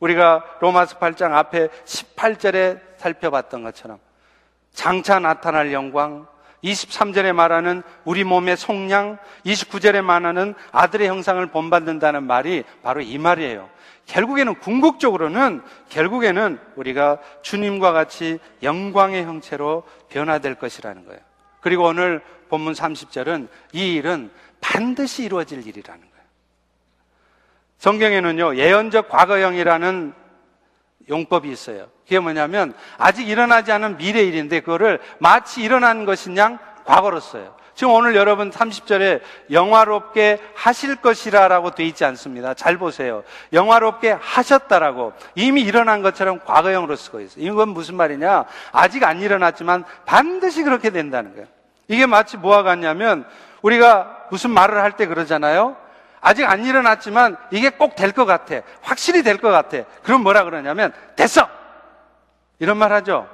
우리가 0.00 0.44
로마서 0.60 0.98
8장 0.98 1.32
앞에 1.34 1.68
18절에 1.84 2.80
살펴봤던 2.96 3.62
것처럼 3.62 3.98
장차 4.72 5.18
나타날 5.18 5.72
영광, 5.72 6.26
23절에 6.64 7.32
말하는 7.32 7.82
우리 8.04 8.24
몸의 8.24 8.56
속량, 8.56 9.18
29절에 9.44 10.02
말하는 10.02 10.54
아들의 10.72 11.08
형상을 11.08 11.44
본받는다는 11.46 12.24
말이 12.24 12.64
바로 12.82 13.00
이 13.00 13.18
말이에요. 13.18 13.68
결국에는 14.10 14.56
궁극적으로는 14.56 15.62
결국에는 15.88 16.58
우리가 16.74 17.18
주님과 17.42 17.92
같이 17.92 18.38
영광의 18.62 19.24
형체로 19.24 19.84
변화될 20.08 20.56
것이라는 20.56 21.04
거예요. 21.06 21.20
그리고 21.60 21.84
오늘 21.84 22.20
본문 22.48 22.72
30절은 22.72 23.48
이 23.72 23.94
일은 23.94 24.30
반드시 24.60 25.24
이루어질 25.24 25.64
일이라는 25.64 26.00
거예요. 26.00 26.24
성경에는요, 27.78 28.56
예언적 28.56 29.08
과거형이라는 29.08 30.12
용법이 31.08 31.50
있어요. 31.50 31.88
그게 32.04 32.18
뭐냐면 32.18 32.74
아직 32.98 33.28
일어나지 33.28 33.70
않은 33.72 33.96
미래 33.96 34.22
일인데 34.22 34.60
그거를 34.60 35.00
마치 35.18 35.62
일어난 35.62 36.04
것인 36.04 36.36
양 36.36 36.58
과거로 36.84 37.20
써요. 37.20 37.54
지금 37.80 37.94
오늘 37.94 38.14
여러분 38.14 38.50
30절에 38.50 39.22
영화롭게 39.50 40.36
하실 40.54 40.96
것이라라고 40.96 41.70
돼 41.70 41.82
있지 41.84 42.04
않습니다. 42.04 42.52
잘 42.52 42.76
보세요. 42.76 43.24
영화롭게 43.54 44.10
하셨다라고 44.20 45.14
이미 45.34 45.62
일어난 45.62 46.02
것처럼 46.02 46.40
과거형으로 46.44 46.94
쓰고 46.94 47.20
있어요. 47.20 47.42
이건 47.42 47.70
무슨 47.70 47.94
말이냐? 47.94 48.44
아직 48.72 49.02
안 49.04 49.22
일어났지만 49.22 49.84
반드시 50.04 50.62
그렇게 50.62 50.90
된다는 50.90 51.32
거예요. 51.32 51.46
이게 51.88 52.04
마치 52.04 52.36
뭐와 52.36 52.62
같냐면 52.64 53.24
우리가 53.62 54.26
무슨 54.30 54.50
말을 54.50 54.76
할 54.82 54.92
때 54.92 55.06
그러잖아요. 55.06 55.74
아직 56.20 56.44
안 56.44 56.66
일어났지만 56.66 57.38
이게 57.50 57.70
꼭 57.70 57.96
될 57.96 58.12
것 58.12 58.26
같아. 58.26 58.56
확실히 58.82 59.22
될 59.22 59.38
것 59.38 59.48
같아. 59.48 59.84
그럼 60.02 60.22
뭐라 60.22 60.44
그러냐면 60.44 60.92
됐어. 61.16 61.48
이런 62.58 62.76
말 62.76 62.92
하죠. 62.92 63.26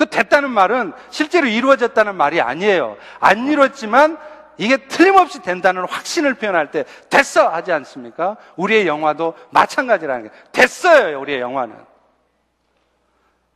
그 0.00 0.06
됐다는 0.06 0.48
말은 0.48 0.94
실제로 1.10 1.46
이루어졌다는 1.46 2.14
말이 2.14 2.40
아니에요. 2.40 2.96
안 3.20 3.46
이루었지만 3.46 4.16
이게 4.56 4.78
틀림없이 4.78 5.42
된다는 5.42 5.86
확신을 5.86 6.34
표현할 6.34 6.70
때 6.70 6.86
됐어 7.10 7.48
하지 7.48 7.70
않습니까? 7.70 8.38
우리의 8.56 8.86
영화도 8.86 9.34
마찬가지라는 9.50 10.24
게 10.24 10.30
됐어요. 10.52 11.20
우리의 11.20 11.40
영화는. 11.40 11.76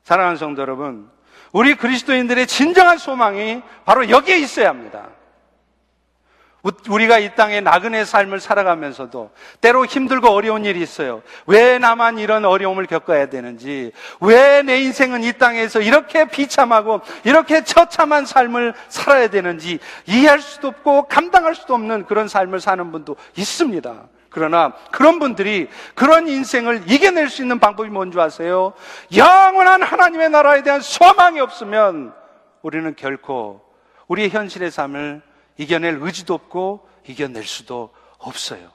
사랑하는 0.02 0.36
성도 0.36 0.60
여러분, 0.60 1.10
우리 1.50 1.76
그리스도인들의 1.76 2.46
진정한 2.46 2.98
소망이 2.98 3.62
바로 3.86 4.10
여기에 4.10 4.36
있어야 4.36 4.68
합니다. 4.68 5.08
우리가 6.88 7.18
이 7.18 7.34
땅에 7.34 7.60
나그네 7.60 8.04
삶을 8.04 8.40
살아가면서도 8.40 9.30
때로 9.60 9.84
힘들고 9.84 10.28
어려운 10.28 10.64
일이 10.64 10.80
있어요. 10.80 11.22
왜 11.46 11.78
나만 11.78 12.18
이런 12.18 12.44
어려움을 12.44 12.86
겪어야 12.86 13.26
되는지, 13.26 13.92
왜 14.20 14.64
내 14.64 14.80
인생은 14.80 15.22
이 15.24 15.32
땅에서 15.34 15.80
이렇게 15.80 16.24
비참하고 16.26 17.00
이렇게 17.24 17.64
처참한 17.64 18.26
삶을 18.26 18.74
살아야 18.88 19.28
되는지 19.28 19.78
이해할 20.06 20.40
수도 20.40 20.68
없고 20.68 21.08
감당할 21.08 21.54
수도 21.54 21.74
없는 21.74 22.06
그런 22.06 22.28
삶을 22.28 22.60
사는 22.60 22.90
분도 22.90 23.16
있습니다. 23.36 24.04
그러나 24.30 24.72
그런 24.90 25.18
분들이 25.20 25.68
그런 25.94 26.26
인생을 26.26 26.82
이겨낼 26.86 27.28
수 27.28 27.42
있는 27.42 27.60
방법이 27.60 27.88
뭔지 27.88 28.18
아세요? 28.18 28.72
영원한 29.14 29.82
하나님의 29.82 30.30
나라에 30.30 30.62
대한 30.62 30.80
소망이 30.80 31.40
없으면 31.40 32.12
우리는 32.62 32.96
결코 32.96 33.60
우리의 34.08 34.30
현실의 34.30 34.70
삶을 34.70 35.22
이겨낼 35.56 35.98
의지도 36.00 36.34
없고 36.34 36.88
이겨낼 37.06 37.44
수도 37.44 37.92
없어요. 38.18 38.70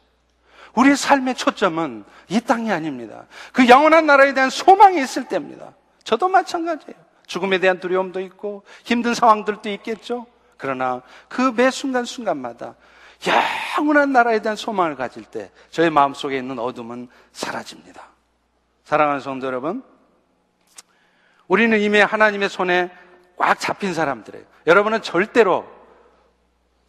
우리의 0.76 0.96
삶의 0.96 1.36
초점은 1.36 2.06
이 2.30 2.40
땅이 2.40 2.72
아닙니다. 2.72 3.26
그 3.54 3.68
영원한 3.68 4.06
나라에 4.06 4.34
대한 4.34 4.50
소망이 4.50 5.02
있을 5.02 5.28
때입니다. 5.28 5.74
저도 6.04 6.30
마찬가지예요. 6.30 6.96
죽음에 7.26 7.60
대한 7.60 7.80
두려움도 7.80 8.20
있고 8.22 8.64
힘든 8.84 9.14
상황들도 9.14 9.70
있겠죠. 9.70 10.26
그러나 10.58 11.02
그 11.28 11.52
매 11.52 11.70
순간순간마다 11.72 12.76
영원한 13.78 14.14
나라에 14.14 14.40
대한 14.42 14.56
소망을 14.56 14.96
가질 14.96 15.26
때 15.26 15.52
저의 15.72 15.90
마음속에 15.90 16.38
있는 16.38 16.58
어둠은 16.60 17.10
사라집니다. 17.32 18.04
사랑하는 18.86 19.20
성도 19.20 19.46
여러분, 19.48 19.84
우리는 21.48 21.80
이미 21.80 22.00
하나님의 22.00 22.50
손에 22.50 22.92
꽉 23.38 23.60
잡힌 23.60 23.94
사람들이에요. 23.94 24.46
여러분은 24.68 25.02
절대로 25.02 25.66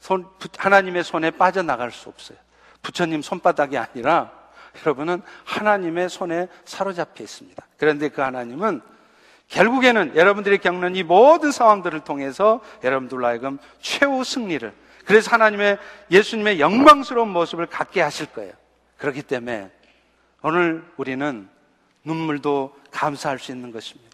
손, 0.00 0.26
하나님의 0.56 1.04
손에 1.04 1.30
빠져나갈 1.30 1.92
수 1.92 2.08
없어요. 2.08 2.38
부처님 2.82 3.22
손바닥이 3.22 3.76
아니라 3.78 4.32
여러분은 4.82 5.22
하나님의 5.44 6.08
손에 6.08 6.48
사로잡혀 6.64 7.22
있습니다. 7.22 7.66
그런데 7.76 8.08
그 8.08 8.22
하나님은 8.22 8.80
결국에는 9.48 10.16
여러분들이 10.16 10.58
겪는 10.58 10.96
이 10.96 11.02
모든 11.02 11.50
상황들을 11.50 12.00
통해서 12.00 12.60
여러분들로 12.82 13.26
하여금 13.26 13.58
최후 13.80 14.24
승리를 14.24 14.72
그래서 15.04 15.30
하나님의 15.32 15.78
예수님의 16.10 16.60
영광스러운 16.60 17.28
모습을 17.30 17.66
갖게 17.66 18.00
하실 18.00 18.26
거예요. 18.26 18.52
그렇기 18.96 19.22
때문에 19.22 19.70
오늘 20.42 20.84
우리는 20.96 21.48
눈물도 22.04 22.76
감사할 22.92 23.38
수 23.38 23.50
있는 23.50 23.72
것입니다. 23.72 24.09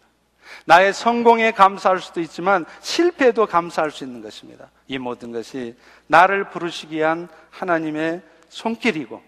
나의 0.65 0.93
성공에 0.93 1.51
감사할 1.51 1.99
수도 1.99 2.21
있지만 2.21 2.65
실패도 2.81 3.45
감사할 3.45 3.91
수 3.91 4.03
있는 4.03 4.21
것입니다. 4.21 4.69
이 4.87 4.97
모든 4.97 5.31
것이 5.31 5.75
나를 6.07 6.49
부르시기 6.49 6.97
위한 6.97 7.27
하나님의 7.49 8.21
손길이고 8.49 9.21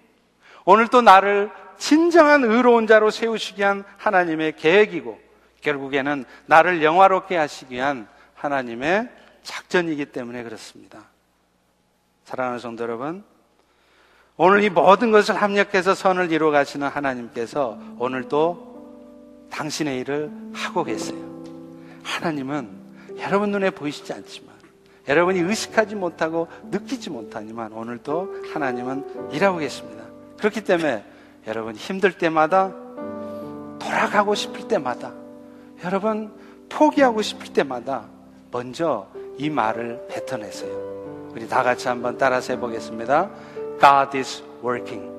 오늘 0.66 0.88
또 0.88 1.02
나를 1.02 1.50
진정한 1.78 2.44
의로운 2.44 2.88
자로 2.88 3.10
세우시기 3.10 3.62
위한 3.62 3.84
하나님의 3.98 4.56
계획이고 4.58 5.20
결국에는 5.62 6.26
나를 6.46 6.84
영화롭게 6.84 7.38
하시기 7.38 7.76
위한 7.76 8.08
하나님의 8.36 9.10
작전이기 9.44 10.06
때문에 10.08 10.44
그렇습니다. 10.44 11.06
사랑하는 12.26 12.60
성도 12.60 12.84
여러분, 12.84 13.24
오늘 14.38 14.64
이 14.64 14.70
모든 14.70 15.12
것을 15.12 15.36
합력해서 15.42 15.96
선을 15.96 16.32
이루어 16.32 16.52
가시는 16.52 16.88
하나님께서 16.88 17.78
오늘도 17.98 18.69
당신의 19.50 20.00
일을 20.00 20.32
하고 20.54 20.84
계세요. 20.84 21.18
하나님은 22.04 22.70
여러분 23.20 23.52
눈에 23.52 23.70
보이시지 23.70 24.14
않지만 24.14 24.50
여러분이 25.08 25.40
의식하지 25.40 25.96
못하고 25.96 26.48
느끼지 26.70 27.10
못하지만 27.10 27.74
오늘도 27.74 28.46
하나님은 28.54 29.32
일하고 29.32 29.58
계십니다. 29.58 30.04
그렇기 30.38 30.64
때문에 30.64 31.04
여러분 31.48 31.76
힘들 31.76 32.18
때마다 32.18 32.72
돌아가고 33.80 34.36
싶을 34.36 34.68
때마다 34.68 35.12
여러분 35.84 36.32
포기하고 36.70 37.22
싶을 37.22 37.54
때마다 37.54 38.06
먼저 38.52 39.08
이 39.38 39.50
말을 39.50 40.08
뱉어내세요. 40.10 41.30
우리 41.34 41.48
다 41.48 41.64
같이 41.64 41.88
한번 41.88 42.18
따라서 42.18 42.54
해보겠습니다. 42.54 43.30
God 43.80 44.18
is 44.18 44.44
working. 44.64 45.10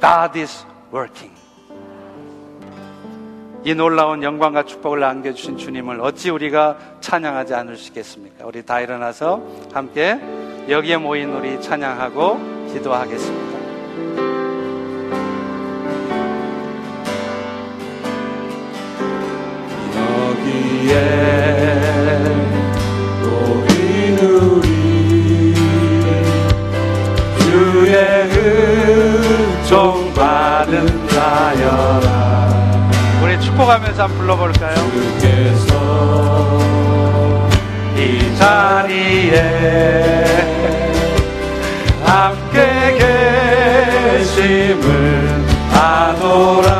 God 0.00 0.38
is 0.38 0.66
working. 0.92 1.31
이 3.64 3.74
놀라운 3.74 4.24
영광과 4.24 4.64
축복을 4.64 5.04
안겨주신 5.04 5.56
주님을 5.56 6.00
어찌 6.00 6.30
우리가 6.30 6.76
찬양하지 7.00 7.54
않을 7.54 7.76
수 7.76 7.88
있겠습니까? 7.88 8.44
우리 8.44 8.64
다 8.66 8.80
일어나서 8.80 9.40
함께 9.72 10.18
여기에 10.68 10.96
모인 10.96 11.32
우리 11.32 11.60
찬양하고 11.60 12.72
기도하겠습니다. 12.72 13.52
여기에 19.94 20.98
모인 23.22 24.18
우리 24.18 25.54
주의 27.38 27.94
은총 29.62 30.12
받은 30.14 31.08
자여라 31.08 32.11
축복하면서 33.52 34.02
한번 34.04 34.18
불러볼까요? 34.18 34.74
주께서 34.74 36.58
이 37.96 38.34
자리에 38.36 39.36
함께 42.04 42.98
계심을 44.18 45.44
아노라 45.74 46.72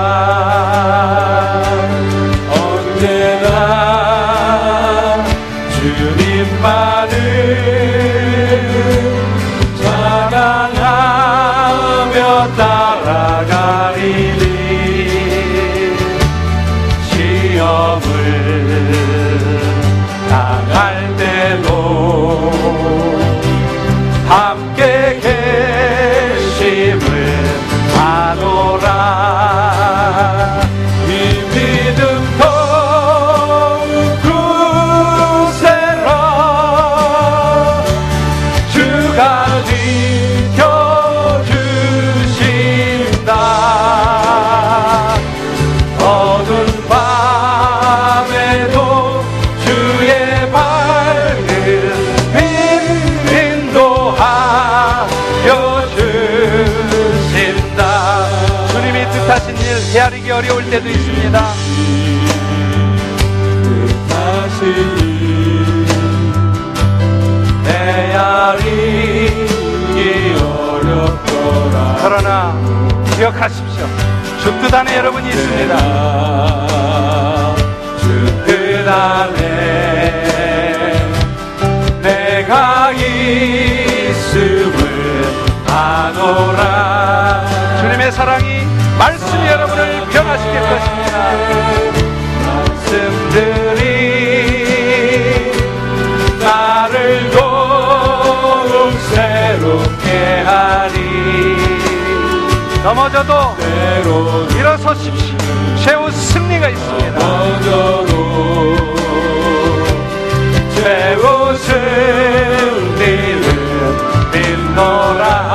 어려울 60.32 60.68
때도 60.70 60.88
있습니다. 60.88 61.52
그러나 72.02 72.54
기억하십시오. 73.16 73.86
주뜻 74.42 74.74
안에 74.74 74.96
여러분이 74.96 75.28
있습니다. 75.28 76.66
주뜻 78.00 78.88
안에 78.88 79.42
내가 82.02 82.90
있음을 82.92 84.80
아노라 85.66 86.81
넘어져도 102.82 103.56
일어서십시오. 104.56 105.36
최후 105.76 106.10
승리가 106.10 106.68
있습니다. 106.68 107.18
넘어져도 107.18 108.76
최고 110.74 111.54
승리를 111.54 113.42
믿노라 114.32 115.51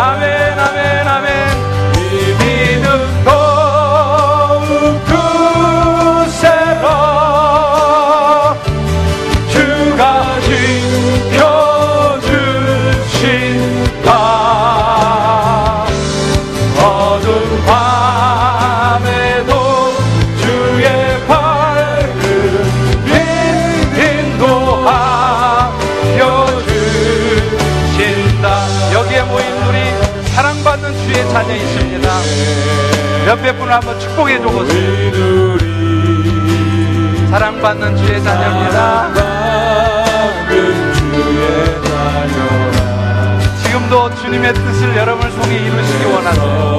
자녀 31.38 31.54
있습니다. 31.54 32.10
몇백 33.28 33.60
분을 33.60 33.72
한번 33.72 34.00
축복해 34.00 34.40
주고 34.40 34.62
우리 34.62 35.12
사랑받는 37.30 37.96
주의 37.96 38.24
자녀입니다. 38.24 39.14
지금도 43.62 44.16
주님의 44.16 44.52
뜻을 44.52 44.96
여러분을 44.96 45.30
통해 45.36 45.58
이루시기 45.58 46.06
원하세요. 46.06 46.77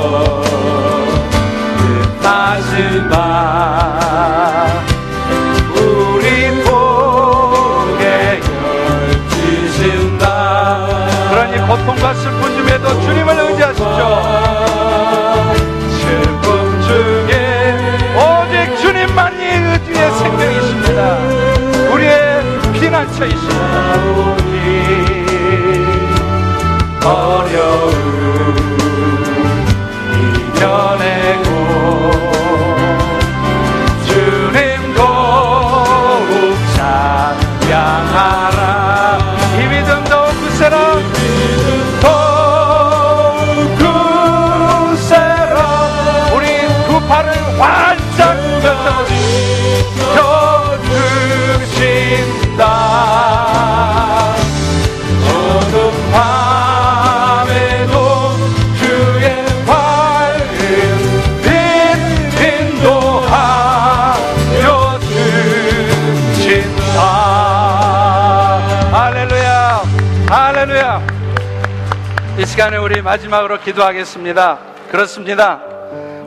마지막으로 73.09 73.59
기도하겠습니다. 73.61 74.59
그렇습니다. 74.91 75.63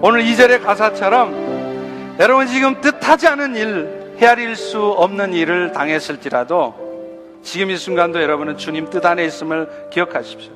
오늘 0.02 0.22
이절의 0.22 0.62
가사처럼 0.62 2.16
여러분 2.20 2.48
지금 2.48 2.82
뜻하지 2.82 3.28
않은 3.28 3.56
일, 3.56 4.16
헤아릴 4.18 4.56
수 4.56 4.84
없는 4.84 5.36
일을 5.36 5.74
당했을지라도 5.74 6.74
지금 7.44 7.70
이 7.70 7.78
순간도 7.78 8.20
여러분은 8.20 8.58
주님 8.58 8.90
뜻 8.90 9.06
안에 9.06 9.24
있음을 9.26 9.90
기억하십시오. 9.92 10.52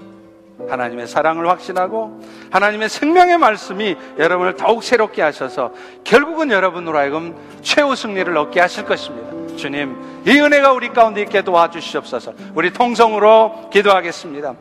하나님의 0.67 1.05
사랑을 1.05 1.47
확신하고 1.47 2.19
하나님의 2.49 2.89
생명의 2.89 3.37
말씀이 3.37 3.95
여러분을 4.17 4.55
더욱 4.55 4.83
새롭게 4.83 5.21
하셔서 5.21 5.73
결국은 6.03 6.49
여러분으로 6.49 6.97
하여금 6.97 7.35
최후 7.61 7.95
승리를 7.95 8.35
얻게 8.35 8.61
하실 8.61 8.85
것입니다. 8.85 9.55
주님, 9.57 9.95
이 10.25 10.39
은혜가 10.39 10.73
우리 10.73 10.89
가운데 10.89 11.21
있게 11.21 11.43
도와주시옵소서. 11.43 12.33
우리 12.55 12.73
통성으로 12.73 13.69
기도하겠습니다. 13.71 14.55